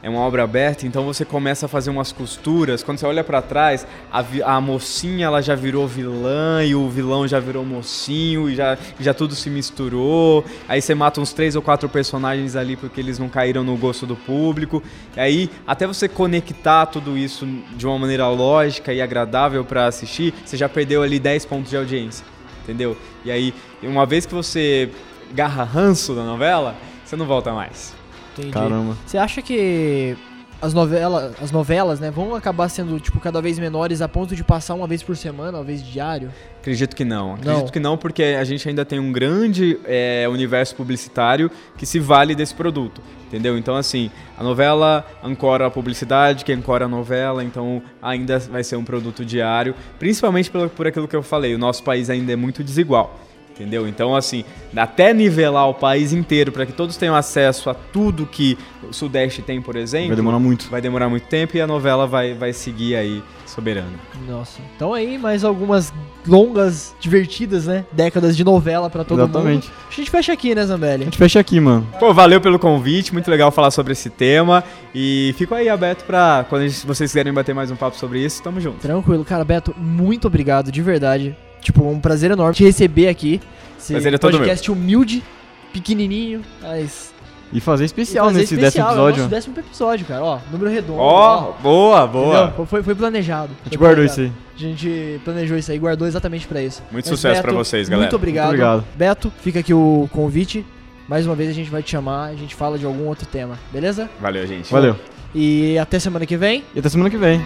É 0.07 0.09
uma 0.09 0.21
obra 0.21 0.41
aberta, 0.41 0.87
então 0.87 1.03
você 1.03 1.25
começa 1.25 1.65
a 1.65 1.69
fazer 1.69 1.89
umas 1.89 2.13
costuras. 2.13 2.81
Quando 2.81 2.97
você 2.97 3.05
olha 3.05 3.25
pra 3.25 3.41
trás, 3.41 3.85
a, 4.09 4.23
a 4.45 4.61
mocinha 4.61 5.25
ela 5.25 5.41
já 5.41 5.53
virou 5.53 5.85
vilã 5.85 6.63
e 6.63 6.73
o 6.73 6.87
vilão 6.87 7.27
já 7.27 7.41
virou 7.41 7.65
mocinho 7.65 8.49
e 8.49 8.55
já, 8.55 8.77
já 9.01 9.13
tudo 9.13 9.35
se 9.35 9.49
misturou. 9.49 10.45
Aí 10.65 10.81
você 10.81 10.95
mata 10.95 11.19
uns 11.19 11.33
três 11.33 11.57
ou 11.57 11.61
quatro 11.61 11.89
personagens 11.89 12.55
ali 12.55 12.77
porque 12.77 13.01
eles 13.01 13.19
não 13.19 13.27
caíram 13.27 13.65
no 13.65 13.75
gosto 13.75 14.05
do 14.05 14.15
público. 14.15 14.81
E 15.13 15.19
aí, 15.19 15.49
até 15.67 15.85
você 15.85 16.07
conectar 16.07 16.85
tudo 16.85 17.17
isso 17.17 17.45
de 17.75 17.85
uma 17.85 17.99
maneira 17.99 18.29
lógica 18.29 18.93
e 18.93 19.01
agradável 19.01 19.65
pra 19.65 19.87
assistir, 19.87 20.33
você 20.45 20.55
já 20.55 20.69
perdeu 20.69 21.03
ali 21.03 21.19
10 21.19 21.43
pontos 21.47 21.69
de 21.69 21.75
audiência 21.75 22.25
entendeu? 22.63 22.95
E 23.25 23.31
aí, 23.31 23.53
uma 23.83 24.05
vez 24.05 24.25
que 24.25 24.33
você 24.33 24.89
garra 25.33 25.65
ranço 25.65 26.15
da 26.15 26.23
novela, 26.23 26.77
você 27.03 27.17
não 27.17 27.25
volta 27.25 27.51
mais. 27.51 27.96
Entendi. 28.37 28.51
Caramba. 28.53 28.97
Você 29.05 29.17
acha 29.17 29.41
que 29.41 30.15
as 30.61 30.73
novelas, 30.73 31.35
as 31.41 31.51
novelas, 31.51 31.99
né, 31.99 32.09
vão 32.09 32.33
acabar 32.33 32.67
sendo 32.69 32.99
tipo 32.99 33.19
cada 33.19 33.41
vez 33.41 33.59
menores 33.59 34.01
a 34.01 34.07
ponto 34.07 34.35
de 34.35 34.43
passar 34.43 34.73
uma 34.73 34.87
vez 34.87 35.03
por 35.03 35.15
semana, 35.15 35.57
uma 35.59 35.63
vez 35.63 35.85
diário? 35.85 36.31
Acredito 36.59 36.95
que 36.95 37.05
não. 37.05 37.35
Acredito 37.35 37.63
Não. 37.63 37.67
que 37.67 37.79
não, 37.79 37.97
porque 37.97 38.23
a 38.23 38.43
gente 38.43 38.67
ainda 38.67 38.83
tem 38.83 38.99
um 38.99 39.11
grande 39.11 39.79
é, 39.85 40.27
universo 40.29 40.75
publicitário 40.75 41.49
que 41.77 41.85
se 41.85 41.99
vale 41.99 42.35
desse 42.35 42.53
produto. 42.53 43.01
Entendeu? 43.27 43.57
Então, 43.57 43.75
assim, 43.75 44.09
a 44.37 44.43
novela 44.43 45.05
ancora 45.23 45.67
a 45.67 45.69
publicidade, 45.69 46.43
que 46.43 46.51
ancora 46.51 46.85
a 46.85 46.87
novela, 46.87 47.43
então 47.43 47.81
ainda 48.01 48.39
vai 48.39 48.63
ser 48.63 48.77
um 48.77 48.83
produto 48.83 49.23
diário, 49.23 49.75
principalmente 49.99 50.49
pelo, 50.49 50.69
por 50.69 50.87
aquilo 50.87 51.07
que 51.07 51.15
eu 51.15 51.23
falei, 51.23 51.53
o 51.53 51.57
nosso 51.57 51.83
país 51.83 52.09
ainda 52.09 52.31
é 52.31 52.35
muito 52.35 52.63
desigual. 52.63 53.19
Entendeu? 53.59 53.87
Então, 53.87 54.15
assim, 54.15 54.43
até 54.75 55.13
nivelar 55.13 55.67
o 55.67 55.73
país 55.73 56.13
inteiro 56.13 56.51
para 56.51 56.63
que 56.65 56.71
todos 56.71 56.95
tenham 56.95 57.15
acesso 57.15 57.69
a 57.71 57.73
tudo 57.73 58.25
que 58.27 58.55
o 58.87 58.93
Sudeste 58.93 59.41
tem, 59.41 59.59
por 59.61 59.75
exemplo, 59.75 60.09
Vai 60.09 60.15
demorar 60.15 60.39
muito. 60.39 60.69
vai 60.69 60.79
demorar 60.81 61.09
muito 61.09 61.25
tempo 61.27 61.57
e 61.57 61.61
a 61.61 61.65
novela 61.65 62.05
vai, 62.05 62.35
vai 62.35 62.53
seguir 62.53 62.95
aí 62.95 63.23
soberana. 63.47 63.93
Nossa. 64.27 64.59
Então 64.75 64.93
aí 64.93 65.17
mais 65.17 65.43
algumas 65.43 65.91
longas, 66.27 66.93
divertidas, 66.99 67.65
né, 67.65 67.85
décadas 67.91 68.37
de 68.37 68.43
novela 68.43 68.89
pra 68.89 69.03
todo 69.03 69.21
Exatamente. 69.23 69.67
mundo. 69.69 69.75
A 69.91 69.95
gente 69.95 70.11
fecha 70.11 70.33
aqui, 70.33 70.53
né, 70.53 70.61
A 70.61 70.65
Zambelli? 70.65 71.05
gente 71.05 71.17
fecha 71.17 71.39
aqui, 71.39 71.59
mano. 71.59 71.87
Pô, 71.99 72.13
valeu 72.13 72.39
pelo 72.39 72.59
convite, 72.59 73.11
muito 73.13 73.31
legal 73.31 73.49
falar 73.51 73.71
sobre 73.71 73.93
esse 73.93 74.09
tema 74.09 74.63
e 74.93 75.33
fico 75.37 75.55
aí 75.55 75.67
aberto 75.67 76.03
pra 76.05 76.45
quando 76.47 76.61
a 76.63 76.67
gente- 76.67 76.85
vocês 76.85 77.09
quiserem 77.09 77.33
bater 77.33 77.55
mais 77.55 77.71
um 77.71 77.75
papo 77.75 77.97
sobre 77.97 78.23
isso, 78.23 78.43
tamo 78.43 78.59
junto. 78.61 78.77
Tranquilo, 78.79 79.25
cara, 79.25 79.43
Beto, 79.43 79.73
muito 79.77 80.27
obrigado, 80.27 80.71
de 80.71 80.81
verdade. 80.81 81.35
Tipo, 81.61 81.87
um 81.87 81.99
prazer 81.99 82.31
enorme 82.31 82.55
te 82.55 82.63
receber 82.63 83.07
aqui. 83.07 83.41
Esse 83.77 83.93
Prazer 83.93 84.13
é 84.13 84.17
todo 84.17 84.37
podcast 84.37 84.71
humilde, 84.71 85.23
pequenininho, 85.71 86.41
mas 86.61 87.13
E 87.53 87.59
fazer 87.59 87.85
especial 87.85 88.25
fazer 88.25 88.39
nesse 88.39 88.55
especial, 88.55 88.87
décimo 88.87 89.01
é 89.01 89.05
o 89.05 89.09
episódio. 89.09 89.23
nosso 89.23 89.35
décimo 89.35 89.59
episódio, 89.59 90.05
cara, 90.05 90.23
ó, 90.23 90.39
número 90.51 90.69
redondo. 90.69 90.99
Ó, 90.99 91.53
boa, 91.61 92.07
boa. 92.07 92.45
Entendeu? 92.45 92.65
Foi, 92.65 92.83
foi 92.83 92.95
planejado. 92.95 93.51
A 93.61 93.63
gente 93.65 93.77
guardou 93.77 94.03
isso 94.03 94.21
aí. 94.21 94.31
A 94.55 94.59
gente 94.59 95.21
planejou 95.23 95.57
isso 95.57 95.71
aí, 95.71 95.77
guardou 95.79 96.07
exatamente 96.07 96.47
pra 96.47 96.61
isso. 96.61 96.81
Muito 96.91 97.05
Mas, 97.05 97.19
sucesso 97.19 97.41
pra 97.41 97.53
vocês, 97.53 97.87
galera. 97.87 98.05
Muito 98.07 98.15
obrigado. 98.15 98.47
Muito 98.47 98.61
obrigado. 98.63 98.85
Beto, 98.95 99.31
fica 99.41 99.59
aqui 99.59 99.73
o 99.73 100.09
convite. 100.11 100.65
Mais 101.07 101.25
uma 101.25 101.35
vez 101.35 101.49
a 101.49 101.53
gente 101.53 101.69
vai 101.69 101.81
te 101.81 101.91
chamar, 101.91 102.25
a 102.25 102.35
gente 102.35 102.53
fala 102.53 102.77
de 102.77 102.85
algum 102.85 103.05
outro 103.05 103.25
tema, 103.25 103.57
beleza? 103.71 104.09
Valeu, 104.19 104.45
gente. 104.45 104.69
Valeu. 104.71 104.95
E 105.33 105.77
até 105.77 105.99
semana 105.99 106.25
que 106.25 106.35
vem. 106.35 106.63
E 106.75 106.79
até 106.79 106.89
semana 106.89 107.09
que 107.09 107.17
vem. 107.17 107.39